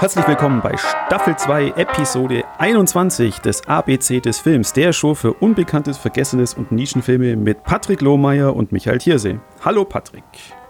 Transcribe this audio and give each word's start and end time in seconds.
Herzlich 0.00 0.26
willkommen 0.26 0.62
bei 0.62 0.74
Staffel 0.78 1.36
2, 1.36 1.74
Episode 1.76 2.44
21 2.56 3.40
des 3.40 3.68
ABC 3.68 4.20
des 4.20 4.38
Films, 4.38 4.72
der 4.72 4.94
Show 4.94 5.14
für 5.14 5.34
Unbekanntes, 5.34 5.98
Vergessenes 5.98 6.54
und 6.54 6.72
Nischenfilme 6.72 7.36
mit 7.36 7.64
Patrick 7.64 8.00
Lohmeier 8.00 8.56
und 8.56 8.72
Michael 8.72 8.96
Thiersee. 8.96 9.38
Hallo 9.62 9.84
Patrick. 9.84 10.24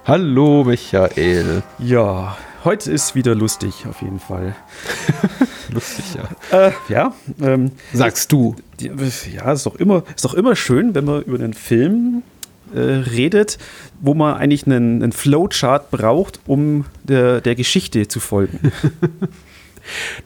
Hallo 0.04 0.64
Michael. 0.64 1.62
Ja, 1.78 2.36
heute 2.64 2.90
ist 2.90 3.14
wieder 3.14 3.36
lustig 3.36 3.86
auf 3.88 4.02
jeden 4.02 4.18
Fall. 4.18 4.56
lustig, 5.72 6.06
ja. 6.16 6.66
Äh, 6.66 6.72
ja. 6.88 7.14
Ähm, 7.40 7.70
Sagst 7.92 8.32
du. 8.32 8.56
Ja, 8.80 9.52
ist 9.52 9.64
doch, 9.64 9.76
immer, 9.76 10.02
ist 10.12 10.24
doch 10.24 10.34
immer 10.34 10.56
schön, 10.56 10.92
wenn 10.96 11.04
man 11.04 11.22
über 11.22 11.38
einen 11.38 11.54
Film 11.54 12.24
äh, 12.74 12.80
redet, 12.80 13.58
wo 14.00 14.14
man 14.14 14.34
eigentlich 14.34 14.66
einen, 14.66 15.02
einen 15.02 15.12
Flowchart 15.12 15.90
braucht, 15.90 16.40
um 16.46 16.84
der, 17.04 17.40
der 17.40 17.54
Geschichte 17.54 18.08
zu 18.08 18.20
folgen. 18.20 18.72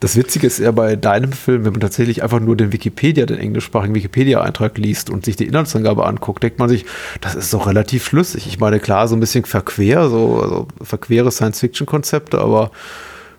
Das 0.01 0.17
Witzige 0.17 0.47
ist 0.47 0.59
ja 0.59 0.71
bei 0.73 0.97
deinem 0.97 1.33
Film, 1.33 1.65
wenn 1.65 1.73
man 1.73 1.81
tatsächlich 1.81 2.23
einfach 2.23 2.41
nur 2.41 2.57
den 2.57 2.73
Wikipedia, 2.73 3.27
den 3.27 3.39
englischsprachigen 3.39 3.95
Wikipedia-Eintrag 3.95 4.77
liest 4.79 5.11
und 5.11 5.25
sich 5.25 5.37
die 5.37 5.47
Inhaltsangabe 5.47 6.07
anguckt, 6.07 6.43
denkt 6.43 6.59
man 6.59 6.69
sich, 6.69 6.85
das 7.21 7.35
ist 7.35 7.53
doch 7.55 7.67
relativ 7.67 8.05
flüssig. 8.05 8.47
Ich 8.47 8.59
meine, 8.59 8.81
klar, 8.81 9.09
so 9.09 9.17
ein 9.17 9.21
bisschen 9.21 9.45
verquer, 9.45 10.09
so 10.09 10.41
also 10.41 10.69
verquere 10.83 11.31
Science-Fiction-Konzepte, 11.31 12.39
aber 12.39 12.71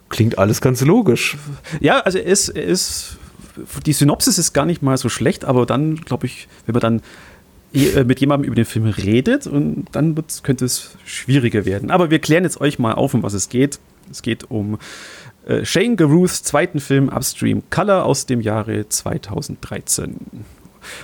klingt 0.10 0.38
alles 0.38 0.62
ganz 0.62 0.82
logisch. 0.82 1.38
Ja, 1.80 2.00
also 2.00 2.18
er 2.18 2.26
ist, 2.26 3.18
die 3.86 3.94
Synopsis 3.94 4.38
ist 4.38 4.54
gar 4.54 4.66
nicht 4.66 4.82
mal 4.82 4.98
so 4.98 5.10
schlecht, 5.10 5.46
aber 5.46 5.66
dann, 5.66 5.96
glaube 5.98 6.26
ich, 6.26 6.48
wenn 6.66 6.74
man 6.74 6.82
dann 6.82 7.02
mit 8.06 8.20
jemandem 8.20 8.48
über 8.48 8.56
den 8.56 8.66
Film 8.66 8.86
redet 8.86 9.48
und 9.48 9.86
dann 9.92 10.16
könnte 10.44 10.66
es 10.66 10.98
schwieriger 11.06 11.66
werden. 11.66 11.92
Aber 11.92 12.10
wir 12.10 12.20
klären 12.20 12.44
jetzt 12.44 12.62
euch 12.62 12.80
mal 12.80 12.94
auf, 12.94 13.14
um 13.14 13.24
was 13.24 13.34
es 13.34 13.50
geht. 13.50 13.80
Es 14.10 14.22
geht 14.22 14.50
um 14.50 14.78
äh, 15.46 15.66
Shane 15.66 15.96
Garuths 15.96 16.44
zweiten 16.44 16.80
Film 16.80 17.10
Upstream 17.10 17.64
Color 17.70 18.06
aus 18.06 18.26
dem 18.26 18.42
Jahre 18.42 18.88
2013. 18.88 20.16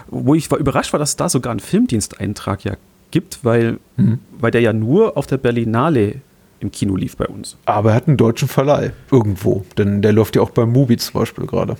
Wo 0.08 0.36
ich 0.36 0.50
war 0.52 0.60
überrascht 0.60 0.94
war, 0.94 1.00
dass 1.00 1.16
da 1.16 1.30
sogar 1.30 1.52
einen 1.52 1.60
Filmdiensteintrag 1.60 2.64
ja 2.64 2.78
gibt, 3.12 3.44
weil, 3.44 3.80
mhm. 3.98 4.20
weil 4.40 4.52
der 4.52 4.62
ja 4.62 4.74
nur 4.74 5.18
auf 5.18 5.28
der 5.28 5.38
Berlinale 5.38 6.16
im 6.60 6.72
Kino 6.72 6.96
lief 6.96 7.18
bei 7.18 7.28
uns. 7.28 7.58
Aber 7.66 7.92
er 7.92 7.96
hat 7.96 8.08
einen 8.08 8.18
deutschen 8.18 8.48
Verleih 8.48 8.92
irgendwo, 9.12 9.66
denn 9.78 10.02
der 10.02 10.14
läuft 10.14 10.36
ja 10.36 10.42
auch 10.42 10.52
beim 10.52 10.72
Movie 10.72 10.98
zum 10.98 11.20
Beispiel 11.20 11.46
gerade. 11.46 11.76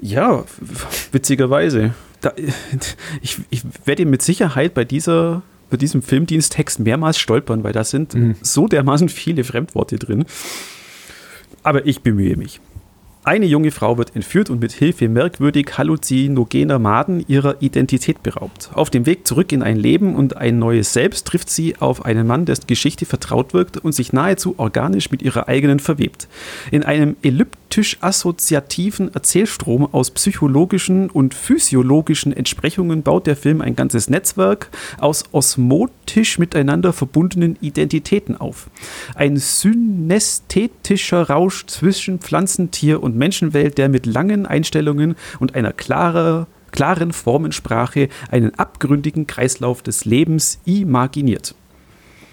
Ja, 0.00 0.44
witzigerweise. 1.12 1.94
Da, 2.20 2.32
ich, 3.22 3.38
ich 3.50 3.62
werde 3.84 4.06
mit 4.06 4.22
Sicherheit 4.22 4.74
bei 4.74 4.84
dieser 4.84 5.42
bei 5.68 5.76
diesem 5.76 6.00
Filmdiensttext 6.00 6.78
mehrmals 6.80 7.18
stolpern, 7.18 7.64
weil 7.64 7.72
da 7.72 7.82
sind 7.82 8.14
mhm. 8.14 8.36
so 8.40 8.68
dermaßen 8.68 9.08
viele 9.08 9.42
Fremdworte 9.42 9.98
drin. 9.98 10.24
Aber 11.62 11.86
ich 11.86 12.02
bemühe 12.02 12.36
mich. 12.36 12.60
Eine 13.26 13.46
junge 13.46 13.72
Frau 13.72 13.98
wird 13.98 14.14
entführt 14.14 14.50
und 14.50 14.60
mit 14.60 14.70
Hilfe 14.70 15.08
merkwürdig 15.08 15.76
halluzinogener 15.76 16.78
Maden 16.78 17.24
ihrer 17.26 17.60
Identität 17.60 18.22
beraubt. 18.22 18.70
Auf 18.72 18.88
dem 18.88 19.04
Weg 19.04 19.26
zurück 19.26 19.50
in 19.50 19.64
ein 19.64 19.76
Leben 19.76 20.14
und 20.14 20.36
ein 20.36 20.60
neues 20.60 20.92
Selbst 20.92 21.26
trifft 21.26 21.50
sie 21.50 21.74
auf 21.78 22.04
einen 22.04 22.28
Mann, 22.28 22.44
dessen 22.44 22.68
Geschichte 22.68 23.04
vertraut 23.04 23.52
wirkt 23.52 23.78
und 23.78 23.90
sich 23.90 24.12
nahezu 24.12 24.54
organisch 24.58 25.10
mit 25.10 25.22
ihrer 25.22 25.48
eigenen 25.48 25.80
verwebt. 25.80 26.28
In 26.70 26.84
einem 26.84 27.16
elliptisch-assoziativen 27.66 29.12
Erzählstrom 29.14 29.92
aus 29.92 30.10
psychologischen 30.10 31.10
und 31.10 31.34
physiologischen 31.34 32.32
Entsprechungen 32.32 33.02
baut 33.02 33.26
der 33.26 33.36
Film 33.36 33.60
ein 33.60 33.76
ganzes 33.76 34.08
Netzwerk 34.08 34.70
aus 34.98 35.24
osmotisch 35.32 36.38
miteinander 36.38 36.92
verbundenen 36.92 37.56
Identitäten 37.60 38.36
auf. 38.36 38.70
Ein 39.14 39.36
synästhetischer 39.36 41.28
Rausch 41.28 41.66
zwischen 41.66 42.20
Pflanzentier 42.20 43.02
und 43.02 43.16
Menschenwelt, 43.16 43.78
der 43.78 43.88
mit 43.88 44.06
langen 44.06 44.46
Einstellungen 44.46 45.16
und 45.38 45.54
einer 45.54 45.72
klarer, 45.72 46.46
klaren 46.72 47.12
Formensprache 47.12 48.08
einen 48.30 48.54
abgründigen 48.54 49.26
Kreislauf 49.26 49.82
des 49.82 50.04
Lebens 50.04 50.60
imaginiert. 50.64 51.54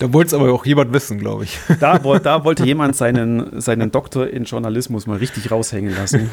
Da 0.04 0.12
wollte 0.12 0.28
es 0.28 0.34
aber 0.34 0.52
auch 0.52 0.66
jemand 0.66 0.92
wissen, 0.92 1.18
glaube 1.18 1.46
ich. 1.46 1.58
Da, 1.80 1.98
da, 1.98 2.44
wollte 2.44 2.66
jemand 2.66 2.94
seinen, 2.98 3.62
seinen 3.62 3.90
Doktor 3.90 4.28
in 4.28 4.44
Journalismus 4.44 5.08
mal 5.08 5.18
richtig 5.18 5.50
raushängen 5.50 5.96
lassen. 5.96 6.30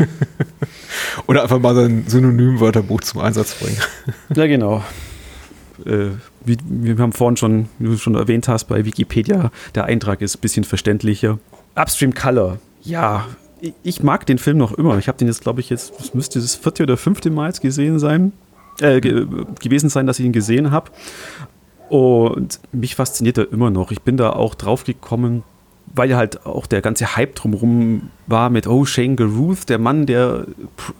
Oder 1.29 1.45
einfach 1.45 1.61
mal 1.61 1.77
sein 1.77 2.03
Synonymwörterbuch 2.05 3.01
zum 3.03 3.21
Einsatz 3.21 3.55
bringen. 3.55 3.77
Ja, 4.35 4.49
genau. 4.49 4.83
Äh, 5.87 6.07
wie, 6.45 6.57
wir 6.65 6.99
haben 6.99 7.13
vorhin 7.13 7.37
schon, 7.37 7.69
wie 7.79 7.91
du 7.91 7.97
schon 7.97 8.17
erwähnt 8.17 8.49
hast, 8.49 8.65
bei 8.65 8.85
Wikipedia, 8.85 9.53
der 9.77 9.85
Eintrag 9.85 10.21
ist 10.21 10.35
ein 10.35 10.41
bisschen 10.41 10.65
verständlicher. 10.65 11.39
Upstream 11.77 12.13
Color. 12.13 12.59
Ja, 12.83 13.29
ich 13.85 14.03
mag 14.03 14.27
den 14.27 14.39
Film 14.39 14.59
noch 14.59 14.73
immer. 14.73 14.99
Ich 14.99 15.07
habe 15.07 15.17
den 15.17 15.29
jetzt, 15.29 15.43
glaube 15.43 15.61
ich, 15.61 15.71
jetzt, 15.71 15.93
das 15.97 16.13
müsste 16.13 16.41
das 16.41 16.57
vierte 16.57 16.83
oder 16.83 16.97
fünfte 16.97 17.31
Mal 17.31 17.53
gesehen 17.53 18.01
sein, 18.01 18.33
äh, 18.81 19.01
ge 19.01 19.27
gewesen 19.61 19.91
sein, 19.91 20.09
dass 20.09 20.19
ich 20.19 20.27
ihn 20.27 20.33
gesehen 20.33 20.73
habe. 20.73 20.91
Und 21.91 22.61
mich 22.71 22.95
fasziniert 22.95 23.37
er 23.37 23.53
immer 23.53 23.71
noch. 23.71 23.91
Ich 23.91 24.03
bin 24.03 24.17
da 24.17 24.31
auch 24.31 24.55
drauf 24.55 24.85
gekommen, 24.85 25.43
weil 25.93 26.15
halt 26.15 26.47
auch 26.47 26.67
der 26.67 26.83
ganze 26.83 27.17
Hype 27.17 27.35
drumherum 27.35 28.11
war 28.29 28.49
mit, 28.49 28.69
oh, 28.69 28.85
Shane 28.85 29.17
Garuth, 29.17 29.69
der 29.69 29.81
Mann, 29.81 30.07
der 30.07 30.47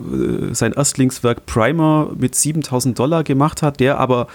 äh, 0.01 0.53
sein 0.53 0.73
Erstlingswerk 0.73 1.47
Primer 1.47 2.11
mit 2.19 2.35
7000 2.35 2.99
Dollar 2.99 3.23
gemacht 3.23 3.63
hat, 3.63 3.79
der 3.79 3.99
aber 3.99 4.27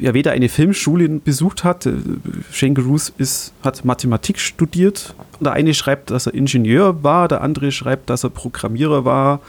ja 0.00 0.14
weder 0.14 0.32
eine 0.32 0.48
Filmschule 0.48 1.06
besucht 1.20 1.64
hat. 1.64 1.84
Äh, 1.84 1.92
Shane 2.50 2.74
Garuth 2.74 3.12
ist, 3.18 3.52
hat 3.62 3.84
Mathematik 3.84 4.38
studiert. 4.38 5.14
Der 5.38 5.52
eine 5.52 5.74
schreibt, 5.74 6.10
dass 6.10 6.24
er 6.24 6.32
Ingenieur 6.32 7.02
war, 7.02 7.28
der 7.28 7.42
andere 7.42 7.72
schreibt, 7.72 8.08
dass 8.08 8.24
er 8.24 8.30
Programmierer 8.30 9.04
war 9.04 9.40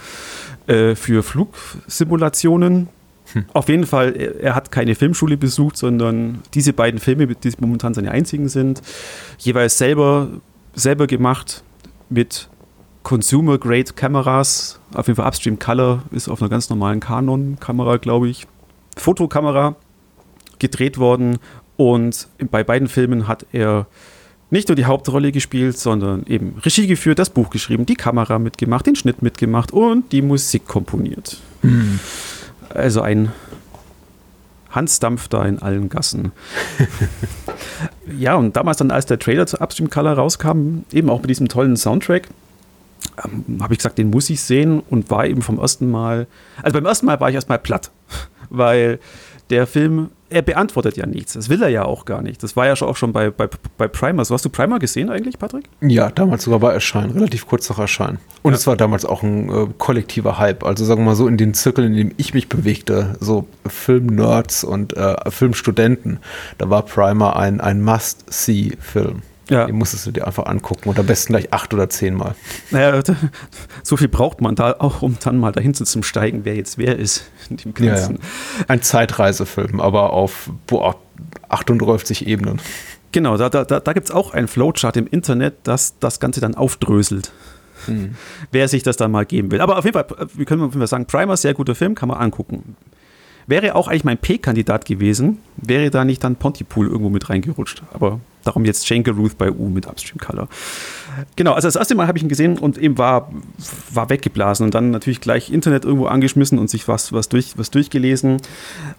äh, 0.68 0.96
für 0.96 1.24
Flugsimulationen. 1.24 2.90
Hm. 3.34 3.46
Auf 3.54 3.70
jeden 3.70 3.86
Fall, 3.86 4.16
er, 4.16 4.56
hat 4.56 4.72
keine 4.72 4.96
Filmschule 4.96 5.38
besucht, 5.38 5.78
sondern 5.78 6.40
diese 6.54 6.74
beiden 6.74 7.00
Filme, 7.00 7.28
die 7.28 7.52
momentan 7.60 7.94
seine 7.94 8.12
einzigen 8.12 8.50
sind, 8.50 8.82
jeweils 9.38 9.78
selber, 9.78 10.30
selber 10.74 11.08
gemacht 11.08 11.64
mit 12.10 12.50
Consumer-Grade-Kameras. 13.04 14.80
Auf 14.94 15.08
jeden 15.08 15.18
Fall 15.18 15.28
Upstream 15.28 15.60
Color 15.60 16.04
ist 16.12 16.28
auf 16.28 16.42
einer 16.42 16.50
ganz 16.50 16.70
normalen 16.70 17.00
Canon-Kamera, 17.00 17.98
glaube 17.98 18.30
ich. 18.30 18.48
Fotokamera 18.98 19.76
gedreht 20.58 20.98
worden 20.98 21.38
und 21.78 22.28
bei 22.52 22.64
beiden 22.64 22.88
Filmen 22.88 23.28
hat 23.28 23.46
er 23.54 23.88
nicht 24.52 24.68
nur 24.68 24.76
die 24.76 24.86
Hauptrolle 24.86 25.32
gespielt, 25.32 25.78
sondern 25.78 26.26
eben 26.28 26.56
Regie 26.64 26.88
geführt, 26.88 27.20
das 27.20 27.30
Buch 27.30 27.50
geschrieben, 27.50 27.86
die 27.86 27.96
Kamera 27.96 28.40
mitgemacht, 28.40 28.86
den 28.86 28.96
Schnitt 28.96 29.22
mitgemacht 29.22 29.72
und 29.72 30.12
die 30.12 30.22
Musik 30.22 30.68
komponiert. 30.68 31.38
Mhm. 31.62 32.00
Also 32.74 33.02
ein 33.02 33.32
Hans 34.72 35.00
Dampf 35.00 35.28
da 35.28 35.46
in 35.46 35.60
allen 35.60 35.90
Gassen. 35.90 36.32
ja, 38.18 38.36
und 38.36 38.56
damals 38.56 38.78
dann, 38.78 38.92
als 38.92 39.06
der 39.08 39.20
Trailer 39.20 39.48
zu 39.48 39.60
Upstream 39.60 39.90
Color 39.90 40.14
rauskam, 40.14 40.84
eben 40.92 41.10
auch 41.10 41.22
mit 41.22 41.30
diesem 41.30 41.48
tollen 41.48 41.76
Soundtrack, 41.76 42.28
ähm, 43.24 43.62
habe 43.62 43.74
ich 43.74 43.80
gesagt, 43.80 43.98
den 43.98 44.10
muss 44.10 44.30
ich 44.30 44.42
sehen 44.42 44.82
und 44.90 45.10
war 45.10 45.26
eben 45.26 45.42
vom 45.42 45.58
ersten 45.58 45.90
Mal, 45.90 46.28
also 46.62 46.74
beim 46.74 46.86
ersten 46.86 47.08
Mal 47.08 47.20
war 47.20 47.30
ich 47.30 47.36
erstmal 47.36 47.60
platt, 47.60 47.92
weil 48.50 49.00
der 49.50 49.68
Film 49.68 50.10
er 50.30 50.42
beantwortet 50.42 50.98
ja 50.98 51.06
nichts. 51.06 51.34
Das 51.34 51.50
will 51.50 51.62
er 51.62 51.70
ja 51.70 51.86
auch 51.86 52.06
gar 52.06 52.22
nicht. 52.22 52.44
Das 52.44 52.56
war 52.56 52.68
ja 52.68 52.74
auch 52.74 52.96
schon 52.96 53.14
bei, 53.14 53.32
bei, 53.32 53.50
bei 53.78 53.88
Primer. 53.88 54.24
So 54.26 54.34
hast 54.34 54.46
du 54.46 54.50
Primer 54.50 54.80
gesehen 54.80 55.10
eigentlich, 55.10 55.40
Patrick? 55.40 55.66
Ja, 55.82 56.10
damals 56.10 56.44
sogar 56.44 56.60
bei 56.60 56.72
Erscheinen, 56.72 57.12
relativ 57.12 57.48
kurz 57.48 57.70
nach 57.70 57.80
Erscheinen. 57.80 58.20
Und 58.44 58.52
ja. 58.52 58.58
es 58.58 58.68
war 58.68 58.78
damals 58.78 59.06
auch 59.06 59.24
ein 59.24 59.50
äh, 59.50 59.68
kollektiver 59.78 60.38
Hype. 60.38 60.64
Also 60.64 60.86
sagen 60.86 61.02
wir 61.02 61.06
mal 61.06 61.16
so, 61.16 61.28
in 61.28 61.38
den 61.38 61.54
Zirkeln, 61.54 61.88
in 61.90 61.98
denen 61.98 62.14
ich 62.18 62.34
mich 62.34 62.48
bewegte, 62.48 63.16
so 63.20 63.48
Filmnerds 63.66 64.64
und 64.64 64.96
äh, 64.96 65.16
Filmstudenten, 65.30 66.20
da 66.58 66.70
war 66.70 66.84
Primer 66.84 67.36
ein, 67.36 67.60
ein 67.60 67.82
Must-See-Film. 67.82 69.24
Ja. 69.50 69.66
Den 69.66 69.76
musstest 69.76 70.06
du 70.06 70.12
dir 70.12 70.28
einfach 70.28 70.46
angucken 70.46 70.90
und 70.90 71.00
am 71.00 71.06
besten 71.06 71.34
gleich 71.34 71.52
acht 71.52 71.74
oder 71.74 71.90
zehnmal. 71.90 72.36
Naja, 72.72 73.02
so 73.84 73.98
viel 73.98 74.08
braucht 74.08 74.42
man 74.42 74.56
da 74.56 74.76
auch, 74.78 75.02
um 75.02 75.18
dann 75.24 75.38
mal 75.38 75.52
dahin 75.52 75.74
zu 75.74 76.04
steigen, 76.04 76.46
wer 76.46 76.56
jetzt 76.56 76.78
wer 76.78 76.98
ist. 76.98 77.30
In 77.50 77.58
dem 77.58 77.74
Ganzen. 77.74 78.16
Ja, 78.16 78.22
ja. 78.22 78.66
Ein 78.68 78.82
Zeitreisefilm, 78.82 79.80
aber 79.80 80.14
auf 80.14 80.52
boah, 80.68 80.96
38 81.50 82.28
Ebenen. 82.28 82.62
Genau, 83.12 83.38
da, 83.38 83.50
da, 83.50 83.64
da 83.64 83.94
gibt 83.94 84.10
es 84.10 84.12
auch 84.12 84.34
ein 84.34 84.48
Flowchart 84.48 84.98
im 84.98 85.08
Internet, 85.08 85.56
das 85.64 85.98
das 86.00 86.20
Ganze 86.20 86.42
dann 86.42 86.54
aufdröselt. 86.54 87.32
Hm. 87.86 88.16
Wer 88.52 88.68
sich 88.68 88.84
das 88.84 88.98
dann 88.98 89.12
mal 89.12 89.26
geben 89.26 89.52
will. 89.52 89.62
Aber 89.62 89.78
auf 89.78 89.86
jeden 89.86 89.94
Fall, 89.94 90.06
wir 90.34 90.46
können 90.46 90.62
auf 90.62 90.72
jeden 90.72 90.82
Fall 90.82 90.88
sagen, 90.88 91.06
Primer, 91.06 91.38
sehr 91.38 91.54
guter 91.54 91.76
Film, 91.76 91.96
kann 91.96 92.10
man 92.10 92.18
angucken. 92.18 92.76
Wäre 93.48 93.74
auch 93.74 93.88
eigentlich 93.88 94.04
mein 94.04 94.20
P-Kandidat 94.20 94.86
gewesen, 94.86 95.40
wäre 95.58 95.90
da 95.90 96.06
nicht 96.06 96.24
dann 96.24 96.36
Pontypool 96.36 96.88
irgendwo 96.88 97.10
mit 97.10 97.30
reingerutscht. 97.30 97.82
Aber 97.94 98.20
darum 98.44 98.66
jetzt 98.66 98.88
Shane 98.88 99.04
Ruth 99.08 99.38
bei 99.38 99.52
U 99.52 99.70
mit 99.70 99.88
Upstream 99.88 100.18
Color. 100.18 100.48
Genau, 101.36 101.54
also 101.54 101.68
das 101.68 101.76
erste 101.76 101.96
Mal 101.96 102.08
habe 102.08 102.18
ich 102.18 102.24
ihn 102.24 102.30
gesehen 102.30 102.58
und 102.58 102.78
eben 102.78 102.98
war, 102.98 103.32
war 103.92 104.10
weggeblasen 104.10 104.66
und 104.66 104.74
dann 104.74 104.92
natürlich 104.92 105.22
gleich 105.22 105.52
Internet 105.52 105.86
irgendwo 105.86 106.06
angeschmissen 106.06 106.58
und 106.58 106.70
sich 106.70 106.88
was, 106.88 107.14
was, 107.14 107.30
durch, 107.30 107.58
was 107.58 107.72
durchgelesen. 107.72 108.38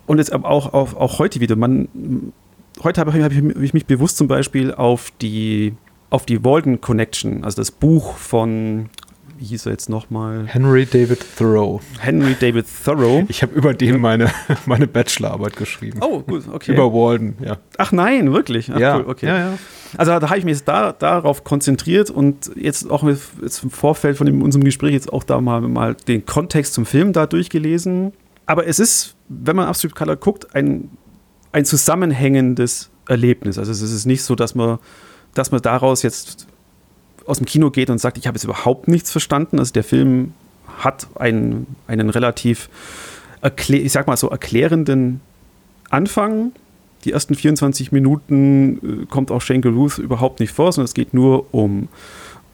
Und 0.07 0.19
jetzt 0.19 0.33
auch, 0.33 0.73
auch, 0.73 0.95
auch 0.95 1.19
heute 1.19 1.41
wieder. 1.41 1.57
Man, 1.57 2.33
heute 2.83 3.01
habe 3.01 3.17
ich, 3.17 3.25
hab 3.25 3.33
ich 3.63 3.75
mich 3.75 3.87
bewusst 3.87 4.17
zum 4.17 4.29
Beispiel 4.29 4.73
auf 4.75 5.13
die 5.21 5.75
auf 6.11 6.27
die 6.27 6.45
Walden 6.45 6.81
Connection, 6.81 7.45
also 7.45 7.57
das 7.57 7.71
Buch 7.71 8.17
von 8.17 8.91
hieß 9.47 9.67
er 9.67 9.73
jetzt 9.73 9.89
nochmal? 9.89 10.47
Henry 10.47 10.87
David 10.87 11.25
Thoreau. 11.37 11.81
Henry 11.99 12.35
David 12.39 12.67
Thoreau. 12.85 13.25
Ich 13.29 13.43
habe 13.43 13.55
über 13.55 13.75
den 13.75 14.01
meine, 14.01 14.31
meine 14.67 14.87
Bachelorarbeit 14.87 15.57
geschrieben. 15.57 16.01
Oh, 16.03 16.21
gut, 16.21 16.45
okay. 16.53 16.73
Über 16.73 16.93
Walden, 16.93 17.37
ja. 17.45 17.59
Ach 17.79 17.93
nein, 17.93 18.33
wirklich? 18.33 18.71
Ach, 18.73 18.79
ja. 18.79 18.97
Cool, 18.97 19.05
okay. 19.07 19.27
ja, 19.27 19.39
ja. 19.39 19.59
Also 19.97 20.19
da 20.19 20.29
habe 20.29 20.39
ich 20.39 20.45
mich 20.45 20.57
jetzt 20.57 20.69
da, 20.69 20.93
darauf 20.93 21.45
konzentriert 21.45 22.11
und 22.11 22.51
jetzt 22.55 22.91
auch 22.91 23.03
jetzt 23.05 23.63
im 23.63 23.71
Vorfeld 23.71 24.17
von 24.17 24.27
dem, 24.27 24.43
unserem 24.43 24.65
Gespräch 24.65 24.93
jetzt 24.93 25.13
auch 25.13 25.25
da 25.25 25.41
mal, 25.41 25.61
mal 25.63 25.95
den 25.95 26.25
Kontext 26.27 26.75
zum 26.75 26.87
Film 26.87 27.13
da 27.13 27.27
durchgelesen. 27.27 28.13
Aber 28.47 28.67
es 28.67 28.79
ist, 28.79 29.17
wenn 29.29 29.57
man 29.57 29.69
Upstream 29.69 29.95
Color 29.95 30.17
guckt, 30.17 30.55
ein, 30.55 30.91
ein 31.53 31.65
zusammenhängendes 31.65 32.91
Erlebnis. 33.09 33.59
Also 33.59 33.73
es 33.73 33.83
ist 33.83 34.07
nicht 34.07 34.23
so, 34.23 34.35
dass 34.35 34.55
man, 34.55 34.79
dass 35.35 35.51
man 35.51 35.61
daraus 35.63 36.03
jetzt 36.03 36.47
aus 37.31 37.39
dem 37.39 37.47
Kino 37.47 37.71
geht 37.71 37.91
und 37.91 37.99
sagt, 37.99 38.19
ich 38.19 38.27
habe 38.27 38.37
jetzt 38.37 38.45
überhaupt 38.45 38.89
nichts 38.89 39.11
verstanden. 39.11 39.59
Also 39.59 39.73
der 39.73 39.85
Film 39.85 40.35
hat 40.79 41.07
einen, 41.15 41.67
einen 41.87 42.11
relativ, 42.11 42.69
ich 43.69 43.93
sag 43.93 44.07
mal 44.07 44.17
so, 44.17 44.29
erklärenden 44.29 45.21
Anfang. 45.89 46.53
Die 47.05 47.13
ersten 47.13 47.35
24 47.35 47.93
Minuten 47.93 49.03
äh, 49.03 49.07
kommt 49.07 49.31
auch 49.31 49.41
Shane 49.41 49.63
Ruth 49.65 49.99
überhaupt 49.99 50.41
nicht 50.41 50.53
vor, 50.53 50.73
sondern 50.73 50.85
es 50.87 50.95
geht 50.95 51.15
nur 51.15 51.55
um 51.55 51.89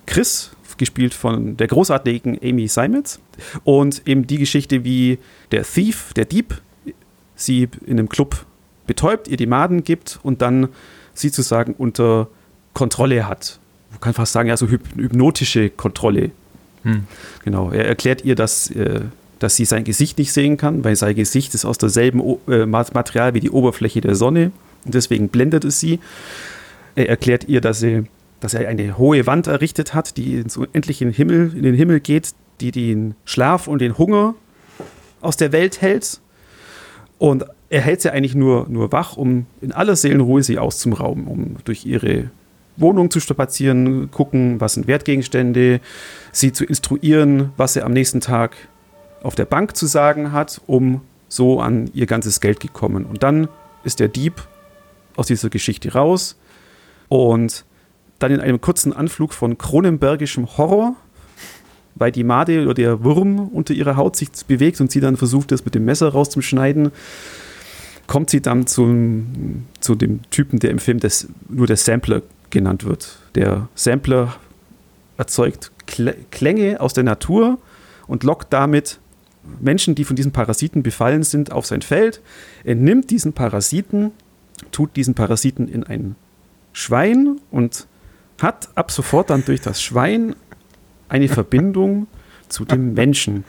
Chris, 0.07 0.53
gespielt 0.79 1.15
von 1.15 1.57
der 1.57 1.69
großartigen 1.69 2.39
Amy 2.43 2.69
Simons. 2.69 3.19
Und 3.65 4.07
eben 4.07 4.27
die 4.27 4.39
Geschichte, 4.39 4.85
wie 4.85 5.19
der 5.51 5.65
Thief, 5.65 6.13
der 6.13 6.27
Dieb, 6.27 6.61
sie 7.35 7.69
in 7.87 7.99
einem 7.99 8.09
Club 8.09 8.45
betäubt, 8.87 9.27
ihr 9.27 9.39
die 9.39 9.47
Maden 9.47 9.85
gibt 9.85 10.21
und 10.23 10.43
dann 10.43 10.69
sie 11.15 11.31
sozusagen 11.31 11.73
unter 11.73 12.29
Kontrolle 12.75 13.27
hat 13.27 13.59
man 13.97 14.01
kann 14.03 14.15
fast 14.15 14.33
sagen, 14.33 14.49
ja, 14.49 14.57
so 14.57 14.69
hypnotische 14.69 15.71
Kontrolle. 15.71 16.31
Hm. 16.83 17.05
Genau. 17.45 17.71
Er 17.71 17.87
erklärt 17.87 18.25
ihr, 18.25 18.35
dass, 18.35 18.71
äh, 18.71 19.01
dass 19.39 19.57
sie 19.57 19.65
sein 19.65 19.85
Gesicht 19.85 20.19
nicht 20.19 20.33
sehen 20.33 20.59
kann, 20.59 20.85
weil 20.85 20.97
sein 20.97 21.17
Gesicht 21.17 21.55
ist 21.55 21.65
aus 21.65 21.79
derselben 21.79 22.21
o 22.21 22.39
äh, 22.47 22.67
Material 22.67 23.33
wie 23.33 23.41
die 23.41 23.51
Oberfläche 23.51 24.03
der 24.03 24.15
Sonne 24.15 24.53
und 24.85 24.95
deswegen 24.95 25.29
blendet 25.31 25.65
es 25.65 25.81
sie. 25.81 25.99
Er 26.95 27.09
erklärt 27.09 27.49
ihr, 27.49 27.63
dass, 27.63 27.81
sie, 27.81 28.05
dass 28.41 28.53
er 28.53 28.69
eine 28.69 28.99
hohe 28.99 29.27
Wand 29.27 29.47
errichtet 29.47 29.95
hat, 29.95 30.19
die 30.19 30.37
ins 30.37 30.59
unendliche 30.59 31.09
Himmel, 31.09 31.53
in 31.57 31.63
den 31.63 31.75
Himmel 31.75 32.01
geht, 32.01 32.35
die 32.61 32.71
den 32.71 33.15
Schlaf 33.25 33.67
und 33.67 33.81
den 33.81 33.97
Hunger 33.97 34.35
aus 35.23 35.39
der 35.39 35.53
Welt 35.53 35.81
hält. 35.81 36.21
Und 37.19 37.47
er 37.71 37.81
hält 37.81 38.03
sie 38.03 38.13
eigentlich 38.13 38.35
nur, 38.35 38.67
nur 38.69 38.93
wach, 38.93 39.17
um 39.17 39.47
in 39.63 39.73
aller 39.73 39.97
Seelenruhe 39.97 40.43
sie 40.43 40.59
auszurauben, 40.59 41.27
um 41.27 41.57
durch 41.65 41.87
ihre 41.87 42.31
Wohnung 42.77 43.11
zu 43.11 43.21
strapazieren, 43.21 44.11
gucken, 44.11 44.61
was 44.61 44.75
sind 44.75 44.87
Wertgegenstände, 44.87 45.81
sie 46.33 46.53
zu 46.53 46.65
instruieren, 46.65 47.51
was 47.57 47.77
er 47.77 47.85
am 47.85 47.93
nächsten 47.93 48.21
Tag 48.21 48.57
auf 49.23 49.35
der 49.35 49.45
Bank 49.45 49.77
zu 49.77 49.87
sagen 49.87 50.33
hat, 50.33 50.61
um 50.67 51.01
so 51.29 51.61
an 51.61 51.91
ihr 51.95 52.07
ganzes 52.07 52.41
Geld 52.41 52.61
gekommen. 52.61 53.05
Und 53.05 53.23
dann 53.23 53.49
ist 53.85 54.01
der 54.01 54.09
Dieb 54.09 54.47
aus 55.17 55.27
dieser 55.27 55.49
Geschichte 55.49 55.93
raus 55.93 56.37
und 57.09 57.65
dann 58.19 58.33
in 58.33 58.41
einem 58.41 58.61
kurzen 58.61 58.93
Anflug 58.93 59.33
von 59.33 59.59
kronenbergischem 59.59 60.57
Horror, 60.57 60.97
weil 61.95 62.13
die 62.13 62.25
Made 62.25 62.63
oder 62.63 62.75
der 62.75 63.05
Wurm 63.05 63.49
unter 63.49 63.75
ihrer 63.75 63.97
Haut 63.97 64.17
sich 64.17 64.29
bewegt 64.47 64.81
und 64.81 64.91
sie 64.91 65.01
dann 65.01 65.17
versucht, 65.17 65.51
das 65.51 65.65
mit 65.65 65.75
dem 65.75 65.85
Messer 65.85 66.09
rauszuschneiden, 66.09 66.93
kommt 68.07 68.31
sie 68.31 68.41
dann 68.41 68.67
zum, 68.67 69.67
zu 69.81 69.95
dem 69.95 70.21
Typen, 70.31 70.59
der 70.59 70.71
im 70.71 70.79
Film 70.79 71.01
das, 71.01 71.29
nur 71.49 71.67
der 71.67 71.77
Sampler 71.77 72.23
genannt 72.51 72.85
wird. 72.85 73.19
Der 73.35 73.69
Sampler 73.75 74.35
erzeugt 75.17 75.71
Klänge 75.87 76.81
aus 76.81 76.95
der 76.95 77.05
Natur 77.05 77.59
und 78.07 78.25
lockt 78.25 78.53
damit 78.53 78.99
Menschen, 79.61 79.95
die 79.95 80.05
von 80.05 80.17
diesen 80.17 80.33
Parasiten 80.33 80.83
befallen 80.83 81.23
sind, 81.23 81.53
auf 81.53 81.67
sein 81.67 81.83
Feld. 81.83 82.21
Er 82.65 82.75
nimmt 82.75 83.11
diesen 83.11 83.33
Parasiten, 83.33 84.11
tut 84.73 84.97
diesen 84.97 85.15
Parasiten 85.15 85.69
in 85.69 85.85
ein 85.85 86.17
Schwein 86.73 87.41
und 87.51 87.87
hat 88.41 88.69
ab 88.75 88.91
sofort 88.91 89.31
dann 89.31 89.45
durch 89.45 89.61
das 89.61 89.81
Schwein 89.81 90.35
eine 91.09 91.29
Verbindung 91.29 92.07
zu 92.49 92.65
dem 92.65 92.95
Menschen. 92.95 93.45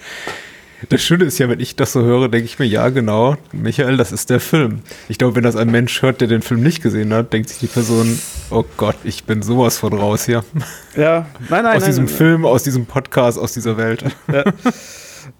Das 0.89 1.01
Schöne 1.01 1.25
ist 1.25 1.39
ja, 1.39 1.49
wenn 1.49 1.59
ich 1.59 1.75
das 1.75 1.93
so 1.93 2.03
höre, 2.03 2.29
denke 2.29 2.45
ich 2.45 2.59
mir, 2.59 2.65
ja, 2.65 2.89
genau, 2.89 3.35
Michael, 3.51 3.97
das 3.97 4.11
ist 4.11 4.29
der 4.29 4.39
Film. 4.39 4.81
Ich 5.09 5.17
glaube, 5.17 5.35
wenn 5.35 5.43
das 5.43 5.55
ein 5.55 5.71
Mensch 5.71 6.03
hört, 6.03 6.21
der 6.21 6.27
den 6.27 6.43
Film 6.43 6.61
nicht 6.61 6.83
gesehen 6.83 7.11
hat, 7.13 7.33
denkt 7.33 7.49
sich 7.49 7.57
die 7.57 7.67
Person, 7.67 8.19
oh 8.49 8.65
Gott, 8.77 8.97
ich 9.03 9.23
bin 9.23 9.41
sowas 9.41 9.77
von 9.77 9.93
raus 9.93 10.25
hier. 10.25 10.43
Ja, 10.95 11.27
nein, 11.49 11.63
nein. 11.63 11.77
Aus 11.77 11.81
nein, 11.81 11.89
diesem 11.91 12.05
nein, 12.05 12.13
Film, 12.13 12.45
aus 12.45 12.63
diesem 12.63 12.85
Podcast, 12.85 13.37
aus 13.37 13.53
dieser 13.53 13.77
Welt. 13.77 14.03
Ja. 14.31 14.43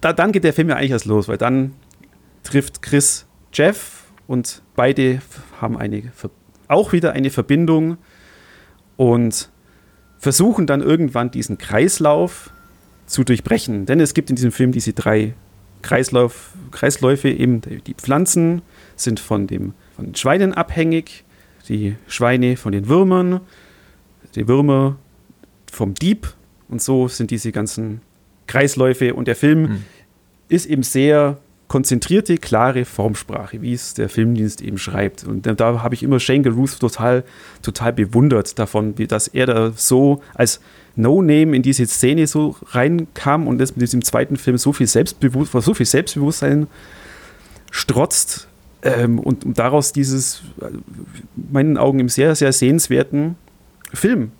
Da, 0.01 0.13
dann 0.13 0.33
geht 0.33 0.43
der 0.43 0.53
Film 0.53 0.69
ja 0.69 0.75
eigentlich 0.75 0.91
erst 0.91 1.05
los, 1.05 1.27
weil 1.27 1.37
dann 1.37 1.73
trifft 2.43 2.81
Chris 2.81 3.25
Jeff 3.53 4.03
und 4.27 4.61
beide 4.75 5.21
haben 5.61 5.77
eine, 5.77 6.11
auch 6.67 6.91
wieder 6.91 7.13
eine 7.13 7.29
Verbindung 7.29 7.97
und 8.97 9.49
versuchen 10.19 10.67
dann 10.67 10.81
irgendwann 10.81 11.31
diesen 11.31 11.57
Kreislauf 11.57 12.51
zu 13.05 13.23
durchbrechen. 13.23 13.85
Denn 13.85 13.99
es 13.99 14.13
gibt 14.13 14.29
in 14.29 14.35
diesem 14.35 14.51
Film 14.51 14.71
diese 14.71 14.93
drei 14.93 15.33
Kreislauf, 15.81 16.51
Kreisläufe, 16.71 17.29
eben 17.29 17.61
die 17.61 17.93
Pflanzen 17.93 18.61
sind 18.95 19.19
von, 19.19 19.47
dem, 19.47 19.73
von 19.95 20.07
den 20.07 20.15
Schweinen 20.15 20.53
abhängig, 20.53 21.23
die 21.69 21.95
Schweine 22.07 22.57
von 22.57 22.71
den 22.71 22.87
Würmern, 22.87 23.41
die 24.35 24.47
Würmer 24.47 24.97
vom 25.71 25.93
Dieb 25.93 26.33
und 26.69 26.81
so 26.81 27.07
sind 27.07 27.31
diese 27.31 27.51
ganzen 27.51 28.01
Kreisläufe 28.47 29.13
und 29.13 29.27
der 29.27 29.35
Film 29.35 29.61
mhm. 29.61 29.83
ist 30.49 30.65
eben 30.65 30.83
sehr 30.83 31.37
konzentrierte, 31.67 32.37
klare 32.37 32.85
Formsprache, 32.85 33.61
wie 33.61 33.73
es 33.73 33.93
der 33.93 34.07
Filmdienst 34.07 34.61
eben 34.61 34.77
schreibt. 34.77 35.25
Und 35.25 35.45
da, 35.45 35.81
habe 35.83 35.95
ich 35.95 36.03
immer 36.03 36.19
Shane 36.19 36.45
Ruth 36.47 36.79
total, 36.79 37.23
total 37.61 37.91
bewundert 37.91 38.57
davon, 38.57 38.97
wie, 38.97 39.05
dass 39.05 39.27
er 39.27 39.47
da 39.47 39.71
so 39.75 40.21
als 40.33 40.61
No-Name 40.95 41.55
in 41.55 41.61
diese 41.61 41.85
Szene 41.85 42.25
so 42.27 42.55
reinkam 42.67 43.47
und 43.47 43.57
das 43.57 43.75
mit 43.75 43.81
diesem 43.81 44.03
zweiten 44.03 44.37
Film 44.37 44.57
so 44.57 44.71
viel 44.71 44.87
Selbstbewusstsein, 44.87 45.61
so 45.61 45.73
viel 45.73 45.85
Selbstbewusstsein 45.85 46.67
strotzt 47.69 48.47
ähm, 48.83 49.19
und, 49.19 49.45
und, 49.45 49.59
daraus 49.59 49.93
dieses, 49.93 50.41
äh, 50.61 50.65
meinen 51.35 51.77
Augen, 51.77 51.99
im 51.99 52.09
sehr, 52.09 52.35
sehr 52.35 52.53
sehenswerten 52.53 53.35
Film 53.93 54.31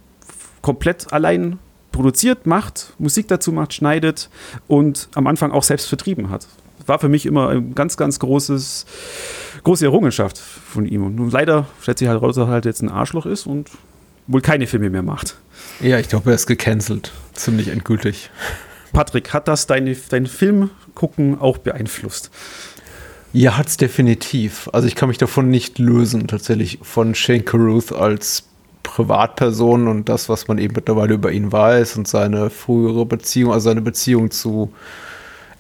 komplett 0.62 1.12
allein 1.13 1.60
produziert, 1.91 2.46
macht, 2.46 2.94
Musik 3.00 3.27
dazu 3.27 3.51
macht, 3.51 3.74
schneidet 3.74 4.29
und 4.67 5.10
am 5.15 5.27
Anfang 5.27 5.51
auch 5.51 5.63
selbst 5.63 5.88
vertrieben 5.88 6.29
hat. 6.29 6.48
War 6.86 7.00
für 7.00 7.10
mich 7.10 7.25
immer 7.25 7.50
ein 7.50 7.74
ganz, 7.74 7.98
ganz 7.98 8.20
großes, 8.20 8.86
große 9.63 9.86
Errungenschaft 9.86 10.38
von 10.38 10.86
ihm. 10.86 11.06
Und 11.06 11.15
nun 11.15 11.32
leider 11.32 11.67
stellt 11.82 11.98
sich 11.98 12.08
halt 12.08 12.22
raus, 12.22 12.36
dass 12.36 12.48
er 12.48 12.51
halt 12.51 12.65
jetzt 12.65 12.82
ein 12.82 12.89
Arschloch 12.89 13.25
ist 13.25 13.48
und 13.48 13.72
wohl 14.27 14.41
keine 14.41 14.67
Filme 14.67 14.89
mehr 14.89 15.03
macht. 15.03 15.38
Ja, 15.82 16.00
ich 16.00 16.08
glaube, 16.08 16.32
er 16.32 16.36
ist 16.36 16.48
gecancelt. 16.48 17.12
Ziemlich 17.34 17.70
endgültig. 17.70 18.29
Patrick, 18.94 19.34
hat 19.34 19.48
das 19.48 19.67
deine, 19.67 19.96
dein 20.10 20.27
Filmgucken 20.27 21.39
auch 21.39 21.58
beeinflusst? 21.58 22.29
Ja, 23.34 23.57
hat 23.57 23.67
es 23.67 23.77
definitiv. 23.77 24.69
Also 24.74 24.88
ich 24.88 24.96
kann 24.96 25.10
mich 25.10 25.17
davon 25.17 25.50
nicht 25.50 25.79
lösen, 25.79 26.27
tatsächlich 26.27 26.79
von 26.81 27.13
Shane 27.13 27.46
Carruth 27.46 27.91
als 27.91 28.43
Privatperson 28.84 29.88
und 29.88 30.10
das, 30.10 30.29
was 30.29 30.48
man 30.48 30.57
eben 30.57 30.74
mittlerweile 30.75 31.13
über 31.13 31.31
ihn 31.31 31.51
weiß 31.51 31.98
und 31.98 32.07
seine 32.07 32.50
frühere 32.50 33.05
Beziehung, 33.05 33.51
also 33.51 33.69
seine 33.69 33.81
Beziehung 33.81 34.31
zu 34.31 34.72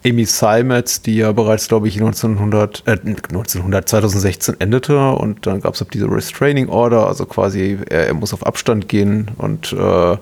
Amy 0.05 0.25
Simons, 0.25 1.01
die 1.01 1.17
ja 1.17 1.31
bereits, 1.33 1.67
glaube 1.67 1.87
ich, 1.87 1.95
1900, 1.95 2.83
äh, 2.85 2.91
1900 2.91 3.89
2016 3.89 4.55
endete 4.59 5.11
und 5.11 5.45
dann 5.45 5.59
gab 5.59 5.73
es 5.73 5.85
diese 5.91 6.09
Restraining 6.09 6.69
Order, 6.69 7.07
also 7.07 7.25
quasi 7.25 7.77
er, 7.89 8.07
er 8.07 8.13
muss 8.13 8.33
auf 8.33 8.45
Abstand 8.45 8.87
gehen 8.87 9.31
und 9.37 9.73
äh, 9.73 10.17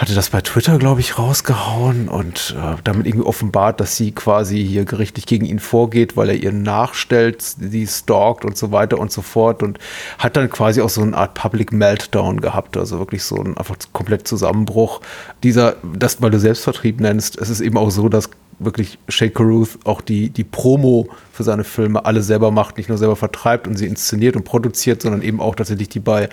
hatte 0.00 0.14
das 0.14 0.30
bei 0.30 0.40
Twitter, 0.40 0.78
glaube 0.78 1.00
ich, 1.00 1.18
rausgehauen 1.18 2.08
und 2.08 2.56
äh, 2.58 2.76
damit 2.84 3.06
irgendwie 3.06 3.26
offenbart, 3.26 3.80
dass 3.80 3.98
sie 3.98 4.12
quasi 4.12 4.64
hier 4.64 4.86
gerichtlich 4.86 5.26
gegen 5.26 5.44
ihn 5.44 5.58
vorgeht, 5.58 6.16
weil 6.16 6.30
er 6.30 6.36
ihr 6.36 6.52
nachstellt, 6.52 7.42
sie 7.42 7.86
stalkt 7.86 8.46
und 8.46 8.56
so 8.56 8.72
weiter 8.72 8.98
und 8.98 9.12
so 9.12 9.20
fort 9.20 9.62
und 9.62 9.78
hat 10.16 10.38
dann 10.38 10.48
quasi 10.48 10.80
auch 10.80 10.88
so 10.88 11.02
eine 11.02 11.14
Art 11.14 11.34
Public 11.34 11.70
Meltdown 11.72 12.40
gehabt, 12.40 12.78
also 12.78 12.98
wirklich 12.98 13.22
so 13.24 13.36
ein 13.36 13.58
einfach 13.58 13.76
komplett 13.92 14.26
Zusammenbruch. 14.26 15.02
Dieser, 15.42 15.76
das, 15.82 16.22
weil 16.22 16.30
du 16.30 16.40
Selbstvertrieb 16.40 16.98
nennst, 16.98 17.36
es 17.36 17.50
ist 17.50 17.60
eben 17.60 17.76
auch 17.76 17.90
so, 17.90 18.08
dass 18.08 18.30
wirklich 18.60 18.98
Shay 19.08 19.30
Caruth 19.30 19.78
auch 19.84 20.00
die, 20.00 20.30
die 20.30 20.44
Promo 20.44 21.08
für 21.32 21.42
seine 21.42 21.64
Filme 21.64 22.04
alle 22.04 22.22
selber 22.22 22.50
macht, 22.50 22.76
nicht 22.76 22.88
nur 22.88 22.98
selber 22.98 23.16
vertreibt 23.16 23.66
und 23.66 23.76
sie 23.76 23.86
inszeniert 23.86 24.36
und 24.36 24.44
produziert, 24.44 25.02
sondern 25.02 25.22
eben 25.22 25.40
auch 25.40 25.54
tatsächlich 25.54 25.88
die 25.88 26.00
bei 26.00 26.28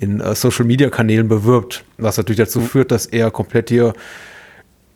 in 0.00 0.20
uh, 0.20 0.34
Social 0.34 0.64
Media 0.64 0.90
Kanälen 0.90 1.28
bewirbt, 1.28 1.84
was 1.98 2.16
natürlich 2.16 2.38
dazu 2.38 2.60
mhm. 2.60 2.66
führt, 2.66 2.90
dass 2.90 3.06
er 3.06 3.30
komplett 3.30 3.68
hier 3.68 3.92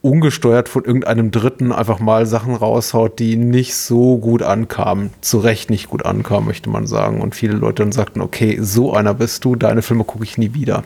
ungesteuert 0.02 0.70
von 0.70 0.84
irgendeinem 0.84 1.30
Dritten 1.30 1.72
einfach 1.72 1.98
mal 1.98 2.24
Sachen 2.24 2.54
raushaut, 2.54 3.18
die 3.18 3.36
nicht 3.36 3.74
so 3.74 4.16
gut 4.16 4.42
ankamen. 4.42 5.10
Zu 5.20 5.38
Recht 5.38 5.68
nicht 5.68 5.90
gut 5.90 6.06
ankamen, 6.06 6.46
möchte 6.46 6.70
man 6.70 6.86
sagen. 6.86 7.20
Und 7.20 7.34
viele 7.34 7.52
Leute 7.52 7.82
dann 7.82 7.92
sagten, 7.92 8.22
okay, 8.22 8.58
so 8.62 8.94
einer 8.94 9.12
bist 9.12 9.44
du, 9.44 9.56
deine 9.56 9.82
Filme 9.82 10.04
gucke 10.04 10.24
ich 10.24 10.38
nie 10.38 10.54
wieder. 10.54 10.84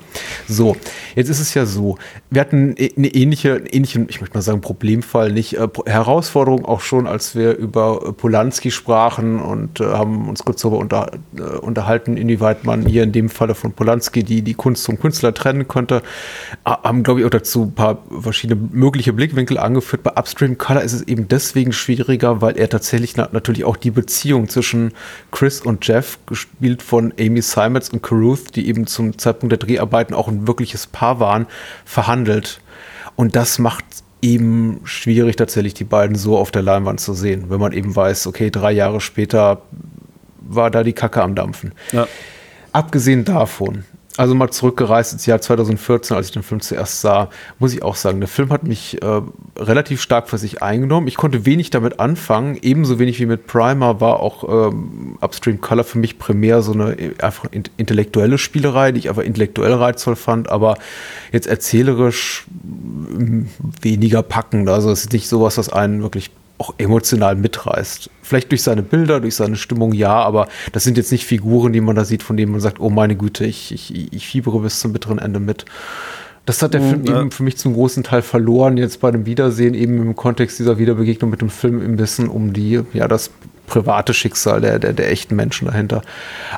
So, 0.48 0.76
jetzt 1.14 1.28
ist 1.28 1.40
es 1.40 1.54
ja 1.54 1.64
so, 1.64 1.96
wir 2.30 2.40
hatten 2.40 2.74
e-, 2.76 2.92
eine 2.96 3.06
ähnliche, 3.06 3.58
ähnliche 3.70 4.04
ich 4.08 4.20
möchte 4.20 4.36
mal 4.36 4.42
sagen, 4.42 4.60
Problemfall, 4.60 5.30
nicht 5.30 5.58
äh, 5.58 5.68
Herausforderung 5.86 6.64
auch 6.64 6.80
schon, 6.80 7.06
als 7.06 7.36
wir 7.36 7.56
über 7.56 8.00
äh, 8.04 8.12
Polanski 8.12 8.72
sprachen 8.72 9.38
und 9.38 9.78
äh, 9.78 9.84
haben 9.84 10.28
uns 10.28 10.44
kurz 10.44 10.62
darüber 10.62 10.78
unter, 10.78 11.12
äh, 11.36 11.40
unterhalten, 11.40 12.16
inwieweit 12.16 12.64
man 12.64 12.84
hier 12.84 13.04
in 13.04 13.12
dem 13.12 13.28
Falle 13.28 13.54
von 13.54 13.72
Polanski 13.72 14.24
die, 14.24 14.42
die 14.42 14.54
Kunst 14.54 14.86
vom 14.86 14.98
Künstler 14.98 15.32
trennen 15.32 15.68
könnte. 15.68 16.02
Haben, 16.64 17.04
glaube 17.04 17.20
ich, 17.20 17.26
auch 17.26 17.30
dazu 17.30 17.62
ein 17.62 17.74
paar 17.74 17.98
verschiedene 18.20 18.60
Möglichkeiten 18.72 19.03
unterschiedliche 19.04 19.12
Blickwinkel 19.12 19.58
angeführt. 19.58 20.02
Bei 20.02 20.12
Upstream 20.12 20.58
Color 20.58 20.82
ist 20.82 20.92
es 20.92 21.02
eben 21.02 21.28
deswegen 21.28 21.72
schwieriger, 21.72 22.40
weil 22.40 22.56
er 22.56 22.68
tatsächlich 22.68 23.16
na 23.16 23.28
natürlich 23.32 23.64
auch 23.64 23.76
die 23.76 23.90
Beziehung 23.90 24.48
zwischen 24.48 24.92
Chris 25.30 25.60
und 25.60 25.86
Jeff, 25.86 26.18
gespielt 26.26 26.82
von 26.82 27.12
Amy 27.18 27.42
Simons 27.42 27.90
und 27.90 28.02
Caruth, 28.02 28.56
die 28.56 28.68
eben 28.68 28.86
zum 28.86 29.18
Zeitpunkt 29.18 29.52
der 29.52 29.58
Dreharbeiten 29.58 30.14
auch 30.14 30.28
ein 30.28 30.46
wirkliches 30.46 30.86
Paar 30.86 31.20
waren, 31.20 31.46
verhandelt. 31.84 32.60
Und 33.16 33.36
das 33.36 33.58
macht 33.58 33.84
eben 34.22 34.80
schwierig, 34.84 35.36
tatsächlich 35.36 35.74
die 35.74 35.84
beiden 35.84 36.16
so 36.16 36.38
auf 36.38 36.50
der 36.50 36.62
Leinwand 36.62 37.00
zu 37.00 37.12
sehen, 37.12 37.46
wenn 37.48 37.60
man 37.60 37.72
eben 37.72 37.94
weiß, 37.94 38.26
okay, 38.26 38.50
drei 38.50 38.72
Jahre 38.72 39.00
später 39.00 39.62
war 40.40 40.70
da 40.70 40.82
die 40.82 40.94
Kacke 40.94 41.22
am 41.22 41.34
Dampfen. 41.34 41.72
Ja. 41.92 42.06
Abgesehen 42.72 43.24
davon, 43.24 43.84
also 44.16 44.34
mal 44.34 44.50
zurückgereist 44.50 45.12
ins 45.12 45.26
Jahr 45.26 45.40
2014, 45.40 46.16
als 46.16 46.26
ich 46.26 46.32
den 46.32 46.44
Film 46.44 46.60
zuerst 46.60 47.00
sah, 47.00 47.30
muss 47.58 47.74
ich 47.74 47.82
auch 47.82 47.96
sagen, 47.96 48.20
der 48.20 48.28
Film 48.28 48.50
hat 48.50 48.62
mich 48.62 49.02
äh, 49.02 49.22
relativ 49.56 50.00
stark 50.00 50.28
für 50.28 50.38
sich 50.38 50.62
eingenommen. 50.62 51.08
Ich 51.08 51.16
konnte 51.16 51.44
wenig 51.46 51.70
damit 51.70 51.98
anfangen, 51.98 52.56
ebenso 52.62 53.00
wenig 53.00 53.18
wie 53.18 53.26
mit 53.26 53.48
Primer 53.48 54.00
war 54.00 54.20
auch 54.20 54.70
ähm, 54.70 55.18
Upstream 55.20 55.60
Color 55.60 55.82
für 55.82 55.98
mich 55.98 56.18
primär 56.18 56.62
so 56.62 56.72
eine 56.72 56.92
äh, 56.92 57.14
einfach 57.20 57.48
intellektuelle 57.76 58.38
Spielerei, 58.38 58.92
die 58.92 59.00
ich 59.00 59.10
aber 59.10 59.24
intellektuell 59.24 59.72
reizvoll 59.72 60.16
fand, 60.16 60.48
aber 60.48 60.76
jetzt 61.32 61.48
erzählerisch 61.48 62.46
weniger 63.80 64.22
packend. 64.22 64.68
Also 64.68 64.90
es 64.90 65.06
ist 65.06 65.12
nicht 65.12 65.28
sowas, 65.28 65.58
was 65.58 65.70
einen 65.70 66.02
wirklich 66.02 66.30
auch 66.58 66.74
emotional 66.78 67.34
mitreißt. 67.34 68.10
Vielleicht 68.22 68.50
durch 68.50 68.62
seine 68.62 68.82
Bilder, 68.82 69.20
durch 69.20 69.34
seine 69.34 69.56
Stimmung, 69.56 69.92
ja, 69.92 70.14
aber 70.14 70.48
das 70.72 70.84
sind 70.84 70.96
jetzt 70.96 71.10
nicht 71.12 71.26
Figuren, 71.26 71.72
die 71.72 71.80
man 71.80 71.96
da 71.96 72.04
sieht, 72.04 72.22
von 72.22 72.36
denen 72.36 72.52
man 72.52 72.60
sagt, 72.60 72.80
oh 72.80 72.90
meine 72.90 73.16
Güte, 73.16 73.44
ich, 73.44 73.72
ich, 73.72 74.12
ich 74.12 74.26
fiebere 74.26 74.60
bis 74.60 74.78
zum 74.80 74.92
bitteren 74.92 75.18
Ende 75.18 75.40
mit. 75.40 75.64
Das 76.46 76.62
hat 76.62 76.74
der 76.74 76.80
mhm, 76.80 76.90
Film 76.90 77.04
ja. 77.06 77.20
eben 77.20 77.30
für 77.30 77.42
mich 77.42 77.56
zum 77.56 77.74
großen 77.74 78.02
Teil 78.02 78.22
verloren, 78.22 78.76
jetzt 78.76 79.00
bei 79.00 79.10
dem 79.10 79.26
Wiedersehen, 79.26 79.74
eben 79.74 80.00
im 80.00 80.14
Kontext 80.14 80.58
dieser 80.58 80.78
Wiederbegegnung 80.78 81.30
mit 81.30 81.40
dem 81.40 81.50
Film 81.50 81.82
im 81.82 81.98
Wissen 81.98 82.28
um 82.28 82.52
die, 82.52 82.80
ja, 82.92 83.08
das 83.08 83.30
private 83.66 84.12
Schicksal 84.12 84.60
der, 84.60 84.78
der, 84.78 84.92
der 84.92 85.10
echten 85.10 85.36
Menschen 85.36 85.66
dahinter. 85.66 86.02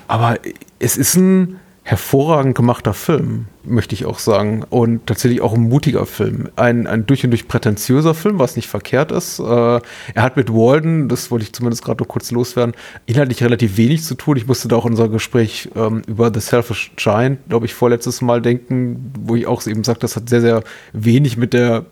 Aber 0.08 0.38
es 0.78 0.96
ist 0.96 1.14
ein 1.14 1.60
hervorragend 1.86 2.56
gemachter 2.56 2.94
Film, 2.94 3.46
möchte 3.62 3.94
ich 3.94 4.06
auch 4.06 4.18
sagen. 4.18 4.64
Und 4.68 5.06
tatsächlich 5.06 5.40
auch 5.40 5.54
ein 5.54 5.60
mutiger 5.60 6.04
Film. 6.04 6.48
Ein, 6.56 6.88
ein 6.88 7.06
durch 7.06 7.22
und 7.22 7.30
durch 7.30 7.46
prätentiöser 7.46 8.12
Film, 8.12 8.40
was 8.40 8.56
nicht 8.56 8.66
verkehrt 8.66 9.12
ist. 9.12 9.38
Äh, 9.38 9.44
er 9.44 10.22
hat 10.22 10.36
mit 10.36 10.52
Walden, 10.52 11.08
das 11.08 11.30
wollte 11.30 11.44
ich 11.44 11.52
zumindest 11.52 11.84
gerade 11.84 12.02
noch 12.02 12.08
kurz 12.08 12.32
loswerden, 12.32 12.74
inhaltlich 13.06 13.40
relativ 13.40 13.76
wenig 13.76 14.02
zu 14.02 14.16
tun. 14.16 14.36
Ich 14.36 14.48
musste 14.48 14.66
da 14.66 14.74
auch 14.74 14.84
unser 14.84 15.08
Gespräch 15.08 15.68
ähm, 15.76 16.02
über 16.08 16.34
The 16.34 16.40
Selfish 16.40 16.90
Giant, 16.96 17.38
glaube 17.48 17.66
ich, 17.66 17.74
vorletztes 17.74 18.20
Mal 18.20 18.42
denken, 18.42 19.12
wo 19.20 19.36
ich 19.36 19.46
auch 19.46 19.64
eben 19.64 19.84
sagte, 19.84 20.00
das 20.00 20.16
hat 20.16 20.28
sehr, 20.28 20.40
sehr 20.40 20.64
wenig 20.92 21.36
mit 21.36 21.52
der 21.52 21.86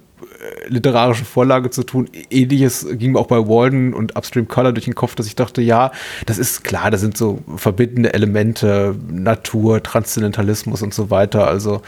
literarische 0.68 1.24
Vorlage 1.24 1.70
zu 1.70 1.82
tun. 1.82 2.08
Ähnliches 2.30 2.86
ging 2.92 3.12
mir 3.12 3.18
auch 3.18 3.26
bei 3.26 3.38
Walden 3.38 3.94
und 3.94 4.16
Upstream 4.16 4.48
Color 4.48 4.72
durch 4.72 4.84
den 4.84 4.94
Kopf, 4.94 5.14
dass 5.14 5.26
ich 5.26 5.36
dachte, 5.36 5.62
ja, 5.62 5.92
das 6.26 6.38
ist 6.38 6.64
klar, 6.64 6.90
da 6.90 6.98
sind 6.98 7.16
so 7.16 7.40
verbindende 7.56 8.12
Elemente, 8.14 8.94
Natur, 9.08 9.82
Transzendentalismus 9.82 10.82
und 10.82 10.94
so 10.94 11.10
weiter. 11.10 11.46
Also 11.46 11.82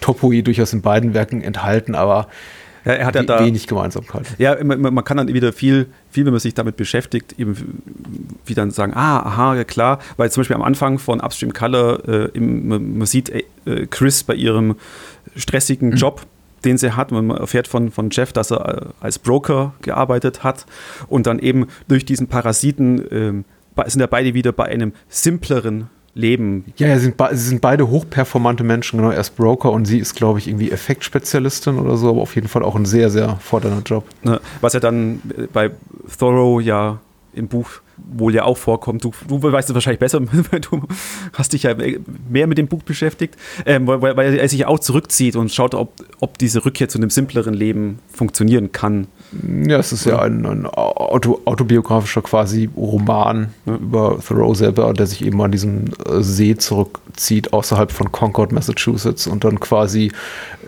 Topoi 0.00 0.42
durchaus 0.42 0.72
in 0.72 0.82
beiden 0.82 1.14
Werken 1.14 1.42
enthalten, 1.42 1.94
aber 1.94 2.28
ja, 2.84 2.92
er 2.92 3.06
hat 3.06 3.14
ja 3.14 3.22
da 3.22 3.44
wenig 3.44 3.68
Gemeinsamkeit. 3.68 4.26
Ja, 4.38 4.56
man, 4.62 4.80
man, 4.80 5.04
kann 5.04 5.16
dann 5.16 5.28
wieder 5.28 5.52
viel, 5.52 5.86
viel, 6.10 6.24
wenn 6.24 6.32
man 6.32 6.40
sich 6.40 6.54
damit 6.54 6.76
beschäftigt, 6.76 7.38
eben 7.38 7.82
wie 8.44 8.54
dann 8.54 8.72
sagen, 8.72 8.92
ah, 8.94 9.20
aha, 9.20 9.54
ja 9.54 9.64
klar, 9.64 10.00
weil 10.16 10.30
zum 10.32 10.40
Beispiel 10.40 10.56
am 10.56 10.62
Anfang 10.62 10.98
von 10.98 11.20
Upstream 11.20 11.52
Color, 11.52 12.08
äh, 12.08 12.24
im, 12.34 12.98
man, 12.98 13.06
sieht 13.06 13.30
äh, 13.30 13.86
Chris 13.88 14.24
bei 14.24 14.34
ihrem 14.34 14.74
stressigen 15.36 15.90
mhm. 15.90 15.96
Job 15.96 16.26
den 16.64 16.78
sie 16.78 16.96
hat. 16.96 17.10
Man 17.10 17.30
erfährt 17.30 17.68
von, 17.68 17.90
von 17.90 18.10
Jeff, 18.10 18.32
dass 18.32 18.50
er 18.50 18.82
äh, 18.82 18.86
als 19.00 19.18
Broker 19.18 19.74
gearbeitet 19.82 20.44
hat 20.44 20.66
und 21.08 21.26
dann 21.26 21.38
eben 21.38 21.66
durch 21.88 22.04
diesen 22.04 22.28
Parasiten 22.28 23.44
äh, 23.76 23.88
sind 23.88 24.00
ja 24.00 24.06
beide 24.06 24.34
wieder 24.34 24.52
bei 24.52 24.66
einem 24.66 24.92
simpleren 25.08 25.88
Leben. 26.14 26.66
Ja, 26.76 26.88
ja 26.88 26.98
sind 26.98 27.16
sie 27.32 27.36
sind 27.36 27.60
beide 27.60 27.88
hochperformante 27.88 28.64
Menschen, 28.64 28.98
genau. 28.98 29.10
Er 29.10 29.20
ist 29.20 29.36
Broker 29.36 29.72
und 29.72 29.86
sie 29.86 29.98
ist, 29.98 30.14
glaube 30.14 30.38
ich, 30.38 30.48
irgendwie 30.48 30.70
Effektspezialistin 30.70 31.78
oder 31.78 31.96
so, 31.96 32.10
aber 32.10 32.20
auf 32.20 32.34
jeden 32.34 32.48
Fall 32.48 32.62
auch 32.62 32.76
ein 32.76 32.84
sehr, 32.84 33.10
sehr 33.10 33.36
fordernder 33.36 33.82
Job. 33.84 34.04
Ne, 34.22 34.40
was 34.60 34.74
ja 34.74 34.80
dann 34.80 35.22
äh, 35.36 35.46
bei 35.52 35.70
Thorough 36.18 36.60
ja 36.60 37.00
im 37.32 37.48
Buch 37.48 37.81
wohl 38.10 38.34
ja 38.34 38.44
auch 38.44 38.56
vorkommt. 38.56 39.04
Du, 39.04 39.12
du 39.28 39.42
weißt 39.42 39.68
es 39.68 39.74
wahrscheinlich 39.74 40.00
besser, 40.00 40.20
weil 40.50 40.60
du 40.60 40.82
hast 41.32 41.52
dich 41.52 41.64
ja 41.64 41.74
mehr 42.28 42.46
mit 42.46 42.58
dem 42.58 42.68
Buch 42.68 42.82
beschäftigt, 42.82 43.36
ähm, 43.66 43.86
weil, 43.86 44.16
weil, 44.16 44.34
er 44.34 44.48
sich 44.48 44.66
auch 44.66 44.78
zurückzieht 44.78 45.36
und 45.36 45.52
schaut, 45.52 45.74
ob, 45.74 45.94
ob 46.20 46.38
diese 46.38 46.64
Rückkehr 46.64 46.88
zu 46.88 46.98
einem 46.98 47.10
simpleren 47.10 47.54
Leben 47.54 47.98
funktionieren 48.12 48.72
kann. 48.72 49.06
Ja, 49.66 49.78
es 49.78 49.92
ist 49.92 50.04
ja 50.04 50.20
ein, 50.20 50.44
ein 50.44 50.66
auto, 50.66 51.40
autobiografischer 51.44 52.22
quasi 52.22 52.68
Roman 52.76 53.48
ja. 53.64 53.74
über 53.74 54.18
Thoreau 54.26 54.54
selber, 54.54 54.92
der 54.92 55.06
sich 55.06 55.24
eben 55.24 55.40
an 55.40 55.50
diesem 55.50 55.86
äh, 56.06 56.20
See 56.22 56.56
zurückzieht, 56.56 57.52
außerhalb 57.52 57.90
von 57.90 58.12
Concord, 58.12 58.52
Massachusetts 58.52 59.26
und 59.26 59.44
dann 59.44 59.58
quasi 59.60 60.12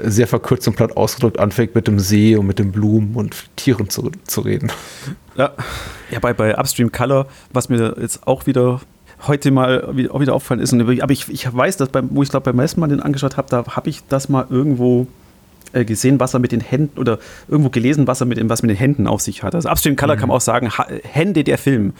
sehr 0.03 0.27
verkürzt 0.27 0.67
und 0.67 0.77
platt 0.77 0.97
ausgedrückt 0.97 1.39
anfängt, 1.39 1.75
mit 1.75 1.87
dem 1.87 1.99
See 1.99 2.37
und 2.37 2.47
mit 2.47 2.59
den 2.59 2.73
Blumen 2.73 3.15
und 3.15 3.55
Tieren 3.57 3.91
zu, 3.91 4.11
zu 4.25 4.41
reden. 4.41 4.73
Ja, 5.37 5.53
ja 6.11 6.19
bei, 6.21 6.33
bei 6.33 6.57
Upstream 6.59 6.91
Color, 6.91 7.27
was 7.53 7.69
mir 7.69 7.97
jetzt 8.01 8.27
auch 8.27 8.47
wieder 8.47 8.81
heute 9.27 9.51
mal 9.51 9.83
auch 10.11 10.21
wieder 10.21 10.35
auffallen 10.35 10.61
ist, 10.61 10.75
aber 10.75 11.13
ich, 11.13 11.29
ich 11.29 11.55
weiß, 11.55 11.77
dass 11.77 11.89
beim, 11.89 12.09
wo 12.13 12.23
ich 12.23 12.29
glaube 12.29 12.53
beim 12.53 12.59
ersten 12.59 12.81
Mal 12.81 12.89
den 12.89 13.01
angeschaut 13.01 13.37
habe, 13.37 13.49
da 13.49 13.65
habe 13.67 13.89
ich 13.89 14.03
das 14.09 14.29
mal 14.29 14.47
irgendwo 14.51 15.07
äh, 15.75 15.85
gesehen, 15.85 16.21
was 16.21 16.35
er 16.35 16.41
mit 16.41 16.53
den 16.53 16.61
Händen 16.61 16.99
oder 16.99 17.19
irgendwo 17.49 17.71
gelesen, 17.71 18.07
was 18.07 18.21
er 18.21 18.27
mit, 18.27 18.49
was 18.49 18.63
mit 18.63 18.71
den 18.71 18.77
Händen 18.77 19.07
auf 19.07 19.21
sich 19.21 19.43
hat. 19.43 19.55
Also 19.55 19.69
Upstream 19.69 19.97
Color 19.97 20.17
mhm. 20.17 20.21
kann 20.21 20.29
man 20.29 20.37
auch 20.37 20.43
sagen, 20.43 20.71
Hände 21.03 21.45
der 21.45 21.59
Film. 21.59 21.93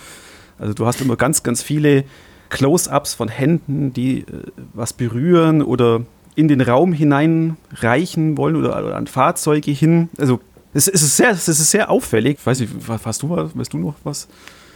Also 0.59 0.75
du 0.75 0.87
hast 0.87 1.01
immer 1.01 1.17
ganz, 1.17 1.43
ganz 1.43 1.63
viele 1.63 2.05
Close-ups 2.51 3.15
von 3.15 3.29
Händen, 3.29 3.93
die 3.93 4.21
äh, 4.21 4.25
was 4.73 4.93
berühren 4.93 5.63
oder 5.63 6.03
in 6.37 6.49
den 6.49 6.61
Raum 6.61 6.93
hineinreichen 6.93 8.37
wollen 8.37 8.57
oder, 8.57 8.85
oder 8.85 8.97
an 8.97 9.07
Fahrzeuge 9.07 9.71
hin. 9.71 10.09
Also 10.19 10.41
es, 10.73 10.89
es, 10.89 11.03
ist 11.03 11.17
sehr, 11.17 11.31
es 11.31 11.49
ist 11.49 11.71
sehr 11.71 11.91
auffällig. 11.91 12.39
Weiß 12.45 12.61
ich, 12.61 12.69
hast 13.05 13.23
du 13.23 13.31
was? 13.31 13.57
Weißt 13.57 13.73
du 13.73 13.79
noch 13.79 13.95
was? 14.05 14.29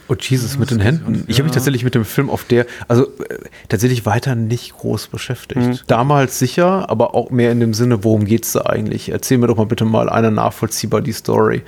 Oh 0.08 0.14
Jesus, 0.18 0.58
mit 0.58 0.70
den 0.70 0.80
Händen. 0.80 1.24
Ich 1.26 1.38
habe 1.38 1.44
mich 1.44 1.52
tatsächlich 1.52 1.84
mit 1.84 1.94
dem 1.94 2.04
Film 2.04 2.30
auf 2.30 2.44
der, 2.44 2.66
also 2.88 3.04
äh, 3.04 3.38
tatsächlich 3.68 4.06
weiter 4.06 4.34
nicht 4.34 4.72
groß 4.72 5.08
beschäftigt. 5.08 5.60
Mhm. 5.60 5.78
Damals 5.86 6.38
sicher, 6.38 6.88
aber 6.88 7.14
auch 7.14 7.30
mehr 7.30 7.52
in 7.52 7.60
dem 7.60 7.74
Sinne, 7.74 8.04
worum 8.04 8.24
geht 8.24 8.46
es 8.46 8.52
da 8.52 8.62
eigentlich? 8.62 9.10
Erzähl 9.10 9.36
mir 9.36 9.48
doch 9.48 9.56
mal 9.56 9.66
bitte 9.66 9.84
mal 9.84 10.08
einer 10.08 10.30
nachvollziehbar 10.30 11.02
die 11.02 11.12
Story. 11.12 11.62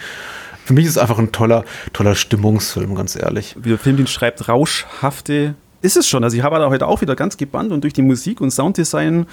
Für 0.64 0.72
mich 0.72 0.86
ist 0.86 0.92
es 0.92 0.98
einfach 0.98 1.18
ein 1.18 1.32
toller, 1.32 1.64
toller 1.92 2.14
Stimmungsfilm, 2.14 2.94
ganz 2.94 3.14
ehrlich. 3.14 3.56
Wie 3.60 3.70
der 3.70 3.78
Film 3.78 3.98
den 3.98 4.06
schreibt, 4.06 4.48
rauschhafte 4.48 5.54
ist 5.82 5.96
es 5.96 6.08
schon. 6.08 6.24
Also 6.24 6.36
ich 6.36 6.42
habe 6.42 6.56
da 6.56 6.68
heute 6.70 6.86
auch 6.86 7.00
wieder 7.00 7.16
ganz 7.16 7.36
gebannt 7.36 7.72
und 7.72 7.82
durch 7.82 7.92
die 7.92 8.02
Musik 8.02 8.40
und 8.40 8.50
Sounddesign 8.50 9.26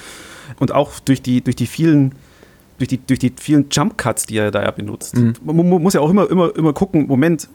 und 0.59 0.71
auch 0.71 0.99
durch 0.99 1.21
die, 1.21 1.41
durch 1.41 1.55
die 1.55 1.67
vielen 1.67 2.13
durch 2.77 2.89
die, 2.89 2.97
durch 2.97 3.19
die 3.19 3.33
vielen 3.35 3.67
Jump 3.71 3.97
Cuts, 3.97 4.27
die 4.27 4.37
er 4.37 4.51
da 4.51 4.61
ja 4.61 4.71
benutzt. 4.71 5.17
Mhm. 5.17 5.33
Man, 5.43 5.55
man, 5.55 5.81
muss 5.81 5.93
ja 5.93 6.01
auch 6.01 6.09
immer, 6.09 6.29
immer, 6.29 6.55
immer 6.55 6.73
gucken, 6.73 7.07
Moment, 7.07 7.49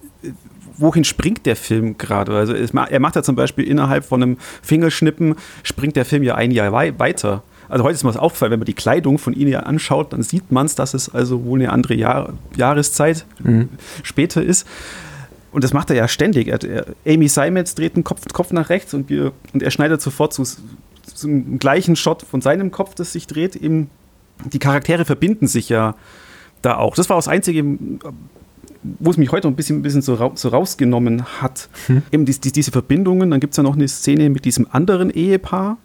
wohin 0.76 1.04
springt 1.04 1.46
der 1.46 1.56
Film 1.56 1.98
gerade? 1.98 2.34
Also 2.34 2.54
es, 2.54 2.72
er 2.72 3.00
macht 3.00 3.16
ja 3.16 3.22
zum 3.22 3.36
Beispiel 3.36 3.66
innerhalb 3.66 4.04
von 4.04 4.22
einem 4.22 4.36
Fingerschnippen, 4.62 5.36
springt 5.62 5.96
der 5.96 6.04
Film 6.04 6.22
ja 6.22 6.34
ein 6.34 6.50
Jahr 6.50 6.72
wei 6.72 6.98
weiter. 6.98 7.42
Also 7.68 7.84
heute 7.84 7.94
ist 7.94 8.04
mir 8.04 8.10
das 8.10 8.20
aufgefallen, 8.20 8.52
wenn 8.52 8.58
man 8.58 8.66
die 8.66 8.74
Kleidung 8.74 9.18
von 9.18 9.32
ihnen 9.32 9.50
ja 9.50 9.60
anschaut, 9.60 10.12
dann 10.12 10.22
sieht 10.22 10.52
man 10.52 10.66
es, 10.66 10.74
dass 10.74 10.94
es 10.94 11.14
also 11.14 11.44
wohl 11.44 11.60
eine 11.60 11.72
andere 11.72 11.94
Jahr 11.94 12.34
Jahreszeit 12.56 13.24
mhm. 13.42 13.70
später 14.02 14.42
ist. 14.42 14.66
Und 15.52 15.64
das 15.64 15.72
macht 15.72 15.90
er 15.90 15.96
ja 15.96 16.08
ständig. 16.08 16.48
Er, 16.48 16.62
er, 16.64 16.86
Amy 17.06 17.28
Simons 17.28 17.74
dreht 17.74 17.96
den 17.96 18.04
Kopf, 18.04 18.22
Kopf 18.32 18.52
nach 18.52 18.68
rechts 18.70 18.94
und, 18.94 19.08
wir, 19.08 19.32
und 19.52 19.62
er 19.62 19.70
schneidet 19.70 20.02
sofort 20.02 20.32
zu, 20.32 20.42
zum 21.14 21.58
gleichen 21.58 21.96
Shot 21.96 22.22
von 22.22 22.40
seinem 22.40 22.70
Kopf, 22.70 22.94
das 22.94 23.12
sich 23.12 23.26
dreht, 23.26 23.56
eben 23.56 23.90
die 24.44 24.58
Charaktere 24.58 25.04
verbinden 25.04 25.46
sich 25.46 25.68
ja 25.68 25.94
da 26.62 26.76
auch. 26.76 26.94
Das 26.94 27.08
war 27.08 27.16
das 27.16 27.28
Einzige, 27.28 27.64
wo 28.82 29.10
es 29.10 29.16
mich 29.16 29.30
heute 29.30 29.48
ein 29.48 29.54
bisschen, 29.54 29.78
ein 29.78 29.82
bisschen 29.82 30.02
so, 30.02 30.14
ra 30.14 30.32
so 30.34 30.48
rausgenommen 30.48 31.24
hat. 31.40 31.68
Hm. 31.86 32.02
Eben 32.10 32.24
die, 32.24 32.38
die, 32.38 32.52
diese 32.52 32.72
Verbindungen. 32.72 33.30
Dann 33.30 33.40
gibt 33.40 33.52
es 33.52 33.56
ja 33.56 33.62
noch 33.62 33.74
eine 33.74 33.88
Szene 33.88 34.28
mit 34.30 34.44
diesem 34.44 34.66
anderen 34.70 35.10
Ehepaar, 35.10 35.78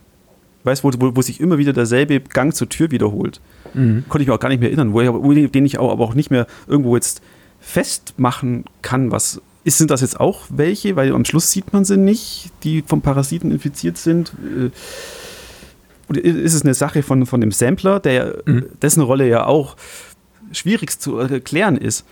weißt 0.64 0.84
wo, 0.84 0.92
wo, 0.98 1.16
wo 1.16 1.22
sich 1.22 1.40
immer 1.40 1.58
wieder 1.58 1.74
derselbe 1.74 2.20
Gang 2.20 2.56
zur 2.56 2.70
Tür 2.70 2.92
wiederholt. 2.92 3.40
Mhm. 3.74 4.06
Konnte 4.10 4.24
ich 4.24 4.28
mir 4.28 4.34
auch 4.34 4.40
gar 4.40 4.50
nicht 4.50 4.60
mehr 4.60 4.70
erinnern, 4.70 4.94
wo 4.94 5.02
ich, 5.02 5.10
wo, 5.10 5.32
den 5.34 5.66
ich 5.66 5.78
auch, 5.78 5.92
aber 5.92 6.04
auch 6.04 6.16
nicht 6.16 6.32
mehr 6.32 6.48
irgendwo 6.68 6.96
jetzt 6.96 7.22
festmachen 7.60 8.66
kann, 8.82 9.12
was 9.12 9.42
ist, 9.64 9.78
sind 9.78 9.92
das 9.92 10.02
jetzt 10.02 10.20
auch 10.20 10.46
welche, 10.50 10.96
weil 10.96 11.14
am 11.14 11.26
Schluss 11.26 11.52
sieht 11.52 11.74
man 11.74 11.84
sie 11.84 11.98
nicht, 11.98 12.52
die 12.64 12.82
vom 12.82 13.02
Parasiten 13.02 13.52
infiziert 13.52 13.98
sind. 13.98 14.32
Äh, 14.44 14.70
oder 16.10 16.24
ist 16.24 16.54
es 16.54 16.62
eine 16.62 16.74
Sache 16.74 17.04
von, 17.04 17.26
von 17.26 17.42
dem 17.42 17.52
Sampler, 17.52 18.00
der, 18.00 18.42
mhm. 18.46 18.68
dessen 18.82 19.02
Rolle 19.02 19.28
ja 19.28 19.46
auch 19.46 19.76
schwierig 20.54 20.98
zu 21.00 21.18
erklären 21.18 21.76
ist? 21.76 22.06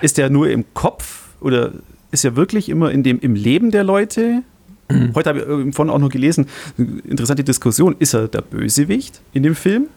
Ist 0.00 0.18
der 0.18 0.30
nur 0.30 0.48
im 0.50 0.64
Kopf 0.74 1.28
oder 1.40 1.72
ist 2.10 2.24
er 2.24 2.36
wirklich 2.36 2.68
immer 2.68 2.90
in 2.90 3.02
dem, 3.02 3.18
im 3.20 3.34
Leben 3.34 3.70
der 3.70 3.84
Leute? 3.84 4.42
Mhm. 4.90 5.14
Heute 5.14 5.30
habe 5.30 5.64
ich 5.68 5.74
vorhin 5.74 5.92
auch 5.92 5.98
noch 5.98 6.10
gelesen, 6.10 6.46
interessante 6.76 7.44
Diskussion, 7.44 7.96
ist 7.98 8.14
er 8.14 8.28
der 8.28 8.42
Bösewicht 8.42 9.20
in 9.32 9.42
dem 9.42 9.54
Film? 9.54 9.88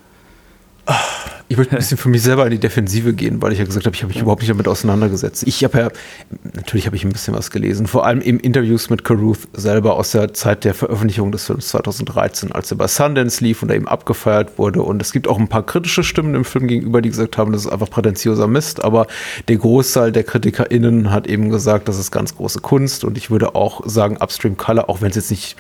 Ich 1.52 1.58
möchte 1.58 1.76
ein 1.76 1.80
bisschen 1.80 1.98
für 1.98 2.08
mich 2.08 2.22
selber 2.22 2.46
in 2.46 2.52
die 2.52 2.60
Defensive 2.60 3.12
gehen, 3.12 3.42
weil 3.42 3.52
ich 3.52 3.60
ja 3.60 3.66
gesagt 3.66 3.86
habe, 3.86 3.94
ich 3.94 4.02
habe 4.04 4.14
mich 4.14 4.22
überhaupt 4.22 4.42
nicht 4.42 4.50
damit 4.50 4.70
auseinandergesetzt. 4.70 5.44
Ich 5.46 5.66
habe 5.66 5.80
ja, 5.80 5.90
natürlich 6.56 6.86
habe 6.86 6.96
ich 6.96 7.04
ein 7.04 7.12
bisschen 7.12 7.34
was 7.34 7.52
gelesen, 7.52 7.88
vor 7.88 8.06
allem 8.06 8.22
im 8.22 8.40
Interviews 8.40 8.90
mit 8.90 9.04
Caruth 9.04 9.50
selber 9.52 9.98
aus 9.98 10.12
der 10.12 10.34
Zeit 10.34 10.64
der 10.64 10.74
Veröffentlichung 10.74 11.30
des 11.34 11.48
Films 11.48 11.68
2013, 11.68 12.54
als 12.54 12.72
er 12.72 12.78
bei 12.78 12.88
Sundance 12.88 13.44
lief 13.44 13.62
und 13.64 13.70
er 13.70 13.76
eben 13.76 13.90
abgefeiert 13.90 14.58
wurde. 14.58 14.82
Und 14.82 15.02
es 15.02 15.12
gibt 15.12 15.28
auch 15.28 15.38
ein 15.38 15.50
paar 15.50 15.66
kritische 15.66 16.06
Stimmen 16.06 16.36
im 16.36 16.46
Film 16.46 16.68
gegenüber, 16.68 17.02
die 17.02 17.10
gesagt 17.10 17.38
haben, 17.38 17.52
das 17.52 17.66
ist 17.66 17.68
einfach 17.70 17.90
prätentioser 17.90 18.48
Mist. 18.48 18.82
Aber 18.86 19.08
der 19.50 19.58
Großteil 19.58 20.14
der 20.14 20.24
KritikerInnen 20.24 21.12
hat 21.12 21.28
eben 21.28 21.50
gesagt, 21.50 21.90
das 21.90 22.00
ist 22.00 22.12
ganz 22.12 22.34
große 22.34 22.62
Kunst. 22.62 23.04
Und 23.04 23.18
ich 23.18 23.30
würde 23.30 23.56
auch 23.56 23.86
sagen, 23.86 24.16
Upstream 24.22 24.56
Color, 24.56 24.88
auch 24.88 25.02
wenn 25.02 25.10
es 25.10 25.18
jetzt 25.18 25.32
nicht 25.32 25.58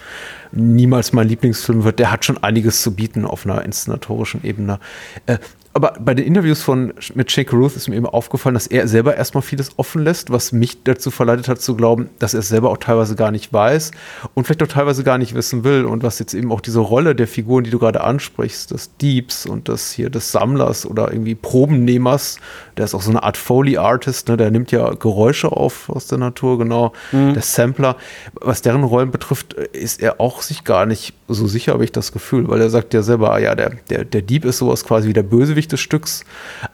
niemals 0.53 1.11
mein 1.11 1.27
Lieblingsfilm 1.27 1.83
wird, 1.83 1.99
der 1.99 2.11
hat 2.11 2.23
schon 2.23 2.41
einiges 2.41 2.81
zu 2.81 2.95
bieten 2.95 3.25
auf 3.25 3.45
einer 3.45 3.63
inszenatorischen 3.65 4.45
Ebene. 4.45 4.79
Äh, 5.25 5.37
aber 5.73 5.93
bei 5.99 6.13
den 6.13 6.25
Interviews 6.25 6.61
von, 6.61 6.93
mit 7.15 7.31
Shake 7.31 7.53
Ruth 7.53 7.75
ist 7.75 7.87
mir 7.87 7.95
eben 7.95 8.05
aufgefallen, 8.05 8.55
dass 8.55 8.67
er 8.67 8.87
selber 8.87 9.15
erstmal 9.15 9.41
vieles 9.41 9.77
offen 9.77 10.03
lässt, 10.03 10.29
was 10.29 10.51
mich 10.51 10.83
dazu 10.83 11.11
verleitet 11.11 11.47
hat 11.47 11.61
zu 11.61 11.75
glauben, 11.75 12.09
dass 12.19 12.33
er 12.33 12.41
es 12.41 12.49
selber 12.49 12.69
auch 12.71 12.77
teilweise 12.77 13.15
gar 13.15 13.31
nicht 13.31 13.53
weiß 13.53 13.91
und 14.33 14.45
vielleicht 14.45 14.63
auch 14.63 14.67
teilweise 14.67 15.03
gar 15.03 15.17
nicht 15.17 15.33
wissen 15.33 15.63
will 15.63 15.85
und 15.85 16.03
was 16.03 16.19
jetzt 16.19 16.33
eben 16.33 16.51
auch 16.51 16.61
diese 16.61 16.79
Rolle 16.79 17.15
der 17.15 17.27
Figuren, 17.27 17.63
die 17.63 17.69
du 17.69 17.79
gerade 17.79 18.03
ansprichst, 18.03 18.71
des 18.71 18.95
Diebs 18.97 19.45
und 19.45 19.69
des 19.69 19.91
hier 19.91 20.09
des 20.09 20.31
Sammlers 20.31 20.85
oder 20.85 21.11
irgendwie 21.11 21.35
Probennehmers, 21.35 22.39
der 22.75 22.85
ist 22.85 22.93
auch 22.93 23.01
so 23.01 23.11
eine 23.11 23.23
Art 23.23 23.37
Foley-Artist, 23.37 24.27
ne, 24.27 24.37
der 24.37 24.51
nimmt 24.51 24.71
ja 24.71 24.91
Geräusche 24.93 25.51
auf 25.51 25.89
aus 25.89 26.07
der 26.07 26.17
Natur, 26.17 26.57
genau, 26.57 26.91
mhm. 27.11 27.33
der 27.33 27.43
Sampler. 27.43 27.95
Was 28.33 28.61
deren 28.61 28.83
Rollen 28.83 29.11
betrifft, 29.11 29.53
ist 29.53 30.01
er 30.01 30.19
auch 30.19 30.41
sich 30.41 30.63
gar 30.63 30.85
nicht 30.85 31.13
so 31.33 31.47
sicher, 31.47 31.73
habe 31.73 31.83
ich 31.83 31.91
das 31.91 32.11
Gefühl, 32.11 32.47
weil 32.47 32.61
er 32.61 32.69
sagt 32.69 32.93
ja 32.93 33.01
selber, 33.01 33.33
ah 33.33 33.39
ja, 33.39 33.55
der, 33.55 33.71
der, 33.89 34.05
der 34.05 34.21
Dieb 34.21 34.45
ist 34.45 34.57
sowas 34.57 34.83
quasi 34.83 35.07
wie 35.07 35.13
der 35.13 35.23
Bösewicht 35.23 35.71
des 35.71 35.79
Stücks. 35.79 36.23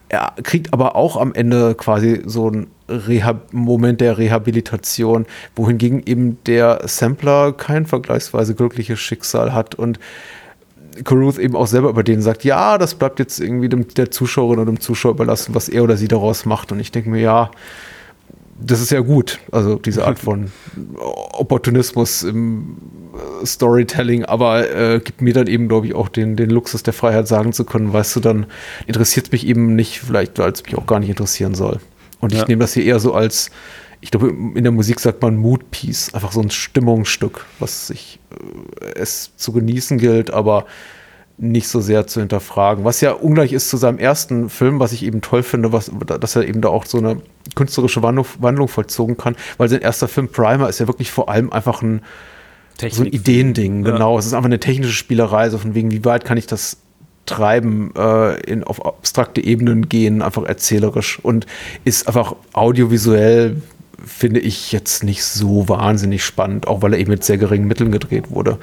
Er 0.10 0.34
kriegt 0.44 0.74
aber 0.74 0.96
auch 0.96 1.18
am 1.18 1.34
Ende 1.34 1.76
quasi 1.76 2.22
so 2.26 2.48
einen 2.48 2.68
Rehab 2.90 3.54
Moment 3.54 4.02
der 4.02 4.18
Rehabilitation, 4.18 5.26
wohingegen 5.56 6.04
eben 6.06 6.38
der 6.46 6.82
Sampler 6.86 7.54
kein 7.54 7.86
vergleichsweise 7.86 8.56
glückliches 8.56 9.00
Schicksal 9.00 9.54
hat 9.54 9.76
und 9.76 10.00
Caruth 11.04 11.38
eben 11.38 11.56
auch 11.56 11.68
selber 11.68 11.90
über 11.90 12.04
den 12.04 12.22
sagt, 12.22 12.44
ja, 12.44 12.78
das 12.78 12.96
bleibt 12.96 13.20
jetzt 13.20 13.40
irgendwie 13.40 13.70
dem, 13.70 13.88
der 13.88 14.12
Zuschauerin 14.12 14.60
oder 14.60 14.72
dem 14.72 14.80
Zuschauer 14.80 15.12
überlassen, 15.12 15.54
was 15.54 15.70
er 15.70 15.84
oder 15.84 15.98
sie 15.98 16.08
daraus 16.08 16.46
macht. 16.46 16.72
Und 16.72 16.80
ich 16.80 16.92
denke 16.92 17.10
mir, 17.10 17.22
ja, 17.22 17.52
das 18.60 18.82
ist 18.82 18.92
ja 18.92 19.02
gut, 19.02 19.40
also 19.52 19.76
diese 19.76 20.06
Art 20.06 20.18
von 20.18 20.52
Opportunismus 20.98 22.24
im 22.24 22.78
Storytelling, 23.46 24.26
aber 24.26 24.70
äh, 24.70 25.00
gibt 25.00 25.22
mir 25.22 25.34
dann 25.34 25.48
eben, 25.48 25.68
glaube 25.68 25.88
ich, 25.88 25.96
auch 25.96 26.10
den, 26.10 26.36
den 26.36 26.50
Luxus 26.50 26.84
der 26.84 26.94
Freiheit 26.94 27.28
sagen 27.28 27.54
zu 27.54 27.66
können, 27.66 27.94
weißt 27.94 28.16
du, 28.16 28.20
dann 28.20 28.46
interessiert 28.86 29.28
es 29.28 29.32
mich 29.32 29.48
eben 29.48 29.76
nicht, 29.76 30.00
vielleicht 30.00 30.40
weil 30.40 30.52
es 30.52 30.64
mich 30.64 30.78
auch 30.78 30.86
gar 30.86 31.00
nicht 31.00 31.10
interessieren 31.10 31.56
soll. 31.56 31.80
Und 32.20 32.34
ja. 32.34 32.42
ich 32.42 32.48
nehme 32.48 32.62
das 32.62 32.74
hier 32.74 32.86
eher 32.86 33.00
so 33.00 33.14
als, 33.14 33.52
ich 34.02 34.12
glaube, 34.12 34.30
in 34.30 34.64
der 34.64 34.72
Musik 34.72 35.00
sagt 35.00 35.22
man 35.22 35.36
Mood 35.38 35.72
Piece, 35.72 36.14
einfach 36.14 36.32
so 36.32 36.42
ein 36.42 36.50
Stimmungsstück, 36.50 37.46
was 37.60 37.88
sich 37.88 38.20
äh, 38.82 39.00
es 39.00 39.32
zu 39.36 39.52
genießen 39.52 39.98
gilt, 39.98 40.32
aber 40.32 40.66
nicht 41.38 41.68
so 41.68 41.82
sehr 41.82 42.08
zu 42.08 42.20
hinterfragen. 42.20 42.84
Was 42.84 43.00
ja 43.02 43.12
ungleich 43.12 43.54
ist 43.54 43.70
zu 43.70 43.78
seinem 43.78 44.00
ersten 44.00 44.50
Film, 44.50 44.80
was 44.80 44.92
ich 44.92 45.04
eben 45.04 45.22
toll 45.22 45.44
finde, 45.44 45.72
was, 45.72 45.92
dass 46.20 46.36
er 46.36 46.48
eben 46.48 46.62
da 46.62 46.70
auch 46.70 46.86
so 46.86 46.98
eine 46.98 47.22
künstlerische 47.54 48.02
Wandlung, 48.02 48.26
Wandlung 48.40 48.68
vollzogen 48.68 49.18
kann, 49.18 49.36
weil 49.58 49.70
sein 49.70 49.82
erster 49.82 50.08
Film 50.08 50.30
Primer 50.30 50.68
ist 50.68 50.80
ja 50.80 50.88
wirklich 50.88 51.12
vor 51.12 51.30
allem 51.30 51.54
einfach 51.54 51.84
ein, 51.84 52.02
so 52.92 53.04
ein 53.04 53.08
Ideending, 53.08 53.86
ja. 53.86 53.92
genau. 53.92 54.18
Es 54.18 54.26
ist 54.26 54.34
einfach 54.34 54.46
eine 54.46 54.60
technische 54.60 54.94
Spielerei, 54.94 55.50
so 55.50 55.58
von 55.58 55.76
wegen, 55.76 55.92
wie 55.92 56.04
weit 56.06 56.26
kann 56.26 56.38
ich 56.38 56.48
das 56.48 56.78
treiben, 57.26 57.94
äh, 57.96 58.40
in, 58.42 58.64
auf 58.64 58.86
abstrakte 58.86 59.44
Ebenen 59.44 59.90
gehen, 59.90 60.22
einfach 60.22 60.44
erzählerisch 60.44 61.20
und 61.22 61.46
ist 61.84 62.08
einfach 62.08 62.36
audiovisuell, 62.54 63.62
finde 64.04 64.40
ich 64.40 64.72
jetzt 64.72 65.04
nicht 65.04 65.24
so 65.24 65.68
wahnsinnig 65.68 66.24
spannend, 66.24 66.68
auch 66.68 66.82
weil 66.82 66.94
er 66.94 67.00
eben 67.00 67.12
mit 67.12 67.24
sehr 67.24 67.38
geringen 67.38 67.68
Mitteln 67.68 67.92
gedreht 67.92 68.32
wurde. 68.32 68.58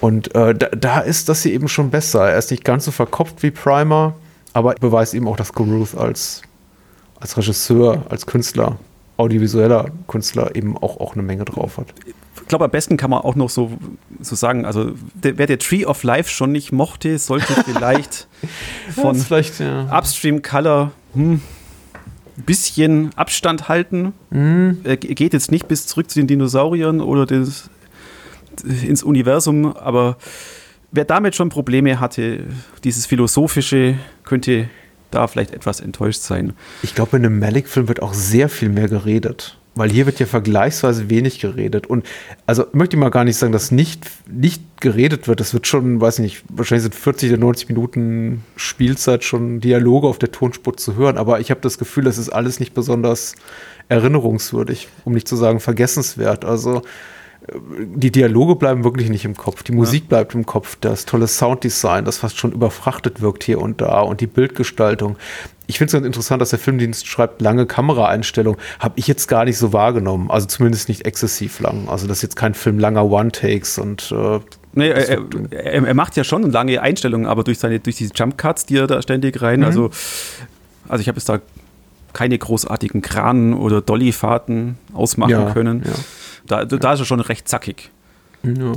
Und 0.00 0.34
äh, 0.34 0.54
da, 0.54 0.68
da, 0.68 1.00
ist 1.00 1.28
das 1.28 1.42
hier 1.42 1.52
eben 1.52 1.68
schon 1.68 1.90
besser. 1.90 2.30
Er 2.30 2.38
ist 2.38 2.50
nicht 2.50 2.64
ganz 2.64 2.86
so 2.86 2.90
verkopft 2.90 3.42
wie 3.42 3.50
Primer, 3.50 4.14
aber 4.52 4.74
beweist 4.74 5.12
eben 5.12 5.28
auch, 5.28 5.36
dass 5.36 5.52
Caruth 5.52 5.94
als, 5.94 6.42
als 7.18 7.36
Regisseur, 7.36 8.06
als 8.08 8.24
Künstler, 8.24 8.78
audiovisueller 9.18 9.90
Künstler 10.08 10.56
eben 10.56 10.76
auch, 10.78 10.98
auch 11.00 11.14
eine 11.14 11.22
Menge 11.22 11.44
drauf 11.44 11.76
hat. 11.76 11.92
Ich 12.50 12.52
glaube, 12.52 12.64
am 12.64 12.72
besten 12.72 12.96
kann 12.96 13.10
man 13.10 13.20
auch 13.20 13.36
noch 13.36 13.48
so, 13.48 13.70
so 14.18 14.34
sagen, 14.34 14.64
also 14.64 14.90
der, 15.14 15.38
wer 15.38 15.46
der 15.46 15.60
Tree 15.60 15.86
of 15.86 16.02
Life 16.02 16.28
schon 16.28 16.50
nicht 16.50 16.72
mochte, 16.72 17.16
sollte 17.20 17.52
vielleicht 17.64 18.26
von 18.92 19.14
vielleicht, 19.14 19.60
ja. 19.60 19.84
Upstream 19.96 20.42
Color 20.42 20.90
hm, 21.14 21.34
ein 21.34 22.44
bisschen 22.44 23.14
Abstand 23.14 23.68
halten. 23.68 24.14
Mhm. 24.30 24.80
Er 24.82 24.96
geht 24.96 25.32
jetzt 25.32 25.52
nicht 25.52 25.68
bis 25.68 25.86
zurück 25.86 26.10
zu 26.10 26.18
den 26.18 26.26
Dinosauriern 26.26 27.00
oder 27.00 27.24
des 27.24 27.70
ins 28.64 29.04
Universum, 29.04 29.76
aber 29.76 30.16
wer 30.90 31.04
damit 31.04 31.36
schon 31.36 31.50
Probleme 31.50 32.00
hatte, 32.00 32.48
dieses 32.82 33.06
Philosophische, 33.06 33.96
könnte 34.24 34.68
da 35.12 35.28
vielleicht 35.28 35.52
etwas 35.52 35.78
enttäuscht 35.78 36.22
sein. 36.22 36.54
Ich 36.82 36.96
glaube, 36.96 37.16
in 37.16 37.24
einem 37.24 37.38
Malik-Film 37.38 37.86
wird 37.86 38.02
auch 38.02 38.12
sehr 38.12 38.48
viel 38.48 38.70
mehr 38.70 38.88
geredet. 38.88 39.56
Weil 39.76 39.90
hier 39.90 40.06
wird 40.06 40.18
ja 40.18 40.26
vergleichsweise 40.26 41.10
wenig 41.10 41.38
geredet. 41.38 41.86
Und 41.86 42.04
also 42.44 42.64
möchte 42.72 42.96
ich 42.96 43.00
mal 43.00 43.10
gar 43.10 43.24
nicht 43.24 43.36
sagen, 43.36 43.52
dass 43.52 43.70
nicht, 43.70 44.10
nicht 44.28 44.62
geredet 44.80 45.28
wird. 45.28 45.40
Es 45.40 45.54
wird 45.54 45.66
schon, 45.66 46.00
weiß 46.00 46.18
ich 46.18 46.22
nicht, 46.22 46.44
wahrscheinlich 46.48 46.82
sind 46.82 46.94
40 46.94 47.30
oder 47.30 47.40
90 47.40 47.68
Minuten 47.68 48.44
Spielzeit 48.56 49.22
schon 49.22 49.60
Dialoge 49.60 50.08
auf 50.08 50.18
der 50.18 50.32
Tonspur 50.32 50.76
zu 50.76 50.96
hören. 50.96 51.18
Aber 51.18 51.40
ich 51.40 51.50
habe 51.50 51.60
das 51.60 51.78
Gefühl, 51.78 52.04
das 52.04 52.18
ist 52.18 52.30
alles 52.30 52.58
nicht 52.58 52.74
besonders 52.74 53.34
erinnerungswürdig, 53.88 54.88
um 55.04 55.12
nicht 55.12 55.28
zu 55.28 55.36
sagen 55.36 55.60
vergessenswert. 55.60 56.44
Also 56.44 56.82
die 57.94 58.10
Dialoge 58.10 58.56
bleiben 58.56 58.84
wirklich 58.84 59.10
nicht 59.10 59.24
im 59.24 59.36
Kopf. 59.36 59.62
Die 59.62 59.72
Musik 59.72 60.04
ja. 60.04 60.08
bleibt 60.08 60.34
im 60.34 60.46
Kopf. 60.46 60.76
Das 60.80 61.04
tolle 61.04 61.26
Sounddesign, 61.26 62.04
das 62.04 62.18
fast 62.18 62.38
schon 62.38 62.52
überfrachtet 62.52 63.20
wirkt 63.20 63.44
hier 63.44 63.60
und 63.60 63.80
da 63.80 64.00
und 64.00 64.20
die 64.20 64.26
Bildgestaltung. 64.26 65.16
Ich 65.66 65.78
finde 65.78 65.86
es 65.88 65.92
ganz 65.92 66.06
interessant, 66.06 66.42
dass 66.42 66.50
der 66.50 66.58
Filmdienst 66.58 67.06
schreibt, 67.06 67.40
lange 67.40 67.66
Kameraeinstellung. 67.66 68.56
Habe 68.78 68.94
ich 68.96 69.06
jetzt 69.06 69.28
gar 69.28 69.44
nicht 69.44 69.58
so 69.58 69.72
wahrgenommen. 69.72 70.30
Also 70.30 70.46
zumindest 70.46 70.88
nicht 70.88 71.06
exzessiv 71.06 71.60
lang. 71.60 71.88
Also 71.88 72.06
das 72.06 72.18
ist 72.18 72.22
jetzt 72.22 72.36
kein 72.36 72.54
Film 72.54 72.78
langer 72.78 73.04
One-Takes 73.04 73.78
und 73.78 74.12
äh, 74.12 74.40
Nee, 74.72 74.88
er, 74.88 75.18
er, 75.50 75.84
er, 75.84 75.94
macht 75.94 76.16
ja 76.16 76.22
schon 76.22 76.48
lange 76.52 76.80
Einstellungen, 76.80 77.26
aber 77.26 77.42
durch 77.42 77.58
seine, 77.58 77.80
durch 77.80 77.96
diese 77.96 78.12
Jump 78.14 78.38
Cuts, 78.38 78.66
die 78.66 78.76
er 78.76 78.86
da 78.86 79.02
ständig 79.02 79.42
rein, 79.42 79.60
mhm. 79.60 79.66
also, 79.66 79.90
also 80.88 81.02
ich 81.02 81.08
habe 81.08 81.18
jetzt 81.18 81.28
da 81.28 81.40
keine 82.12 82.38
großartigen 82.38 83.02
Kranen 83.02 83.54
oder 83.54 83.80
Dollyfahrten 83.80 84.76
ausmachen 84.92 85.30
ja, 85.30 85.52
können. 85.52 85.82
Ja. 85.84 86.64
Da, 86.64 86.64
da 86.64 86.92
ist 86.92 87.00
er 87.00 87.06
schon 87.06 87.20
recht 87.20 87.48
zackig. 87.48 87.90
Ja. 88.42 88.72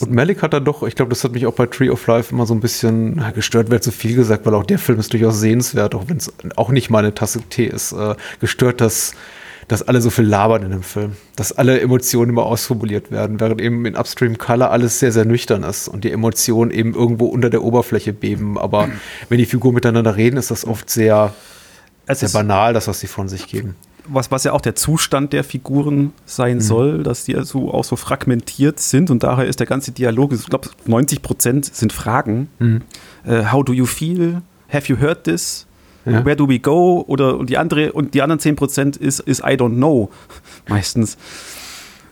Und 0.00 0.12
Malik 0.12 0.42
hat 0.42 0.52
da 0.52 0.60
doch, 0.60 0.84
ich 0.84 0.94
glaube, 0.94 1.08
das 1.08 1.24
hat 1.24 1.32
mich 1.32 1.46
auch 1.46 1.54
bei 1.54 1.66
Tree 1.66 1.90
of 1.90 2.06
Life 2.06 2.32
immer 2.32 2.46
so 2.46 2.54
ein 2.54 2.60
bisschen 2.60 3.22
gestört, 3.34 3.70
wäre 3.70 3.80
zu 3.80 3.90
viel 3.90 4.14
gesagt, 4.14 4.46
weil 4.46 4.54
auch 4.54 4.64
der 4.64 4.78
Film 4.78 5.00
ist 5.00 5.12
durchaus 5.12 5.40
sehenswert, 5.40 5.94
auch 5.94 6.04
wenn 6.06 6.18
es 6.18 6.32
auch 6.56 6.70
nicht 6.70 6.90
meine 6.90 7.12
Tasse 7.12 7.40
Tee 7.42 7.66
ist. 7.66 7.92
Äh, 7.92 8.14
gestört, 8.40 8.80
dass, 8.80 9.14
dass 9.66 9.82
alle 9.82 10.00
so 10.00 10.10
viel 10.10 10.26
labern 10.26 10.62
in 10.62 10.70
dem 10.70 10.84
Film, 10.84 11.16
dass 11.34 11.50
alle 11.50 11.80
Emotionen 11.80 12.30
immer 12.30 12.44
ausformuliert 12.44 13.10
werden, 13.10 13.40
während 13.40 13.60
eben 13.60 13.84
in 13.84 13.96
Upstream 13.96 14.38
Color 14.38 14.70
alles 14.70 15.00
sehr, 15.00 15.10
sehr 15.10 15.24
nüchtern 15.24 15.64
ist 15.64 15.88
und 15.88 16.04
die 16.04 16.12
Emotionen 16.12 16.70
eben 16.70 16.94
irgendwo 16.94 17.26
unter 17.26 17.50
der 17.50 17.64
Oberfläche 17.64 18.12
beben. 18.12 18.58
Aber 18.58 18.88
wenn 19.28 19.38
die 19.38 19.46
Figuren 19.46 19.74
miteinander 19.74 20.16
reden, 20.16 20.36
ist 20.36 20.52
das 20.52 20.64
oft 20.64 20.88
sehr, 20.88 21.34
sehr 22.08 22.28
banal, 22.28 22.72
das, 22.72 22.88
was 22.88 23.00
sie 23.00 23.06
von 23.06 23.28
sich 23.28 23.46
geben 23.46 23.76
was, 24.12 24.30
was 24.30 24.44
ja 24.44 24.52
auch 24.52 24.60
der 24.60 24.74
Zustand 24.74 25.32
der 25.32 25.44
Figuren 25.44 26.12
sein 26.26 26.56
mhm. 26.56 26.60
soll, 26.60 27.02
dass 27.02 27.24
die 27.24 27.36
also 27.36 27.72
auch 27.72 27.84
so 27.84 27.96
fragmentiert 27.96 28.80
sind 28.80 29.10
und 29.10 29.22
daher 29.22 29.46
ist 29.46 29.60
der 29.60 29.66
ganze 29.66 29.92
Dialog, 29.92 30.32
ich 30.32 30.46
glaube 30.46 30.68
90 30.86 31.22
Prozent 31.22 31.64
sind 31.64 31.92
Fragen. 31.92 32.48
Mhm. 32.58 32.82
Uh, 33.26 33.52
how 33.52 33.64
do 33.64 33.72
you 33.72 33.86
feel? 33.86 34.42
Have 34.68 34.86
you 34.88 34.98
heard 34.98 35.24
this? 35.24 35.66
Ja. 36.06 36.24
Where 36.24 36.36
do 36.36 36.48
we 36.48 36.58
go? 36.58 37.04
Oder 37.06 37.36
und 37.36 37.50
die 37.50 37.58
andere 37.58 37.92
und 37.92 38.14
die 38.14 38.22
anderen 38.22 38.40
10 38.40 38.56
Prozent 38.56 38.96
ist, 38.96 39.20
ist 39.20 39.40
I 39.40 39.52
don't 39.52 39.76
know 39.76 40.10
meistens. 40.68 41.16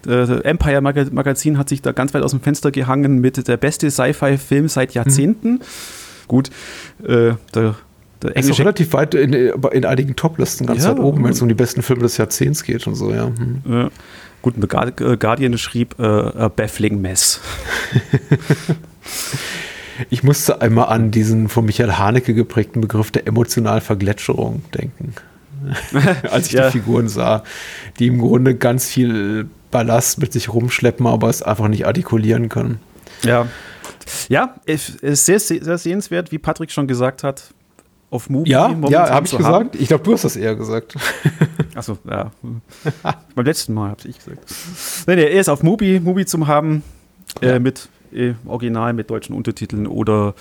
Äh, 0.07 0.43
Empire 0.43 0.81
Magazin 0.81 1.59
hat 1.59 1.69
sich 1.69 1.83
da 1.83 1.93
ganz 1.93 2.15
weit 2.15 2.23
aus 2.23 2.31
dem 2.31 2.41
Fenster 2.41 2.71
gehangen 2.71 3.19
mit 3.19 3.49
der 3.49 3.57
beste 3.57 3.91
Sci-Fi-Film 3.91 4.69
seit 4.69 4.95
Jahrzehnten. 4.95 5.55
Mhm. 5.55 5.61
Gut, 6.29 6.51
äh, 7.03 7.33
der 7.55 7.75
der 8.23 8.37
ist 8.37 8.51
auch 8.51 8.59
relativ 8.59 8.93
weit 8.93 9.15
in, 9.15 9.33
in 9.33 9.85
einigen 9.85 10.17
Toplisten 10.17 10.67
ganz 10.67 10.85
ja, 10.85 10.91
weit 10.91 10.99
oben, 10.99 11.25
wenn 11.25 11.33
es 11.33 11.41
um 11.41 11.49
die 11.49 11.55
besten 11.55 11.83
Filme 11.83 12.03
des 12.03 12.17
Jahrzehnts 12.17 12.65
geht 12.65 12.87
und 12.87 12.95
so, 12.95 13.13
ja. 13.13 13.27
Hm. 13.27 13.63
ja. 13.69 13.91
Gut, 14.43 14.55
äh, 14.57 15.17
Guardian 15.17 15.59
schrieb 15.59 15.99
äh, 15.99 16.05
A 16.05 16.49
Baffling 16.49 17.01
Mess. 17.01 17.41
ich 20.11 20.23
musste 20.23 20.61
einmal 20.61 20.89
an 20.89 21.11
diesen 21.11 21.49
von 21.49 21.65
Michael 21.65 21.93
Haneke 21.93 22.35
geprägten 22.35 22.81
Begriff 22.81 23.11
der 23.11 23.27
emotionalen 23.27 23.81
Vergletscherung 23.81 24.63
denken. 24.73 25.15
Als 26.31 26.47
ich 26.47 26.53
ja. 26.53 26.67
die 26.67 26.79
Figuren 26.79 27.09
sah, 27.09 27.43
die 27.99 28.07
im 28.07 28.21
Grunde 28.21 28.55
ganz 28.55 28.89
viel 28.89 29.49
Ballast 29.73 30.19
mit 30.19 30.33
sich 30.33 30.53
rumschleppen, 30.53 31.07
aber 31.07 31.29
es 31.29 31.43
einfach 31.43 31.69
nicht 31.69 31.87
artikulieren 31.87 32.49
können. 32.49 32.81
Ja. 33.25 33.49
Ja, 34.29 34.55
es 34.65 34.91
ist 34.91 35.27
sehr, 35.27 35.41
sehr 35.41 35.77
sehenswert, 35.77 36.33
wie 36.33 36.39
Patrick 36.39 36.71
schon 36.71 36.87
gesagt 36.87 37.25
hat 37.25 37.53
auf 38.11 38.31
Movie. 38.31 38.51
Ja, 38.51 38.75
ja 38.89 39.11
habe 39.11 39.27
ich 39.27 39.37
gesagt. 39.37 39.55
Haben. 39.55 39.71
Ich 39.75 39.89
glaube, 39.89 40.05
du 40.05 40.13
hast 40.13 40.25
das 40.25 40.37
eher 40.37 40.55
gesagt. 40.55 40.95
Achso, 41.75 41.99
ja. 42.09 42.31
Beim 43.35 43.45
letzten 43.45 43.75
Mal 43.75 43.91
habe 43.91 44.01
ich 44.09 44.19
gesagt. 44.19 44.41
Nein, 45.07 45.19
er 45.19 45.31
ist 45.31 45.49
auf 45.49 45.63
Mubi, 45.63 46.01
Mubi 46.01 46.27
zum 46.27 46.47
haben 46.47 46.83
äh, 47.41 47.49
ja. 47.49 47.59
mit 47.59 47.89
äh, 48.13 48.33
Original, 48.47 48.93
mit 48.93 49.11
deutschen 49.11 49.35
Untertiteln 49.35 49.87
oder 49.87 50.35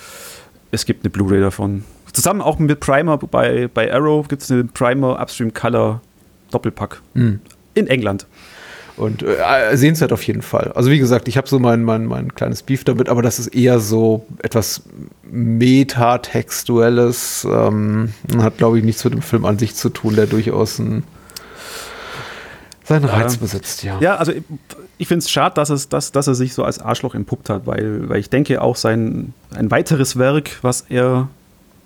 es 0.70 0.84
gibt 0.84 1.04
eine 1.04 1.10
Blu-ray 1.10 1.40
davon. 1.40 1.84
Zusammen 2.12 2.40
auch 2.40 2.58
mit 2.58 2.80
Primer 2.80 3.18
bei, 3.18 3.68
bei 3.72 3.92
Arrow 3.92 4.26
gibt 4.26 4.42
es 4.42 4.50
eine 4.50 4.64
Primer 4.64 5.20
Upstream 5.20 5.52
Color 5.52 6.00
Doppelpack. 6.50 7.00
Mhm. 7.14 7.40
In 7.74 7.86
England. 7.86 8.26
Und 8.98 9.22
äh, 9.22 9.76
sehenswert 9.76 10.12
auf 10.12 10.24
jeden 10.24 10.42
Fall. 10.42 10.72
Also 10.74 10.90
wie 10.90 10.98
gesagt, 10.98 11.28
ich 11.28 11.36
habe 11.36 11.48
so 11.48 11.60
mein, 11.60 11.84
mein, 11.84 12.06
mein 12.06 12.34
kleines 12.34 12.64
Beef 12.64 12.82
damit, 12.82 13.08
aber 13.08 13.22
das 13.22 13.38
ist 13.38 13.46
eher 13.48 13.78
so 13.78 14.26
etwas 14.42 14.82
metatextuelles. 15.22 17.46
Ähm, 17.48 18.12
hat, 18.38 18.58
glaube 18.58 18.78
ich, 18.78 18.84
nichts 18.84 19.04
mit 19.04 19.14
dem 19.14 19.22
Film 19.22 19.44
an 19.44 19.56
sich 19.56 19.76
zu 19.76 19.90
tun, 19.90 20.16
der 20.16 20.26
durchaus 20.26 20.80
ein, 20.80 21.04
seinen 22.82 23.04
Reiz 23.04 23.34
ja. 23.34 23.40
besitzt, 23.40 23.84
ja. 23.84 24.00
Ja, 24.00 24.16
also 24.16 24.32
ich, 24.32 24.42
ich 24.98 25.06
finde 25.06 25.20
es 25.20 25.30
schade, 25.30 25.54
dass, 25.54 25.70
es, 25.70 25.88
dass, 25.88 26.10
dass 26.10 26.26
er 26.26 26.34
sich 26.34 26.54
so 26.54 26.64
als 26.64 26.80
Arschloch 26.80 27.14
entpuppt 27.14 27.50
hat, 27.50 27.66
weil, 27.66 28.08
weil 28.08 28.18
ich 28.18 28.30
denke, 28.30 28.60
auch 28.60 28.74
sein 28.74 29.32
ein 29.54 29.70
weiteres 29.70 30.18
Werk, 30.18 30.58
was 30.62 30.86
er 30.88 31.28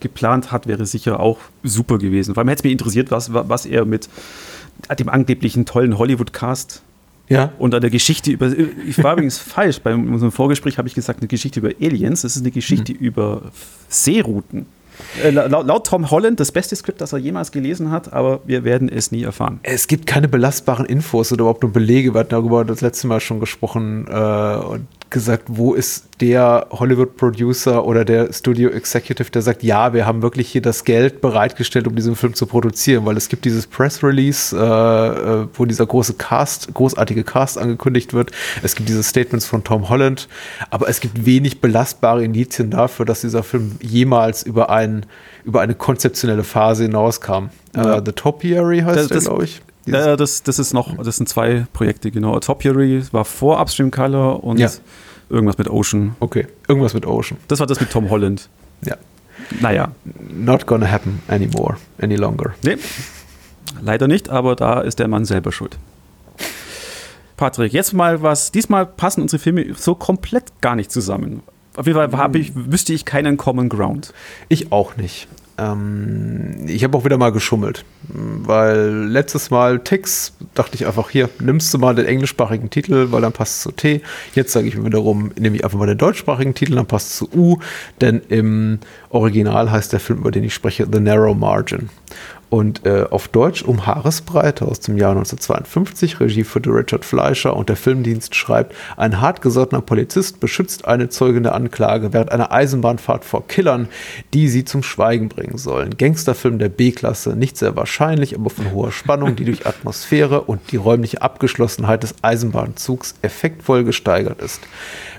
geplant 0.00 0.50
hat, 0.50 0.66
wäre 0.66 0.86
sicher 0.86 1.20
auch 1.20 1.40
super 1.62 1.98
gewesen. 1.98 2.32
Vor 2.32 2.40
allem 2.40 2.48
hätte 2.48 2.60
es 2.60 2.64
mich 2.64 2.72
interessiert, 2.72 3.10
was, 3.10 3.34
was 3.34 3.66
er 3.66 3.84
mit 3.84 4.08
dem 4.98 5.10
angeblichen 5.10 5.66
tollen 5.66 5.98
Hollywood-Cast 5.98 6.80
ja. 7.28 7.52
Und 7.58 7.74
eine 7.74 7.90
Geschichte 7.90 8.30
über, 8.30 8.52
ich 8.86 9.02
war 9.02 9.14
übrigens 9.14 9.38
falsch, 9.38 9.80
bei 9.80 9.94
unserem 9.94 10.32
Vorgespräch 10.32 10.78
habe 10.78 10.88
ich 10.88 10.94
gesagt, 10.94 11.20
eine 11.20 11.28
Geschichte 11.28 11.60
über 11.60 11.70
Aliens, 11.80 12.22
das 12.22 12.36
ist 12.36 12.42
eine 12.42 12.50
Geschichte 12.50 12.92
mhm. 12.92 12.98
über 12.98 13.42
Seerouten. 13.88 14.66
Äh, 15.22 15.30
laut, 15.30 15.66
laut, 15.66 15.86
Tom 15.86 16.10
Holland 16.10 16.38
das 16.38 16.52
beste 16.52 16.76
Skript, 16.76 17.00
das 17.00 17.12
er 17.12 17.18
jemals 17.18 17.50
gelesen 17.50 17.90
hat, 17.90 18.12
aber 18.12 18.40
wir 18.44 18.64
werden 18.64 18.88
es 18.88 19.10
nie 19.10 19.22
erfahren. 19.22 19.60
Es 19.62 19.88
gibt 19.88 20.06
keine 20.06 20.28
belastbaren 20.28 20.86
Infos 20.86 21.32
oder 21.32 21.42
überhaupt 21.42 21.62
nur 21.62 21.72
Belege. 21.72 22.14
Wir 22.14 22.20
hatten 22.20 22.30
darüber 22.30 22.64
das 22.64 22.82
letzte 22.82 23.06
Mal 23.06 23.20
schon 23.20 23.40
gesprochen 23.40 24.06
äh, 24.08 24.56
und 24.56 24.86
gesagt, 25.12 25.44
wo 25.46 25.74
ist 25.74 26.06
der 26.20 26.66
Hollywood-Producer 26.70 27.84
oder 27.84 28.04
der 28.04 28.32
Studio-Executive, 28.32 29.30
der 29.30 29.42
sagt, 29.42 29.62
ja, 29.62 29.92
wir 29.92 30.06
haben 30.06 30.22
wirklich 30.22 30.48
hier 30.48 30.62
das 30.62 30.84
Geld 30.84 31.20
bereitgestellt, 31.20 31.86
um 31.86 31.94
diesen 31.94 32.16
Film 32.16 32.34
zu 32.34 32.46
produzieren, 32.46 33.06
weil 33.06 33.16
es 33.16 33.28
gibt 33.28 33.44
dieses 33.44 33.66
Press-Release, 33.66 34.56
äh, 34.56 34.60
äh, 34.60 35.46
wo 35.54 35.64
dieser 35.64 35.86
große 35.86 36.14
Cast, 36.14 36.72
großartige 36.74 37.24
Cast 37.24 37.58
angekündigt 37.58 38.12
wird. 38.12 38.32
Es 38.62 38.74
gibt 38.74 38.88
diese 38.88 39.02
Statements 39.02 39.46
von 39.46 39.62
Tom 39.64 39.88
Holland, 39.88 40.28
aber 40.70 40.88
es 40.88 41.00
gibt 41.00 41.24
wenig 41.24 41.60
belastbare 41.60 42.24
Indizien 42.24 42.70
dafür, 42.70 43.06
dass 43.06 43.20
dieser 43.20 43.42
Film 43.42 43.76
jemals 43.80 44.42
über, 44.42 44.70
ein, 44.70 45.06
über 45.44 45.60
eine 45.60 45.74
konzeptionelle 45.74 46.44
Phase 46.44 46.84
hinauskam. 46.84 47.50
Ja. 47.76 47.98
Uh, 47.98 48.02
The 48.04 48.12
Topiary 48.12 48.80
heißt 48.80 48.98
das, 48.98 49.08
der, 49.08 49.20
glaube 49.20 49.44
ich. 49.44 49.62
Ja, 49.86 50.16
das, 50.16 50.42
das 50.42 50.58
ist 50.58 50.72
noch, 50.72 51.02
das 51.02 51.16
sind 51.16 51.28
zwei 51.28 51.66
Projekte, 51.72 52.10
genau. 52.10 52.38
Topiary 52.38 53.02
war 53.12 53.24
vor 53.24 53.60
Upstream 53.60 53.90
Color 53.90 54.44
und 54.44 54.58
ja. 54.58 54.70
irgendwas 55.28 55.58
mit 55.58 55.68
Ocean. 55.68 56.14
Okay, 56.20 56.46
irgendwas 56.68 56.94
mit 56.94 57.06
Ocean. 57.06 57.38
Das 57.48 57.58
war 57.60 57.66
das 57.66 57.80
mit 57.80 57.90
Tom 57.90 58.10
Holland. 58.10 58.48
Ja. 58.84 58.96
Naja. 59.60 59.92
Not 60.34 60.66
gonna 60.66 60.90
happen 60.90 61.22
anymore, 61.28 61.76
any 62.00 62.16
longer. 62.16 62.52
Nee, 62.64 62.76
leider 63.80 64.08
nicht, 64.08 64.28
aber 64.28 64.56
da 64.56 64.80
ist 64.80 64.98
der 64.98 65.06
Mann 65.06 65.24
selber 65.24 65.52
schuld. 65.52 65.78
Patrick, 67.36 67.72
jetzt 67.72 67.92
mal 67.92 68.22
was. 68.22 68.50
Diesmal 68.50 68.86
passen 68.86 69.22
unsere 69.22 69.40
Filme 69.40 69.74
so 69.74 69.94
komplett 69.94 70.60
gar 70.60 70.74
nicht 70.74 70.90
zusammen. 70.90 71.42
Auf 71.76 71.86
jeden 71.86 72.10
Fall 72.10 72.36
ich, 72.36 72.52
wüsste 72.54 72.92
ich 72.92 73.04
keinen 73.04 73.36
Common 73.36 73.68
Ground. 73.68 74.12
Ich 74.48 74.72
auch 74.72 74.96
nicht. 74.96 75.28
Ähm, 75.58 76.64
ich 76.66 76.84
habe 76.84 76.96
auch 76.96 77.04
wieder 77.04 77.18
mal 77.18 77.32
geschummelt, 77.32 77.84
weil 78.08 79.06
letztes 79.08 79.50
Mal 79.50 79.80
Tix 79.80 80.34
dachte 80.54 80.76
ich 80.76 80.86
einfach, 80.86 81.10
hier, 81.10 81.28
nimmst 81.40 81.72
du 81.74 81.78
mal 81.78 81.94
den 81.94 82.06
englischsprachigen 82.06 82.70
Titel, 82.70 83.08
weil 83.10 83.20
dann 83.20 83.32
passt 83.32 83.56
es 83.56 83.62
zu 83.62 83.72
T. 83.72 84.02
Jetzt 84.34 84.52
sage 84.52 84.68
ich 84.68 84.76
mir 84.76 84.84
wiederum, 84.84 85.32
nehme 85.38 85.56
ich 85.56 85.64
einfach 85.64 85.78
mal 85.78 85.86
den 85.86 85.98
deutschsprachigen 85.98 86.54
Titel, 86.54 86.74
dann 86.74 86.86
passt 86.86 87.10
es 87.10 87.16
zu 87.18 87.28
U, 87.34 87.58
denn 88.00 88.22
im 88.28 88.78
Original 89.10 89.70
heißt 89.70 89.92
der 89.92 90.00
Film, 90.00 90.20
über 90.20 90.30
den 90.30 90.44
ich 90.44 90.54
spreche, 90.54 90.86
The 90.90 91.00
Narrow 91.00 91.36
Margin. 91.36 91.90
Und 92.52 92.84
äh, 92.84 93.06
auf 93.08 93.28
Deutsch 93.28 93.62
um 93.62 93.86
Haaresbreite 93.86 94.66
aus 94.66 94.80
dem 94.80 94.98
Jahr 94.98 95.12
1952, 95.12 96.20
Regie 96.20 96.44
führte 96.44 96.68
Richard 96.68 97.02
Fleischer 97.02 97.56
und 97.56 97.70
der 97.70 97.76
Filmdienst 97.76 98.34
schreibt, 98.34 98.74
ein 98.98 99.22
hartgesottener 99.22 99.80
Polizist 99.80 100.38
beschützt 100.38 100.86
eine 100.86 101.08
Zeugin 101.08 101.44
der 101.44 101.54
Anklage 101.54 102.12
während 102.12 102.30
einer 102.30 102.52
Eisenbahnfahrt 102.52 103.24
vor 103.24 103.48
Killern, 103.48 103.88
die 104.34 104.50
sie 104.50 104.66
zum 104.66 104.82
Schweigen 104.82 105.30
bringen 105.30 105.56
sollen. 105.56 105.96
Gangsterfilm 105.96 106.58
der 106.58 106.68
B-Klasse, 106.68 107.36
nicht 107.36 107.56
sehr 107.56 107.74
wahrscheinlich, 107.74 108.34
aber 108.38 108.50
von 108.50 108.70
hoher 108.70 108.92
Spannung, 108.92 109.34
die 109.34 109.46
durch 109.46 109.66
Atmosphäre 109.66 110.42
und 110.42 110.72
die 110.72 110.76
räumliche 110.76 111.22
Abgeschlossenheit 111.22 112.02
des 112.02 112.16
Eisenbahnzugs 112.20 113.14
effektvoll 113.22 113.84
gesteigert 113.84 114.42
ist. 114.42 114.60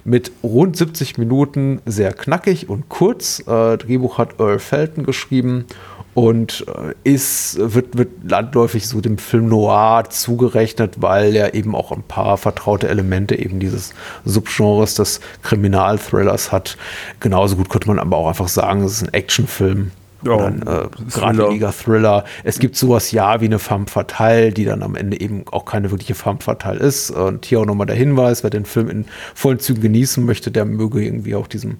Mit 0.05 0.31
rund 0.43 0.77
70 0.77 1.17
Minuten 1.17 1.81
sehr 1.87 2.13
knackig 2.13 2.69
und 2.69 2.89
kurz. 2.89 3.39
Äh, 3.47 3.77
Drehbuch 3.77 4.19
hat 4.19 4.39
Earl 4.39 4.59
Felton 4.59 5.03
geschrieben 5.03 5.65
und 6.13 6.65
äh, 6.67 6.93
ist, 7.03 7.57
wird, 7.59 7.97
wird 7.97 8.09
landläufig 8.23 8.87
so 8.87 9.01
dem 9.01 9.17
Film 9.17 9.49
Noir 9.49 10.03
zugerechnet, 10.09 11.01
weil 11.01 11.35
er 11.35 11.53
eben 11.53 11.75
auch 11.75 11.91
ein 11.91 12.03
paar 12.03 12.37
vertraute 12.37 12.87
Elemente 12.87 13.37
eben 13.37 13.59
dieses 13.59 13.93
Subgenres 14.25 14.95
des 14.95 15.21
Kriminalthrillers 15.41 16.51
hat. 16.51 16.77
Genauso 17.19 17.55
gut 17.55 17.69
könnte 17.69 17.87
man 17.87 17.99
aber 17.99 18.17
auch 18.17 18.27
einfach 18.27 18.47
sagen, 18.47 18.83
es 18.83 18.93
ist 18.93 19.03
ein 19.03 19.13
Actionfilm. 19.13 19.91
Ja, 20.25 20.35
oder 20.35 20.45
ein 20.45 20.61
äh, 20.61 20.87
geradliniger 21.13 21.73
Thriller. 21.73 22.23
Es 22.45 22.59
gibt 22.59 22.77
sowas 22.77 23.11
ja 23.11 23.41
wie 23.41 23.45
eine 23.45 23.59
Femme 23.59 23.87
Fatale, 23.87 24.53
die 24.53 24.63
dann 24.63 24.81
am 24.81 24.95
Ende 24.95 25.19
eben 25.19 25.43
auch 25.51 25.65
keine 25.65 25.91
wirkliche 25.91 26.15
Femme 26.15 26.39
Fatale 26.39 26.79
ist. 26.79 27.11
Und 27.11 27.45
hier 27.45 27.59
auch 27.59 27.65
nochmal 27.65 27.87
der 27.87 27.97
Hinweis, 27.97 28.41
wer 28.41 28.49
den 28.49 28.63
Film 28.63 28.89
in 28.89 29.05
vollen 29.35 29.59
Zügen 29.59 29.81
genießen 29.81 30.25
möchte, 30.25 30.49
der 30.49 30.63
möge 30.63 31.03
irgendwie 31.03 31.35
auch 31.35 31.47
diesem 31.47 31.79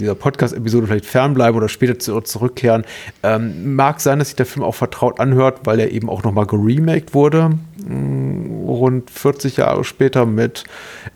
dieser 0.00 0.14
Podcast-Episode 0.14 0.86
vielleicht 0.86 1.06
fernbleiben 1.06 1.56
oder 1.56 1.68
später 1.68 1.98
zu, 1.98 2.20
zurückkehren. 2.20 2.84
Ähm, 3.22 3.74
mag 3.74 4.00
sein, 4.00 4.18
dass 4.18 4.28
sich 4.28 4.36
der 4.36 4.46
Film 4.46 4.64
auch 4.64 4.74
vertraut 4.74 5.20
anhört, 5.20 5.60
weil 5.64 5.78
er 5.78 5.92
eben 5.92 6.08
auch 6.08 6.24
nochmal 6.24 6.46
geremaked 6.46 7.14
wurde. 7.14 7.50
Mm, 7.86 8.64
rund 8.66 9.10
40 9.10 9.58
Jahre 9.58 9.84
später 9.84 10.26
mit 10.26 10.64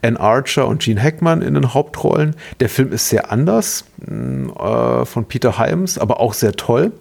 Ann 0.03 0.17
Archer 0.17 0.67
und 0.69 0.83
Gene 0.83 1.03
Hackman 1.03 1.43
in 1.43 1.55
den 1.55 1.75
Hauptrollen. 1.75 2.37
Der 2.61 2.69
Film 2.69 2.93
ist 2.93 3.09
sehr 3.09 3.33
anders 3.33 3.85
mm, 4.07 4.51
äh, 4.51 5.05
von 5.05 5.25
Peter 5.27 5.59
Hyams, 5.59 5.99
aber 5.99 6.21
auch 6.21 6.35
sehr 6.35 6.53
toll 6.53 6.93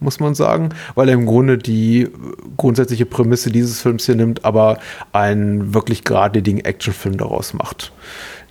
muss 0.00 0.20
man 0.20 0.36
sagen, 0.36 0.68
weil 0.94 1.08
er 1.08 1.14
im 1.14 1.26
Grunde 1.26 1.58
die 1.58 2.08
grundsätzliche 2.56 3.04
Prämisse 3.04 3.50
dieses 3.50 3.80
Films 3.80 4.06
hier 4.06 4.14
nimmt, 4.14 4.44
aber 4.44 4.78
einen 5.12 5.74
wirklich 5.74 6.04
geradlinigen 6.04 6.64
Actionfilm 6.64 7.16
daraus 7.16 7.52
macht 7.52 7.92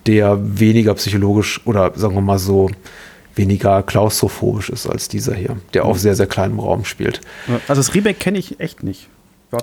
der 0.07 0.39
weniger 0.59 0.93
psychologisch 0.95 1.61
oder 1.65 1.91
sagen 1.95 2.15
wir 2.15 2.21
mal 2.21 2.39
so 2.39 2.69
weniger 3.35 3.83
klaustrophobisch 3.83 4.69
ist 4.69 4.87
als 4.87 5.07
dieser 5.09 5.35
hier, 5.35 5.57
der 5.73 5.85
auf 5.85 5.99
sehr, 5.99 6.15
sehr 6.15 6.25
kleinem 6.25 6.59
Raum 6.59 6.85
spielt. 6.85 7.21
Also 7.67 7.79
das 7.79 7.93
Remake 7.93 8.15
kenne 8.15 8.39
ich 8.39 8.59
echt 8.59 8.83
nicht. 8.83 9.09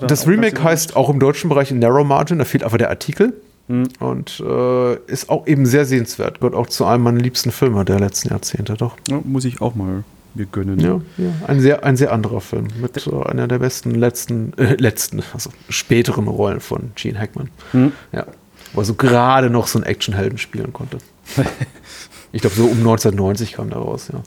Das 0.07 0.27
Remake 0.27 0.63
heißt 0.63 0.95
auch 0.95 1.09
im 1.09 1.19
deutschen 1.19 1.49
Bereich 1.49 1.71
Narrow 1.71 2.05
Margin, 2.05 2.39
da 2.39 2.45
fehlt 2.45 2.63
einfach 2.63 2.77
der 2.77 2.89
Artikel. 2.89 3.33
Mhm. 3.67 3.87
Und 3.99 4.43
äh, 4.45 4.95
ist 5.07 5.29
auch 5.29 5.47
eben 5.47 5.65
sehr 5.65 5.85
sehenswert. 5.85 6.39
Gehört 6.39 6.53
auch 6.53 6.67
zu 6.67 6.85
einem 6.85 7.03
meiner 7.03 7.19
liebsten 7.19 7.51
Filme 7.51 7.83
der 7.83 7.99
letzten 7.99 8.29
Jahrzehnte, 8.29 8.75
doch. 8.75 8.95
Ja, 9.09 9.19
muss 9.23 9.43
ich 9.43 9.59
auch 9.59 9.73
mal 9.73 10.03
mir 10.35 10.45
gönnen. 10.45 10.79
Ja, 10.79 11.01
ja. 11.17 11.31
Ein, 11.47 11.59
sehr, 11.59 11.83
ein 11.83 11.97
sehr 11.97 12.13
anderer 12.13 12.41
Film 12.41 12.67
mit 12.79 13.07
äh, 13.07 13.23
einer 13.27 13.47
der 13.47 13.57
besten 13.57 13.95
letzten, 13.95 14.53
äh, 14.57 14.75
letzten, 14.75 15.23
also 15.33 15.49
späteren 15.69 16.27
Rollen 16.27 16.59
von 16.59 16.91
Gene 16.95 17.19
Hackman. 17.19 17.49
Mhm. 17.73 17.91
Ja 18.11 18.27
wo 18.75 18.81
er 18.81 18.85
so 18.85 18.93
gerade 18.93 19.49
noch 19.49 19.67
so 19.67 19.79
einen 19.79 19.85
Actionhelden 19.85 20.37
spielen 20.37 20.73
konnte. 20.73 20.97
ich 22.31 22.41
glaube, 22.41 22.55
so 22.55 22.65
um 22.65 22.77
1990 22.77 23.53
kam 23.53 23.69
der 23.69 23.79
raus, 23.79 24.09
ja. 24.11 24.21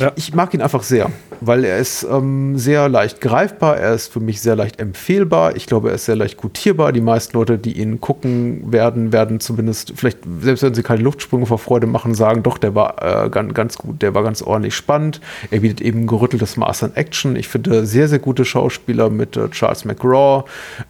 Ja. 0.00 0.12
Ich, 0.16 0.32
mag 0.32 0.54
ihn 0.54 0.62
einfach 0.62 0.82
sehr, 0.82 1.10
weil 1.42 1.62
er 1.62 1.76
ist 1.76 2.06
ähm, 2.10 2.56
sehr 2.56 2.88
leicht 2.88 3.20
greifbar, 3.20 3.76
er 3.76 3.92
ist 3.92 4.10
für 4.10 4.20
mich 4.20 4.40
sehr 4.40 4.56
leicht 4.56 4.80
empfehlbar. 4.80 5.56
Ich 5.56 5.66
glaube, 5.66 5.90
er 5.90 5.96
ist 5.96 6.06
sehr 6.06 6.16
leicht 6.16 6.38
gutierbar. 6.38 6.92
Die 6.92 7.02
meisten 7.02 7.36
Leute, 7.36 7.58
die 7.58 7.78
ihn 7.78 8.00
gucken 8.00 8.72
werden, 8.72 9.12
werden 9.12 9.40
zumindest, 9.40 9.92
vielleicht, 9.94 10.20
selbst 10.40 10.62
wenn 10.62 10.72
sie 10.72 10.82
keine 10.82 11.02
Luftsprünge 11.02 11.44
vor 11.44 11.58
Freude 11.58 11.86
machen, 11.86 12.14
sagen, 12.14 12.42
doch, 12.42 12.56
der 12.56 12.74
war 12.74 13.26
äh, 13.26 13.28
ganz, 13.28 13.52
ganz 13.52 13.76
gut, 13.76 14.00
der 14.00 14.14
war 14.14 14.22
ganz 14.22 14.40
ordentlich 14.40 14.74
spannend. 14.74 15.20
Er 15.50 15.60
bietet 15.60 15.82
eben 15.82 16.06
gerütteltes 16.06 16.56
Maß 16.56 16.84
an 16.84 16.92
Action. 16.94 17.36
Ich 17.36 17.48
finde 17.48 17.84
sehr, 17.84 18.08
sehr 18.08 18.20
gute 18.20 18.46
Schauspieler 18.46 19.10
mit 19.10 19.36
äh, 19.36 19.50
Charles 19.50 19.84
McGraw, 19.84 20.44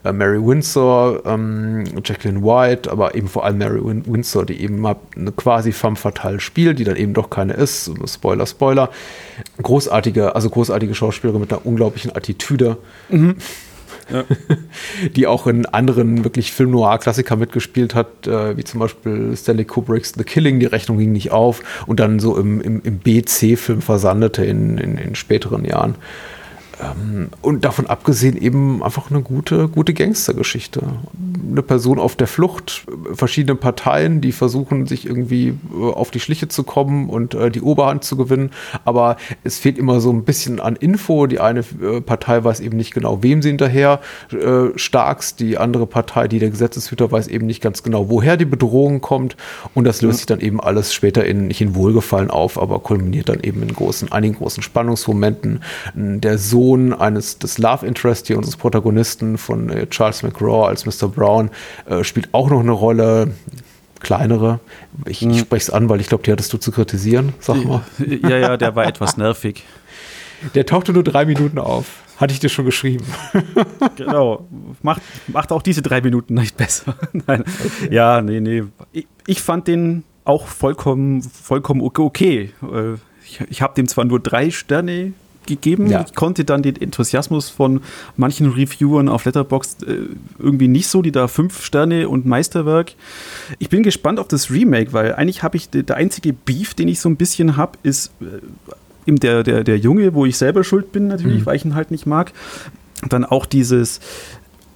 äh, 0.05 0.13
Mary 0.13 0.41
Windsor, 0.41 1.23
ähm, 1.27 1.83
Jacqueline 2.05 2.43
White, 2.43 2.93
aber 2.93 3.17
eben 3.17 3.27
vor 3.27 3.45
allem 3.45 3.59
Mary 3.59 3.85
Win 3.85 4.05
Windsor, 4.07 4.47
die 4.47 4.63
eben 4.63 4.79
mal 4.79 4.95
eine 5.17 5.33
quasi 5.33 5.73
femme 5.73 5.97
fatale 5.97 6.39
spielt, 6.39 6.79
die 6.79 6.85
dann 6.85 6.97
eben 6.97 7.13
doch 7.13 7.29
keine 7.29 7.55
ist. 7.55 7.91
Spoiler, 8.07 8.47
Spoiler 8.47 8.91
großartige, 9.63 10.35
also 10.35 10.51
großartige 10.51 10.95
Schauspielerin 10.95 11.41
mit 11.41 11.53
einer 11.53 11.65
unglaublichen 11.65 12.15
Attitüde. 12.15 12.77
Mhm. 13.09 13.37
Ja. 14.13 14.25
die 15.15 15.27
auch 15.29 15.47
in 15.47 15.67
anderen 15.67 16.25
wirklich 16.25 16.53
Film 16.53 16.73
Noir-Klassiker 16.73 17.37
mitgespielt 17.37 17.95
hat, 17.95 18.27
äh, 18.27 18.57
wie 18.57 18.65
zum 18.65 18.81
Beispiel 18.81 19.37
Stanley 19.37 19.65
Kubricks 19.65 20.15
The 20.17 20.25
Killing, 20.25 20.59
die 20.59 20.67
Rechnung 20.67 20.99
ging 20.99 21.13
nicht 21.13 21.31
auf 21.31 21.63
und 21.87 22.01
dann 22.01 22.19
so 22.19 22.37
im, 22.37 22.61
im, 22.61 22.83
im 22.83 22.99
BC-Film 22.99 23.83
versandete 23.83 24.45
in, 24.45 24.79
in, 24.79 24.99
in 24.99 25.15
späteren 25.15 25.65
Jahren. 25.65 25.95
Ähm, 26.83 27.29
und 27.43 27.65
davon 27.65 27.87
abgesehen 27.87 28.37
eben 28.37 28.83
einfach 28.83 29.11
eine 29.11 29.23
gute, 29.23 29.69
gute 29.69 29.95
Gangstergeschichte. 29.95 30.83
Eine 31.51 31.63
Person 31.63 31.99
auf 31.99 32.17
der 32.17 32.27
Flucht, 32.27 32.87
verschiedene 33.13 33.57
Parteien, 33.57 34.21
die 34.21 34.33
versuchen, 34.33 34.87
sich 34.87 35.07
irgendwie 35.07 35.49
äh, 35.49 35.93
auf 35.93 36.11
die 36.11 36.21
Schliche 36.21 36.49
zu 36.49 36.63
kommen 36.65 37.09
und 37.09 37.35
äh, 37.35 37.51
die 37.51 37.61
Oberhand 37.61 38.05
zu 38.05 38.17
gewinnen. 38.17 38.51
Aber 38.85 39.17
es 39.45 39.59
fehlt 39.59 39.79
immer 39.79 40.01
so 40.01 40.11
ein 40.13 40.25
bisschen 40.25 40.61
an 40.61 40.77
Info. 40.77 41.27
Die 41.27 41.41
eine 41.41 41.61
äh, 41.61 42.01
Partei 42.01 42.43
weiß 42.43 42.61
eben 42.61 42.77
nicht 42.77 42.95
genau, 42.95 43.23
wem 43.23 43.43
sie 43.43 43.49
hinterher 43.49 44.01
äh, 44.33 44.77
starkst. 44.77 45.41
Die 45.41 45.59
andere 45.59 45.87
Partei, 45.87 46.29
die 46.29 46.39
der 46.39 46.51
Gesetzeshüter, 46.51 47.11
weiß 47.11 47.29
eben 47.29 47.47
nicht 47.47 47.63
ganz 47.63 47.83
genau, 47.83 48.09
woher 48.09 48.37
die 48.37 48.45
Bedrohung 48.45 49.01
kommt. 49.01 49.37
Und 49.75 49.85
das 49.85 50.03
löst 50.03 50.19
sich 50.19 50.27
dann 50.27 50.41
eben 50.41 50.61
alles 50.61 50.95
später 50.95 51.25
in, 51.25 51.49
nicht 51.49 51.61
in 51.61 51.75
Wohlgefallen 51.75 52.31
auf, 52.31 52.61
aber 52.61 52.79
kulminiert 52.81 53.29
dann 53.29 53.41
eben 53.41 53.63
in 53.63 53.75
großen, 53.75 54.13
einigen 54.13 54.37
großen 54.37 54.63
Spannungsmomenten. 54.63 55.63
Der 55.95 56.39
Sohn 56.39 56.70
Sohn 56.71 56.93
eines 56.93 57.39
des 57.39 57.59
Love 57.59 57.87
Interest 57.87 58.27
hier 58.27 58.37
unseres 58.37 58.57
Protagonisten 58.57 59.39
von 59.39 59.71
äh, 59.71 59.87
Charles 59.89 60.23
McGraw 60.23 60.67
als 60.67 60.87
Mr. 60.87 61.09
Brown 61.09 61.51
äh, 61.87 62.05
spielt 62.05 62.29
auch 62.33 62.49
noch 62.49 62.61
eine 62.61 62.71
Rolle 62.71 63.35
kleinere. 63.99 64.61
Ich, 65.07 65.23
ich 65.23 65.29
hm. 65.29 65.39
spreche 65.39 65.63
es 65.63 65.71
an, 65.71 65.89
weil 65.89 66.01
ich 66.01 66.07
glaube, 66.07 66.23
die 66.23 66.33
hattest 66.33 66.53
du 66.53 66.59
zu 66.59 66.71
kritisieren. 66.71 67.35
Sag 67.41 67.65
mal. 67.65 67.83
Ja, 67.99 68.39
ja, 68.39 68.57
der 68.57 68.77
war 68.77 68.87
etwas 68.87 69.17
nervig. 69.17 69.65
Der 70.55 70.65
tauchte 70.65 70.95
nur 70.95 71.05
drei 71.05 71.27
Minuten 71.27 71.59
auf. 71.59 71.99
Hatte 72.17 72.33
ich 72.33 72.41
dir 72.41 72.49
schon 72.49 72.65
geschrieben. 72.65 73.05
genau. 73.97 74.49
Macht, 74.81 75.03
macht 75.27 75.53
auch 75.53 75.61
diese 75.61 75.83
drei 75.83 76.01
Minuten 76.01 76.33
nicht 76.33 76.57
besser. 76.57 76.95
Nein. 77.13 77.43
Okay. 77.43 77.95
Ja, 77.95 78.23
nee, 78.23 78.41
nee. 78.41 78.63
Ich, 78.93 79.07
ich, 79.27 79.43
fand 79.43 79.69
den 79.69 80.03
auch 80.25 80.47
vollkommen, 80.47 81.21
vollkommen 81.23 81.83
okay. 81.83 82.55
Äh, 82.63 82.95
ich, 83.23 83.41
ich 83.51 83.61
habe 83.61 83.75
dem 83.75 83.87
zwar 83.87 84.07
nur 84.07 84.19
drei 84.19 84.51
Sterne 84.51 85.13
gegeben. 85.51 85.89
Ja. 85.89 86.05
Ich 86.07 86.15
konnte 86.15 86.45
dann 86.45 86.63
den 86.63 86.77
Enthusiasmus 86.77 87.51
von 87.51 87.83
manchen 88.17 88.51
Reviewern 88.51 89.09
auf 89.09 89.27
Letterboxd 89.27 89.83
äh, 89.83 89.97
irgendwie 90.39 90.69
nicht 90.69 90.89
so, 90.89 91.03
die 91.03 91.13
da 91.13 91.29
fünf 91.29 91.63
Sterne 91.63 92.09
und 92.09 92.25
Meisterwerk. 92.25 92.95
Ich 93.59 93.69
bin 93.69 93.83
gespannt 93.83 94.19
auf 94.19 94.29
das 94.29 94.51
Remake, 94.51 94.93
weil 94.93 95.15
eigentlich 95.15 95.43
habe 95.43 95.57
ich 95.57 95.69
der 95.69 95.97
einzige 95.97 96.33
Beef, 96.33 96.75
den 96.75 96.89
ich 96.89 97.01
so 97.01 97.09
ein 97.09 97.17
bisschen 97.17 97.57
habe, 97.57 97.79
ist 97.83 98.13
äh, 98.21 98.25
eben 99.07 99.21
der, 99.21 99.43
der, 99.43 99.65
der 99.65 99.79
Junge, 99.79 100.15
wo 100.15 100.25
ich 100.25 100.39
selber 100.39 100.65
schuld 100.65 100.93
bin 100.93 101.09
natürlich, 101.09 101.41
mhm. 101.41 101.47
weil 101.47 101.57
ich 101.57 101.65
ihn 101.65 101.75
halt 101.75 101.91
nicht 101.91 102.07
mag. 102.07 102.33
Dann 103.09 103.25
auch 103.25 103.47
dieses, 103.47 103.99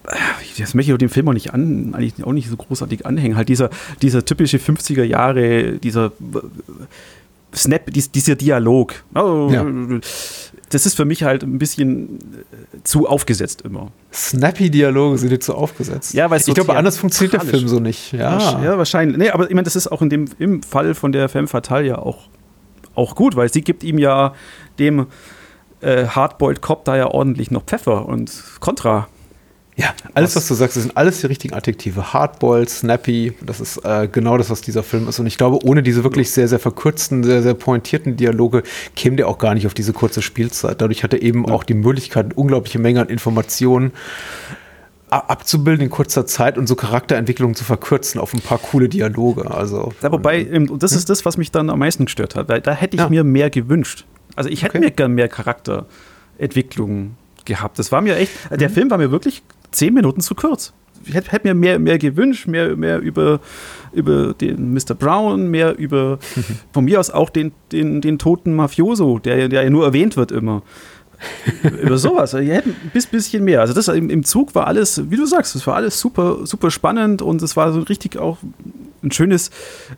äh, 0.06 0.16
das 0.58 0.74
möchte 0.74 0.92
ich 0.92 0.98
dem 0.98 1.08
Film 1.08 1.28
auch 1.28 1.32
nicht 1.32 1.54
an, 1.54 1.94
eigentlich 1.94 2.24
auch 2.24 2.32
nicht 2.32 2.48
so 2.48 2.56
großartig 2.56 3.06
anhängen. 3.06 3.36
Halt 3.36 3.48
dieser, 3.48 3.70
dieser 4.02 4.24
typische 4.24 4.58
50er 4.58 5.04
Jahre, 5.04 5.78
dieser 5.78 6.12
Snap, 7.54 7.90
dies, 7.92 8.10
dieser 8.10 8.34
Dialog. 8.34 8.94
Oh, 9.14 9.48
ja. 9.52 9.64
Das 10.70 10.86
ist 10.86 10.94
für 10.94 11.04
mich 11.04 11.22
halt 11.22 11.42
ein 11.42 11.58
bisschen 11.58 12.18
äh, 12.18 12.82
zu 12.84 13.06
aufgesetzt 13.06 13.62
immer. 13.62 13.92
Snappy-Dialoge 14.12 15.18
sind 15.18 15.30
dir 15.30 15.40
zu 15.40 15.54
aufgesetzt. 15.54 16.14
Ja, 16.14 16.30
weil 16.30 16.40
ich 16.40 16.54
glaube, 16.54 16.76
anders 16.76 16.98
funktioniert 16.98 17.34
der 17.34 17.40
Film 17.42 17.68
so 17.68 17.80
nicht. 17.80 18.12
Ja, 18.12 18.62
ja 18.62 18.78
wahrscheinlich. 18.78 19.16
Nee, 19.16 19.30
aber 19.30 19.48
ich 19.48 19.54
meine, 19.54 19.64
das 19.64 19.76
ist 19.76 19.88
auch 19.88 20.02
in 20.02 20.10
dem, 20.10 20.26
im 20.38 20.62
Fall 20.62 20.94
von 20.94 21.12
der 21.12 21.28
Femme 21.28 21.48
Fatale 21.48 21.86
ja 21.86 21.98
auch, 21.98 22.28
auch 22.94 23.14
gut, 23.14 23.36
weil 23.36 23.52
sie 23.52 23.62
gibt 23.62 23.84
ihm 23.84 23.98
ja 23.98 24.34
dem 24.78 25.06
äh, 25.80 26.06
Hardboiled 26.06 26.62
Cop 26.62 26.84
da 26.84 26.96
ja 26.96 27.06
ordentlich 27.08 27.50
noch 27.50 27.64
Pfeffer 27.64 28.06
und 28.06 28.32
Kontra. 28.60 29.08
Ja, 29.76 29.92
alles, 30.14 30.36
was 30.36 30.46
du 30.46 30.54
sagst, 30.54 30.76
das 30.76 30.84
sind 30.84 30.96
alles 30.96 31.20
die 31.20 31.26
richtigen 31.26 31.52
Adjektive. 31.52 32.12
Hardboiled, 32.12 32.70
snappy, 32.70 33.32
das 33.44 33.60
ist 33.60 33.78
äh, 33.78 34.06
genau 34.06 34.38
das, 34.38 34.48
was 34.48 34.60
dieser 34.60 34.84
Film 34.84 35.08
ist. 35.08 35.18
Und 35.18 35.26
ich 35.26 35.36
glaube, 35.36 35.64
ohne 35.66 35.82
diese 35.82 36.04
wirklich 36.04 36.30
sehr, 36.30 36.46
sehr 36.46 36.60
verkürzten, 36.60 37.24
sehr, 37.24 37.42
sehr 37.42 37.54
pointierten 37.54 38.16
Dialoge 38.16 38.62
käme 38.94 39.16
der 39.16 39.26
auch 39.26 39.38
gar 39.38 39.54
nicht 39.54 39.66
auf 39.66 39.74
diese 39.74 39.92
kurze 39.92 40.22
Spielzeit. 40.22 40.80
Dadurch 40.80 41.02
hat 41.02 41.12
er 41.12 41.22
eben 41.22 41.44
ja. 41.46 41.52
auch 41.52 41.64
die 41.64 41.74
Möglichkeit, 41.74 42.26
eine 42.26 42.34
unglaubliche 42.34 42.78
Menge 42.78 43.00
an 43.00 43.08
Informationen 43.08 43.92
abzubilden 45.10 45.84
in 45.84 45.90
kurzer 45.90 46.26
Zeit 46.26 46.58
und 46.58 46.66
so 46.66 46.74
Charakterentwicklungen 46.74 47.54
zu 47.54 47.64
verkürzen 47.64 48.20
auf 48.20 48.34
ein 48.34 48.40
paar 48.40 48.58
coole 48.58 48.88
Dialoge. 48.88 49.48
Also, 49.50 49.92
ja, 50.02 50.10
wobei, 50.10 50.40
ähm, 50.42 50.70
und 50.70 50.82
das 50.82 50.92
ist 50.92 51.08
das, 51.10 51.24
was 51.24 51.36
mich 51.36 51.50
dann 51.50 51.70
am 51.70 51.78
meisten 51.78 52.06
gestört 52.06 52.34
hat, 52.34 52.48
weil 52.48 52.60
da 52.60 52.72
hätte 52.72 52.96
ich 52.96 53.02
ja. 53.02 53.08
mir 53.08 53.22
mehr 53.22 53.50
gewünscht. 53.50 54.06
Also 54.36 54.50
ich 54.50 54.62
hätte 54.62 54.78
okay. 54.78 54.86
mir 54.86 54.90
gern 54.90 55.12
mehr 55.12 55.28
Charakterentwicklungen 55.28 57.16
gehabt. 57.44 57.78
Das 57.78 57.92
war 57.92 58.00
mir 58.00 58.16
echt, 58.16 58.32
der 58.50 58.68
mhm. 58.68 58.72
Film 58.72 58.90
war 58.90 58.98
mir 58.98 59.10
wirklich 59.10 59.42
zehn 59.74 59.94
Minuten 59.94 60.20
zu 60.20 60.34
kurz. 60.34 60.72
Ich 61.06 61.14
hätte, 61.14 61.32
hätte 61.32 61.46
mir 61.46 61.54
mehr, 61.54 61.78
mehr 61.78 61.98
gewünscht, 61.98 62.46
mehr, 62.46 62.76
mehr 62.76 62.98
über, 62.98 63.40
über 63.92 64.32
den 64.32 64.72
Mr. 64.72 64.94
Brown, 64.94 65.50
mehr 65.50 65.76
über 65.78 66.18
von 66.72 66.84
mir 66.84 67.00
aus 67.00 67.10
auch 67.10 67.30
den, 67.30 67.52
den, 67.72 68.00
den 68.00 68.18
toten 68.18 68.54
Mafioso, 68.54 69.18
der, 69.18 69.48
der 69.48 69.64
ja 69.64 69.70
nur 69.70 69.84
erwähnt 69.84 70.16
wird 70.16 70.32
immer. 70.32 70.62
über 71.82 71.98
sowas. 71.98 72.32
Die 72.32 72.50
hätten 72.50 72.70
ein 72.70 72.90
bisschen 72.92 73.44
mehr. 73.44 73.60
Also 73.60 73.72
das 73.72 73.88
im, 73.88 74.10
im, 74.10 74.24
Zug 74.24 74.54
war 74.54 74.66
alles, 74.66 75.10
wie 75.10 75.16
du 75.16 75.26
sagst, 75.26 75.54
es 75.54 75.66
war 75.66 75.76
alles 75.76 75.98
super, 75.98 76.46
super 76.46 76.70
spannend 76.70 77.22
und 77.22 77.40
es 77.42 77.56
war 77.56 77.72
so 77.72 77.80
richtig 77.80 78.16
auch 78.16 78.38
ein 79.02 79.10
schönes 79.10 79.50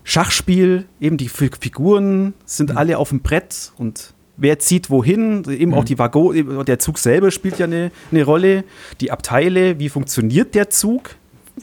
Schachspiel. 0.05 0.85
Eben 1.01 1.17
die 1.17 1.29
Figuren 1.29 2.35
sind 2.45 2.71
mhm. 2.71 2.77
alle 2.77 2.99
auf 2.99 3.11
dem 3.11 3.21
Brett 3.21 3.73
und 3.79 4.15
wer 4.37 4.59
zieht 4.59 4.91
wohin, 4.91 5.45
eben 5.49 5.73
mhm. 5.73 5.79
auch 5.79 5.85
die 5.85 5.99
Waggon, 5.99 6.65
der 6.65 6.79
Zug 6.79 6.99
selber 6.99 7.31
spielt 7.31 7.59
ja 7.59 7.67
eine, 7.67 7.91
eine 8.11 8.25
Rolle, 8.25 8.65
die 9.01 9.11
Abteile, 9.11 9.79
wie 9.79 9.89
funktioniert 9.89 10.55
der 10.55 10.71
Zug? 10.71 11.17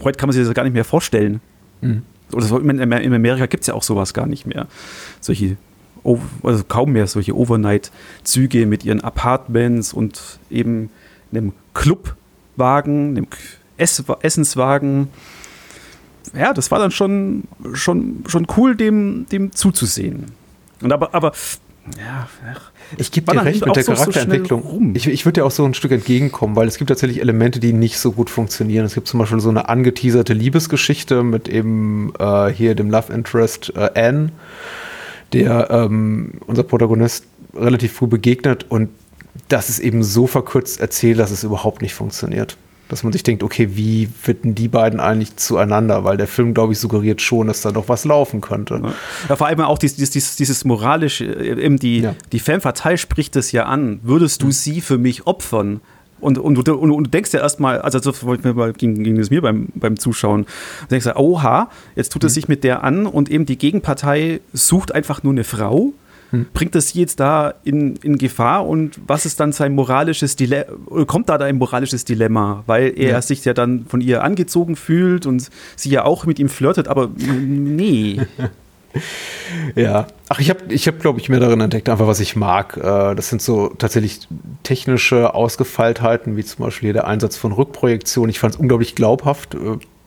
Heute 0.03 0.17
kann 0.17 0.27
man 0.27 0.33
sich 0.33 0.45
das 0.45 0.53
gar 0.53 0.63
nicht 0.63 0.73
mehr 0.73 0.85
vorstellen. 0.85 1.39
Mhm. 1.81 2.03
Oder 2.31 2.45
so, 2.45 2.57
in 2.57 2.81
Amerika 2.81 3.45
gibt 3.45 3.61
es 3.61 3.67
ja 3.67 3.73
auch 3.75 3.83
sowas 3.83 4.13
gar 4.13 4.25
nicht 4.25 4.47
mehr. 4.47 4.67
Solche, 5.21 5.57
also 6.41 6.63
kaum 6.67 6.93
mehr 6.93 7.05
solche 7.07 7.35
Overnight-Züge 7.35 8.65
mit 8.65 8.83
ihren 8.83 9.01
Apartments 9.01 9.93
und 9.93 10.39
eben 10.49 10.89
einem 11.31 11.53
Clubwagen, 11.73 13.09
einem 13.09 13.27
Ess 13.77 14.03
Essenswagen. 14.21 15.09
Ja, 16.35 16.53
das 16.53 16.71
war 16.71 16.79
dann 16.79 16.91
schon, 16.91 17.43
schon, 17.73 18.23
schon 18.27 18.47
cool, 18.57 18.75
dem, 18.75 19.27
dem 19.31 19.51
zuzusehen. 19.51 20.31
Und 20.81 20.91
aber, 20.91 21.13
aber 21.13 21.33
ja, 21.97 22.27
ich 22.97 23.11
gebe 23.11 23.31
dir 23.31 23.43
recht 23.43 23.65
mit 23.65 23.75
der 23.75 23.83
so, 23.83 23.93
Charakterentwicklung. 23.93 24.63
So 24.63 24.81
ich, 24.93 25.07
ich 25.07 25.25
würde 25.25 25.41
dir 25.41 25.45
auch 25.45 25.51
so 25.51 25.65
ein 25.65 25.73
Stück 25.73 25.91
entgegenkommen, 25.91 26.55
weil 26.55 26.67
es 26.67 26.77
gibt 26.77 26.89
tatsächlich 26.89 27.19
Elemente, 27.19 27.59
die 27.59 27.73
nicht 27.73 27.97
so 27.97 28.13
gut 28.13 28.29
funktionieren. 28.29 28.85
Es 28.85 28.93
gibt 28.93 29.07
zum 29.07 29.19
Beispiel 29.19 29.39
so 29.41 29.49
eine 29.49 29.67
angeteaserte 29.67 30.33
Liebesgeschichte 30.33 31.23
mit 31.23 31.49
eben 31.49 32.13
äh, 32.19 32.49
hier 32.49 32.75
dem 32.75 32.89
Love 32.89 33.11
Interest 33.11 33.73
äh, 33.75 33.89
Anne, 33.95 34.31
der 35.33 35.69
ähm, 35.71 36.33
unser 36.47 36.63
Protagonist 36.63 37.25
relativ 37.53 37.93
früh 37.93 38.07
begegnet 38.07 38.65
und 38.69 38.89
das 39.49 39.69
ist 39.69 39.79
eben 39.79 40.03
so 40.03 40.25
verkürzt 40.25 40.79
erzählt, 40.79 41.19
dass 41.19 41.31
es 41.31 41.43
überhaupt 41.43 41.81
nicht 41.81 41.93
funktioniert 41.93 42.55
dass 42.89 43.03
man 43.03 43.13
sich 43.13 43.23
denkt, 43.23 43.43
okay, 43.43 43.69
wie 43.73 44.07
fitten 44.07 44.55
die 44.55 44.67
beiden 44.67 44.99
eigentlich 44.99 45.35
zueinander? 45.37 46.03
Weil 46.03 46.17
der 46.17 46.27
Film, 46.27 46.53
glaube 46.53 46.73
ich, 46.73 46.79
suggeriert 46.79 47.21
schon, 47.21 47.47
dass 47.47 47.61
da 47.61 47.71
doch 47.71 47.89
was 47.89 48.05
laufen 48.05 48.41
könnte. 48.41 48.81
Ja, 49.29 49.35
vor 49.35 49.47
allem 49.47 49.61
auch 49.61 49.77
dieses, 49.77 50.11
dieses, 50.11 50.35
dieses 50.35 50.65
moralische, 50.65 51.25
äh, 51.25 51.63
eben 51.63 51.79
die, 51.79 52.01
ja. 52.01 52.15
die 52.31 52.39
Fatale 52.39 52.97
spricht 52.97 53.35
es 53.35 53.51
ja 53.51 53.65
an. 53.65 53.99
Würdest 54.03 54.41
du 54.41 54.47
mhm. 54.47 54.51
sie 54.51 54.81
für 54.81 54.97
mich 54.97 55.25
opfern? 55.25 55.81
Und, 56.19 56.37
und, 56.37 56.57
und, 56.57 56.69
und, 56.69 57.03
du 57.03 57.09
denkst 57.09 57.33
ja 57.33 57.41
erstmal, 57.41 57.81
also 57.81 57.99
so 57.99 58.13
ging, 58.77 59.03
ging 59.03 59.19
es 59.19 59.29
mir 59.29 59.41
beim, 59.41 59.67
beim 59.75 59.99
Zuschauen, 59.99 60.45
du 60.81 60.87
denkst 60.87 61.05
ja, 61.05 61.17
oha, 61.17 61.69
jetzt 61.95 62.13
tut 62.13 62.23
es 62.23 62.31
mhm. 62.31 62.35
sich 62.35 62.47
mit 62.47 62.63
der 62.63 62.83
an 62.83 63.05
und 63.05 63.29
eben 63.29 63.45
die 63.45 63.57
Gegenpartei 63.57 64.39
sucht 64.53 64.93
einfach 64.93 65.23
nur 65.23 65.33
eine 65.33 65.43
Frau 65.43 65.93
hm. 66.33 66.47
bringt 66.51 66.73
das 66.73 66.89
sie 66.89 66.99
jetzt 66.99 67.19
da 67.19 67.53
in, 67.63 67.95
in 67.97 68.17
Gefahr 68.17 68.67
und 68.67 68.99
was 69.05 69.27
ist 69.27 69.39
dann 69.39 69.51
sein 69.51 69.75
moralisches 69.75 70.35
Dilemma, 70.35 70.65
kommt 71.05 71.29
da 71.29 71.37
da 71.37 71.45
ein 71.45 71.57
moralisches 71.57 72.05
Dilemma, 72.05 72.63
weil 72.65 72.93
er 72.97 73.11
ja. 73.11 73.21
sich 73.21 73.45
ja 73.45 73.53
dann 73.53 73.85
von 73.85 74.01
ihr 74.01 74.23
angezogen 74.23 74.75
fühlt 74.75 75.27
und 75.27 75.49
sie 75.75 75.91
ja 75.91 76.05
auch 76.05 76.25
mit 76.25 76.39
ihm 76.39 76.49
flirtet, 76.49 76.87
aber 76.87 77.11
nee. 77.15 78.19
Ja, 79.75 80.05
ach, 80.29 80.39
ich 80.39 80.51
habe, 80.51 80.59
ich 80.69 80.87
hab, 80.87 80.99
glaube 80.99 81.19
ich, 81.19 81.27
mehr 81.27 81.39
darin 81.39 81.59
entdeckt, 81.61 81.89
einfach 81.89 82.05
was 82.05 82.19
ich 82.19 82.35
mag. 82.35 82.77
Äh, 82.77 83.15
das 83.15 83.29
sind 83.29 83.41
so 83.41 83.69
tatsächlich 83.69 84.27
technische 84.61 85.33
Ausgefeiltheiten, 85.33 86.37
wie 86.37 86.43
zum 86.43 86.65
Beispiel 86.65 86.87
hier 86.87 86.93
der 86.93 87.07
Einsatz 87.07 87.35
von 87.35 87.51
Rückprojektion. 87.51 88.29
Ich 88.29 88.39
fand 88.39 88.53
es 88.53 88.59
unglaublich 88.59 88.93
glaubhaft. 88.93 89.55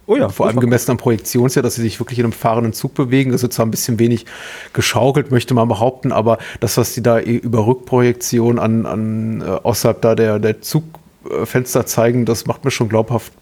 Oh 0.08 0.14
ja, 0.16 0.28
vor 0.28 0.46
allem 0.46 0.60
gemessen 0.60 0.92
am 0.92 0.98
Projektionsjahr, 0.98 1.64
dass 1.64 1.74
sie 1.74 1.82
sich 1.82 1.98
wirklich 1.98 2.20
in 2.20 2.26
einem 2.26 2.32
fahrenden 2.32 2.72
Zug 2.72 2.94
bewegen. 2.94 3.32
Das 3.32 3.42
ist 3.42 3.52
zwar 3.52 3.66
ein 3.66 3.72
bisschen 3.72 3.98
wenig 3.98 4.24
geschaukelt, 4.72 5.32
möchte 5.32 5.52
man 5.52 5.66
behaupten, 5.66 6.12
aber 6.12 6.38
das, 6.60 6.76
was 6.76 6.94
sie 6.94 7.02
da 7.02 7.18
über 7.18 7.66
Rückprojektion 7.66 8.60
an, 8.60 8.86
an 8.86 9.40
äh, 9.40 9.44
außerhalb 9.44 10.00
da 10.00 10.14
der, 10.14 10.38
der 10.38 10.60
Zugfenster 10.62 11.86
zeigen, 11.86 12.24
das 12.24 12.46
macht 12.46 12.64
mir 12.64 12.70
schon 12.70 12.88
glaubhaft, 12.88 13.32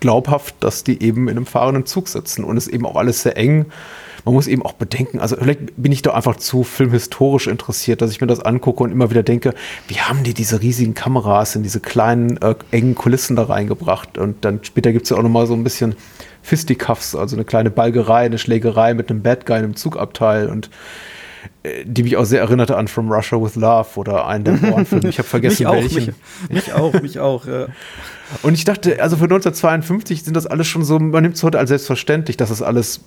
glaubhaft, 0.00 0.54
dass 0.60 0.84
die 0.84 1.02
eben 1.02 1.28
in 1.28 1.36
einem 1.36 1.46
fahrenden 1.46 1.84
Zug 1.84 2.08
sitzen 2.08 2.44
und 2.44 2.56
es 2.56 2.66
eben 2.66 2.86
auch 2.86 2.96
alles 2.96 3.22
sehr 3.22 3.36
eng 3.36 3.66
man 4.26 4.34
muss 4.34 4.48
eben 4.48 4.62
auch 4.62 4.72
bedenken, 4.72 5.20
also 5.20 5.36
vielleicht 5.36 5.80
bin 5.80 5.92
ich 5.92 6.02
da 6.02 6.12
einfach 6.12 6.34
zu 6.34 6.64
filmhistorisch 6.64 7.46
interessiert, 7.46 8.02
dass 8.02 8.10
ich 8.10 8.20
mir 8.20 8.26
das 8.26 8.40
angucke 8.40 8.82
und 8.82 8.90
immer 8.90 9.08
wieder 9.08 9.22
denke, 9.22 9.54
wie 9.86 10.00
haben 10.00 10.24
die 10.24 10.34
diese 10.34 10.60
riesigen 10.60 10.94
Kameras 10.94 11.54
in 11.54 11.62
diese 11.62 11.78
kleinen, 11.78 12.36
äh, 12.42 12.56
engen 12.72 12.96
Kulissen 12.96 13.36
da 13.36 13.44
reingebracht? 13.44 14.18
Und 14.18 14.44
dann 14.44 14.64
später 14.64 14.90
gibt 14.90 15.04
es 15.04 15.10
ja 15.10 15.16
auch 15.16 15.22
nochmal 15.22 15.46
so 15.46 15.54
ein 15.54 15.62
bisschen 15.62 15.94
Fisticuffs, 16.42 17.14
also 17.14 17.36
eine 17.36 17.44
kleine 17.44 17.70
Balgerei, 17.70 18.24
eine 18.24 18.38
Schlägerei 18.38 18.94
mit 18.94 19.10
einem 19.10 19.22
Bad 19.22 19.46
Guy 19.46 19.58
in 19.58 19.64
einem 19.64 19.76
Zugabteil 19.76 20.48
und 20.48 20.70
äh, 21.62 21.84
die 21.84 22.02
mich 22.02 22.16
auch 22.16 22.24
sehr 22.24 22.40
erinnerte 22.40 22.76
an 22.76 22.88
From 22.88 23.12
Russia 23.12 23.40
with 23.40 23.54
Love 23.54 23.90
oder 23.94 24.26
einen 24.26 24.42
der 24.42 24.52
Bourne-Filme. 24.54 25.08
Ich 25.08 25.18
habe 25.18 25.28
vergessen, 25.28 25.70
mich 25.70 25.94
welchen. 25.94 26.14
Auch, 26.14 26.48
mich, 26.48 26.66
mich 26.66 26.72
auch, 26.72 26.92
mich 27.00 27.18
auch. 27.20 27.46
Ja. 27.46 27.66
Und 28.42 28.54
ich 28.54 28.64
dachte, 28.64 29.00
also 29.00 29.16
für 29.18 29.24
1952 29.24 30.24
sind 30.24 30.34
das 30.36 30.48
alles 30.48 30.66
schon 30.66 30.82
so, 30.82 30.98
man 30.98 31.22
nimmt 31.22 31.36
es 31.36 31.44
heute 31.44 31.60
als 31.60 31.68
selbstverständlich, 31.68 32.36
dass 32.36 32.48
das 32.48 32.60
alles 32.60 33.02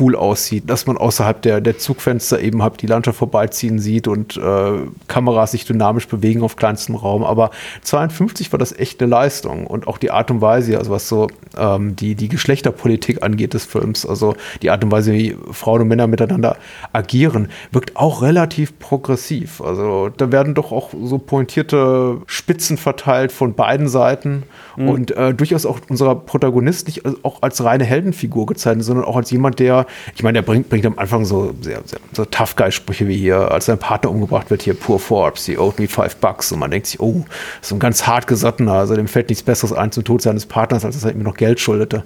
cool 0.00 0.16
aussieht, 0.16 0.68
dass 0.68 0.86
man 0.86 0.96
außerhalb 0.96 1.40
der, 1.42 1.60
der 1.60 1.78
Zugfenster 1.78 2.40
eben 2.40 2.62
halt 2.62 2.80
die 2.82 2.86
Landschaft 2.86 3.18
vorbeiziehen 3.18 3.78
sieht 3.78 4.08
und 4.08 4.36
äh, 4.36 4.72
Kameras 5.08 5.52
sich 5.52 5.64
dynamisch 5.64 6.08
bewegen 6.08 6.42
auf 6.42 6.56
kleinstem 6.56 6.94
Raum. 6.94 7.24
Aber 7.24 7.50
52 7.82 8.52
war 8.52 8.58
das 8.58 8.72
echt 8.72 9.00
eine 9.00 9.10
Leistung 9.10 9.66
und 9.66 9.86
auch 9.86 9.98
die 9.98 10.10
Art 10.10 10.30
und 10.30 10.40
Weise, 10.40 10.78
also 10.78 10.90
was 10.90 11.08
so 11.08 11.28
ähm, 11.56 11.96
die, 11.96 12.14
die 12.14 12.28
Geschlechterpolitik 12.28 13.22
angeht 13.22 13.54
des 13.54 13.64
Films, 13.64 14.06
also 14.06 14.34
die 14.62 14.70
Art 14.70 14.82
und 14.84 14.90
Weise, 14.90 15.12
wie 15.12 15.36
Frauen 15.52 15.82
und 15.82 15.88
Männer 15.88 16.06
miteinander 16.06 16.56
agieren, 16.92 17.48
wirkt 17.70 17.96
auch 17.96 18.22
relativ 18.22 18.78
progressiv. 18.78 19.60
Also 19.60 20.08
da 20.08 20.32
werden 20.32 20.54
doch 20.54 20.72
auch 20.72 20.90
so 21.02 21.18
pointierte 21.18 22.18
Spitzen 22.26 22.76
verteilt 22.76 23.32
von 23.32 23.54
beiden 23.54 23.88
Seiten 23.88 24.44
mhm. 24.76 24.88
und 24.88 25.10
äh, 25.16 25.34
durchaus 25.34 25.66
auch 25.66 25.80
unserer 25.88 26.14
Protagonist 26.14 26.86
nicht 26.86 27.02
auch 27.24 27.42
als 27.42 27.62
reine 27.62 27.84
Heldenfigur 27.84 28.46
gezeichnet, 28.46 28.84
sondern 28.84 29.04
auch 29.04 29.16
als 29.16 29.30
jemand, 29.30 29.57
der, 29.58 29.86
ich 30.14 30.22
meine, 30.22 30.38
der 30.38 30.42
bringt, 30.42 30.68
bringt 30.68 30.86
am 30.86 30.98
Anfang 30.98 31.24
so, 31.24 31.54
sehr, 31.60 31.82
sehr, 31.84 32.00
so 32.12 32.24
Tough 32.24 32.56
Guy-Sprüche 32.56 33.08
wie 33.08 33.16
hier, 33.16 33.50
als 33.50 33.66
sein 33.66 33.78
Partner 33.78 34.10
umgebracht 34.10 34.50
wird, 34.50 34.62
hier, 34.62 34.74
poor 34.74 34.98
Forbes, 34.98 35.46
he 35.46 35.58
owed 35.58 35.78
me 35.78 35.88
five 35.88 36.16
bucks. 36.16 36.52
Und 36.52 36.58
man 36.58 36.70
denkt 36.70 36.86
sich, 36.86 37.00
oh, 37.00 37.24
so 37.60 37.74
ein 37.74 37.78
ganz 37.78 38.06
hart 38.06 38.26
gesottener, 38.26 38.74
also 38.74 38.96
dem 38.96 39.08
fällt 39.08 39.28
nichts 39.28 39.42
Besseres 39.42 39.72
ein 39.72 39.92
zum 39.92 40.04
Tod 40.04 40.22
seines 40.22 40.46
Partners, 40.46 40.84
als 40.84 40.94
dass 40.94 41.04
er 41.04 41.12
ihm 41.12 41.22
noch 41.22 41.36
Geld 41.36 41.60
schuldete. 41.60 42.04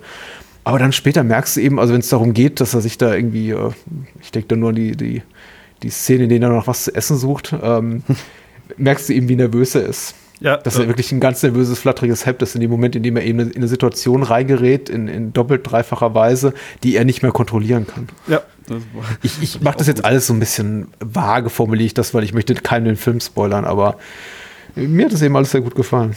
Aber 0.64 0.78
dann 0.78 0.92
später 0.92 1.24
merkst 1.24 1.56
du 1.56 1.60
eben, 1.60 1.78
also 1.80 1.92
wenn 1.92 2.00
es 2.00 2.08
darum 2.08 2.34
geht, 2.34 2.60
dass 2.60 2.74
er 2.74 2.80
sich 2.80 2.98
da 2.98 3.14
irgendwie, 3.14 3.50
äh, 3.50 3.70
ich 4.20 4.30
denke 4.30 4.48
da 4.48 4.56
nur 4.56 4.70
an 4.70 4.76
die, 4.76 4.96
die, 4.96 5.22
die 5.82 5.90
Szene, 5.90 6.24
in 6.24 6.28
der 6.28 6.40
er 6.42 6.48
noch 6.50 6.66
was 6.66 6.84
zu 6.84 6.94
essen 6.94 7.16
sucht, 7.16 7.54
ähm, 7.62 8.02
merkst 8.76 9.08
du 9.08 9.14
eben, 9.14 9.28
wie 9.28 9.36
nervös 9.36 9.74
er 9.74 9.82
ist. 9.82 10.14
Ja, 10.42 10.56
dass 10.56 10.76
er 10.76 10.88
wirklich 10.88 11.12
ein 11.12 11.20
ganz 11.20 11.40
nervöses, 11.42 11.78
flatteriges 11.78 12.26
Hemd 12.26 12.42
ist 12.42 12.56
in 12.56 12.60
dem 12.60 12.70
Moment, 12.70 12.96
in 12.96 13.04
dem 13.04 13.16
er 13.16 13.22
eben 13.22 13.38
in 13.38 13.54
eine 13.54 13.68
Situation 13.68 14.24
reingerät, 14.24 14.88
in, 14.88 15.06
in 15.06 15.32
doppelt, 15.32 15.62
dreifacher 15.64 16.14
Weise, 16.14 16.52
die 16.82 16.96
er 16.96 17.04
nicht 17.04 17.22
mehr 17.22 17.30
kontrollieren 17.30 17.86
kann. 17.86 18.08
Ja. 18.26 18.42
ich 19.22 19.40
ich 19.40 19.60
mache 19.60 19.78
das 19.78 19.86
jetzt 19.86 20.04
alles 20.04 20.26
so 20.26 20.32
ein 20.32 20.40
bisschen 20.40 20.88
vage, 20.98 21.48
formuliere 21.48 21.86
ich 21.86 21.94
das, 21.94 22.12
weil 22.12 22.24
ich 22.24 22.34
möchte 22.34 22.54
keinen 22.54 22.86
den 22.86 22.96
Film 22.96 23.20
spoilern, 23.20 23.64
aber 23.64 23.98
mir 24.74 25.04
hat 25.04 25.12
das 25.12 25.22
eben 25.22 25.36
alles 25.36 25.52
sehr 25.52 25.60
gut 25.60 25.76
gefallen. 25.76 26.16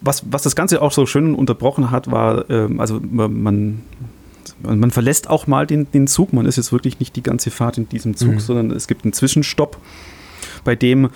Was, 0.00 0.22
was 0.30 0.42
das 0.42 0.56
Ganze 0.56 0.80
auch 0.80 0.92
so 0.92 1.04
schön 1.04 1.34
unterbrochen 1.34 1.90
hat, 1.90 2.10
war, 2.10 2.48
ähm, 2.50 2.80
also 2.80 3.00
man, 3.02 3.82
man 4.62 4.90
verlässt 4.90 5.28
auch 5.28 5.46
mal 5.46 5.66
den, 5.66 5.90
den 5.90 6.06
Zug. 6.06 6.32
Man 6.32 6.46
ist 6.46 6.56
jetzt 6.56 6.72
wirklich 6.72 6.98
nicht 7.00 7.16
die 7.16 7.22
ganze 7.22 7.50
Fahrt 7.50 7.76
in 7.76 7.88
diesem 7.88 8.16
Zug, 8.16 8.32
mhm. 8.32 8.40
sondern 8.40 8.70
es 8.70 8.86
gibt 8.86 9.04
einen 9.04 9.12
Zwischenstopp, 9.12 9.76
bei 10.64 10.74
dem 10.74 11.10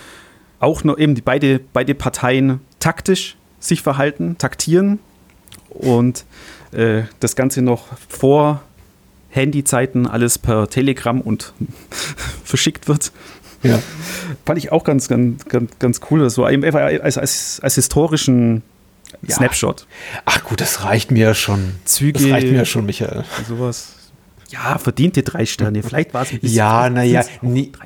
auch 0.61 0.85
noch 0.85 0.99
eben 0.99 1.15
die 1.15 1.23
beide, 1.23 1.61
beide 1.73 1.95
Parteien 1.95 2.61
taktisch 2.79 3.37
sich 3.61 3.83
verhalten, 3.83 4.37
taktieren 4.39 4.99
und 5.69 6.25
äh, 6.73 7.03
das 7.21 7.37
Ganze 7.37 7.63
noch 7.63 7.87
vor 8.09 8.63
Handyzeiten 9.31 10.07
alles 10.07 10.39
per 10.39 10.69
Telegram 10.69 11.21
und 11.21 11.53
verschickt 12.45 12.89
wird. 12.89 13.13
Ja. 13.63 13.81
Fand 14.45 14.59
ich 14.59 14.73
auch 14.73 14.85
ganz, 14.85 15.09
ganz, 15.09 15.45
ganz, 15.47 15.79
ganz 15.79 16.01
cool. 16.11 16.29
So 16.31 16.45
einfach 16.45 16.75
als, 16.75 17.19
als, 17.19 17.61
als 17.63 17.75
historischen 17.75 18.63
ja. 19.23 19.37
Snapshot. 19.37 19.87
Ach 20.25 20.45
gut, 20.45 20.61
das 20.61 20.85
reicht 20.85 21.11
mir 21.11 21.35
schon. 21.35 21.73
Züge. 21.85 22.13
Das 22.13 22.31
reicht 22.31 22.51
mir 22.51 22.65
schon, 22.65 22.87
Michael. 22.87 23.25
Sowas. 23.49 23.96
Ja, 24.51 24.79
verdiente 24.79 25.23
drei 25.23 25.45
Sterne. 25.45 25.83
Vielleicht 25.83 26.15
war 26.15 26.23
es 26.23 26.33
ein 26.33 26.39
bisschen. 26.39 26.57
Ja, 26.57 26.89
naja, 26.89 27.25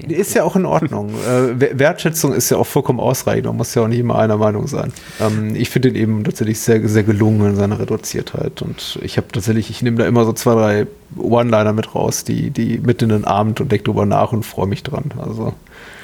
ist 0.09 0.35
ja 0.35 0.44
auch 0.44 0.57
in 0.57 0.66
Ordnung. 0.66 1.11
Äh, 1.20 1.79
Wertschätzung 1.79 2.33
ist 2.33 2.51
ja 2.51 2.57
auch 2.57 2.66
vollkommen 2.66 2.99
ausreichend. 2.99 3.46
Man 3.46 3.57
muss 3.57 3.75
ja 3.75 3.83
auch 3.83 3.88
nicht 3.88 3.99
immer 3.99 4.18
einer 4.18 4.37
Meinung 4.37 4.66
sein. 4.66 4.92
Ähm, 5.20 5.55
ich 5.55 5.68
finde 5.70 5.90
ihn 5.90 5.94
eben 5.94 6.25
tatsächlich 6.25 6.59
sehr, 6.59 6.87
sehr 6.88 7.03
gelungen 7.03 7.51
in 7.51 7.57
seiner 7.57 7.79
Reduziertheit. 7.79 8.62
Und 8.62 8.99
ich 9.03 9.16
habe 9.16 9.29
tatsächlich, 9.29 9.70
ich 9.70 9.83
nehme 9.83 9.99
da 9.99 10.07
immer 10.07 10.25
so 10.25 10.33
zwei, 10.33 10.55
drei 10.55 10.87
One-Liner 11.16 11.73
mit 11.73 11.94
raus, 11.94 12.25
die, 12.25 12.51
die 12.51 12.79
mit 12.79 13.03
in 13.03 13.11
den 13.11 13.25
Abend 13.25 13.61
und 13.61 13.70
decke 13.70 13.85
drüber 13.85 14.07
nach 14.07 14.33
und 14.33 14.44
freue 14.44 14.66
mich 14.66 14.83
dran. 14.83 15.05
Also. 15.18 15.53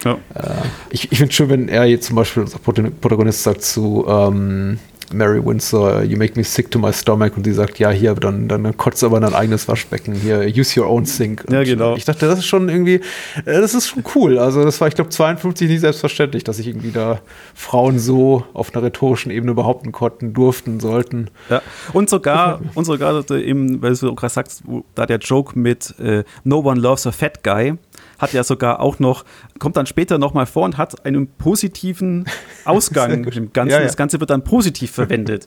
Ja. 0.04 0.12
Äh, 0.34 0.62
ich 0.90 1.10
ich 1.10 1.18
finde 1.18 1.30
es 1.30 1.36
schön, 1.36 1.48
wenn 1.48 1.68
er 1.68 1.84
jetzt 1.86 2.06
zum 2.06 2.16
Beispiel, 2.16 2.42
unser 2.42 2.58
Protagonist 2.58 3.42
sagt 3.42 3.62
zu, 3.62 4.04
ähm, 4.08 4.78
Mary 5.12 5.44
Windsor, 5.44 6.02
You 6.02 6.16
make 6.16 6.36
me 6.36 6.44
sick 6.44 6.70
to 6.70 6.78
my 6.78 6.92
stomach 6.92 7.36
und 7.36 7.44
sie 7.44 7.52
sagt, 7.52 7.78
ja, 7.78 7.90
hier, 7.90 8.14
dann, 8.14 8.48
dann 8.48 8.76
kotzt 8.76 9.02
aber 9.04 9.20
dein 9.20 9.34
eigenes 9.34 9.68
Waschbecken, 9.68 10.14
hier, 10.14 10.46
use 10.46 10.80
your 10.80 10.88
own 10.88 11.04
sink. 11.04 11.44
Und 11.46 11.54
ja, 11.54 11.62
genau. 11.64 11.96
Ich 11.96 12.04
dachte, 12.04 12.26
das 12.26 12.40
ist 12.40 12.46
schon 12.46 12.68
irgendwie, 12.68 13.00
äh, 13.44 13.60
das 13.60 13.74
ist 13.74 13.88
schon 13.88 14.04
cool. 14.14 14.38
Also 14.38 14.64
das 14.64 14.80
war, 14.80 14.88
ich 14.88 14.94
glaube, 14.94 15.10
52 15.10 15.68
nicht 15.68 15.80
selbstverständlich, 15.80 16.44
dass 16.44 16.56
sich 16.56 16.66
irgendwie 16.66 16.90
da 16.90 17.20
Frauen 17.54 17.98
so 17.98 18.44
auf 18.52 18.74
einer 18.74 18.84
rhetorischen 18.84 19.30
Ebene 19.30 19.54
behaupten 19.54 19.92
konnten, 19.92 20.32
durften, 20.32 20.80
sollten. 20.80 21.30
Ja, 21.50 21.62
und 21.92 22.10
sogar, 22.10 22.60
und 22.74 22.84
sogar 22.84 23.30
eben, 23.30 23.82
weil 23.82 23.94
du 23.94 24.14
gerade 24.14 24.32
sagst, 24.32 24.62
da 24.94 25.06
der 25.06 25.18
Joke 25.18 25.58
mit 25.58 25.94
äh, 25.98 26.24
No 26.44 26.58
one 26.58 26.80
loves 26.80 27.06
a 27.06 27.12
fat 27.12 27.42
guy, 27.42 27.74
hat 28.18 28.32
ja 28.32 28.44
sogar 28.44 28.80
auch 28.80 28.98
noch, 28.98 29.24
kommt 29.58 29.76
dann 29.76 29.86
später 29.86 30.18
nochmal 30.18 30.46
vor 30.46 30.64
und 30.64 30.78
hat 30.78 31.04
einen 31.04 31.26
positiven 31.26 32.26
Ausgang 32.64 33.24
im 33.24 33.52
Ganzen. 33.52 33.70
Ja, 33.70 33.78
ja. 33.78 33.84
Das 33.84 33.96
Ganze 33.96 34.20
wird 34.20 34.30
dann 34.30 34.44
positiv 34.44 34.90
verwendet. 34.90 35.46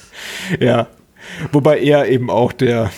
ja. 0.60 0.86
Wobei 1.52 1.80
er 1.80 2.08
eben 2.08 2.30
auch 2.30 2.52
der. 2.52 2.90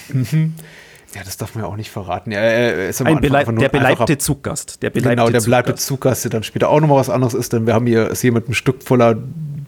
Ja, 1.15 1.23
das 1.25 1.37
darf 1.37 1.55
man 1.55 1.65
ja 1.65 1.71
auch 1.71 1.77
nicht 1.77 1.91
verraten. 1.91 2.33
Ja, 2.33 2.71
ist 2.71 3.03
Ein 3.03 3.21
Beleib, 3.21 3.55
der 3.59 3.69
beleibte 3.69 4.17
Zuggast. 4.17 4.83
Der 4.83 4.91
beleibte 4.91 5.11
genau, 5.11 5.31
der 5.31 5.41
beleibte 5.41 5.75
Zuggast, 5.75 6.25
der 6.25 6.31
dann 6.31 6.43
später 6.43 6.71
auch 6.71 6.81
nochmal 6.81 6.99
was 6.99 7.11
anderes 7.11 7.35
ist, 7.35 7.53
denn 7.53 7.67
wir 7.67 7.75
haben 7.75 7.87
hier 7.87 8.11
es 8.11 8.23
hier 8.23 8.33
mit 8.33 8.47
einem 8.47 8.55
Stück 8.55 8.83
voller 8.83 9.17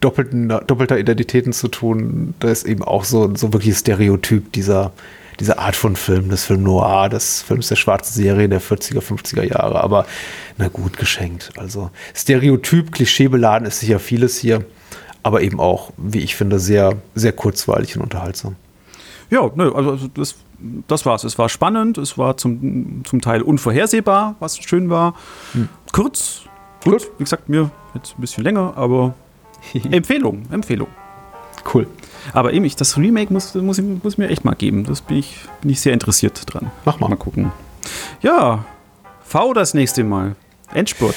doppelten, 0.00 0.48
doppelter 0.48 0.98
Identitäten 0.98 1.52
zu 1.52 1.68
tun. 1.68 2.34
Da 2.40 2.50
ist 2.50 2.64
eben 2.64 2.82
auch 2.82 3.04
so, 3.04 3.34
so 3.34 3.52
wirklich 3.52 3.76
Stereotyp 3.76 4.52
dieser, 4.52 4.92
diese 5.40 5.58
Art 5.58 5.76
von 5.76 5.96
Film, 5.96 6.28
des 6.28 6.44
Film 6.44 6.62
Noir, 6.62 7.08
des 7.08 7.42
Films 7.42 7.68
der 7.68 7.76
schwarzen 7.76 8.14
Serie 8.14 8.48
der 8.48 8.60
40er, 8.60 9.00
50er 9.00 9.42
Jahre. 9.42 9.82
Aber 9.82 10.06
na 10.58 10.68
gut, 10.68 10.96
geschenkt. 10.96 11.52
Also 11.56 11.90
Stereotyp, 12.14 12.92
klischeebeladen 12.92 13.66
ist 13.66 13.80
sicher 13.80 13.98
vieles 13.98 14.38
hier, 14.38 14.64
aber 15.22 15.42
eben 15.42 15.60
auch, 15.60 15.92
wie 15.96 16.20
ich 16.20 16.36
finde, 16.36 16.58
sehr, 16.58 16.96
sehr 17.14 17.32
kurzweilig 17.32 17.96
und 17.96 18.02
unterhaltsam. 18.02 18.56
Ja, 19.30 19.50
nö, 19.54 19.72
also 19.72 20.08
das, 20.14 20.36
das 20.86 21.06
war's. 21.06 21.24
Es 21.24 21.38
war 21.38 21.48
spannend, 21.48 21.98
es 21.98 22.18
war 22.18 22.36
zum, 22.36 23.02
zum 23.04 23.20
Teil 23.20 23.42
unvorhersehbar, 23.42 24.36
was 24.38 24.58
schön 24.58 24.90
war. 24.90 25.14
Hm. 25.52 25.68
Kurz, 25.92 26.42
gut, 26.84 27.00
gut, 27.00 27.10
wie 27.18 27.24
gesagt, 27.24 27.48
mir 27.48 27.70
jetzt 27.94 28.16
ein 28.16 28.20
bisschen 28.20 28.44
länger, 28.44 28.74
aber 28.76 29.14
Empfehlung, 29.90 30.42
Empfehlung. 30.50 30.88
Cool. 31.72 31.86
Aber 32.32 32.52
eben, 32.52 32.64
ich, 32.64 32.76
das 32.76 32.96
Remake 32.96 33.32
muss, 33.32 33.54
muss, 33.54 33.80
muss 33.80 34.18
mir 34.18 34.28
echt 34.28 34.44
mal 34.44 34.54
geben. 34.54 34.84
Das 34.84 35.00
bin 35.02 35.18
ich, 35.18 35.36
bin 35.60 35.70
ich 35.70 35.80
sehr 35.80 35.92
interessiert 35.92 36.42
dran. 36.46 36.70
Mach 36.84 37.00
mal. 37.00 37.08
Mal 37.08 37.16
gucken. 37.16 37.52
Ja, 38.22 38.64
V 39.24 39.52
das 39.52 39.74
nächste 39.74 40.04
Mal. 40.04 40.36
Endspurt. 40.72 41.16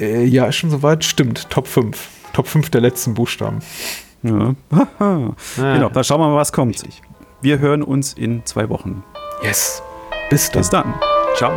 Äh, 0.00 0.24
ja, 0.24 0.46
ist 0.46 0.56
schon 0.56 0.70
soweit. 0.70 1.04
Stimmt. 1.04 1.50
Top 1.50 1.66
5. 1.66 2.08
Top 2.32 2.48
5 2.48 2.70
der 2.70 2.80
letzten 2.80 3.14
Buchstaben. 3.14 3.60
Ja. 4.22 4.54
ah. 4.98 5.34
Genau, 5.56 5.88
da 5.88 6.04
schauen 6.04 6.20
wir 6.20 6.28
mal, 6.28 6.36
was 6.36 6.52
kommt. 6.52 6.74
Richtig. 6.74 7.02
Wir 7.40 7.58
hören 7.58 7.82
uns 7.82 8.12
in 8.12 8.44
zwei 8.44 8.68
Wochen. 8.68 9.02
Yes. 9.42 9.82
Bis 10.30 10.50
dann. 10.50 10.60
Bis 10.60 10.70
dann. 10.70 10.94
Ciao. 11.36 11.52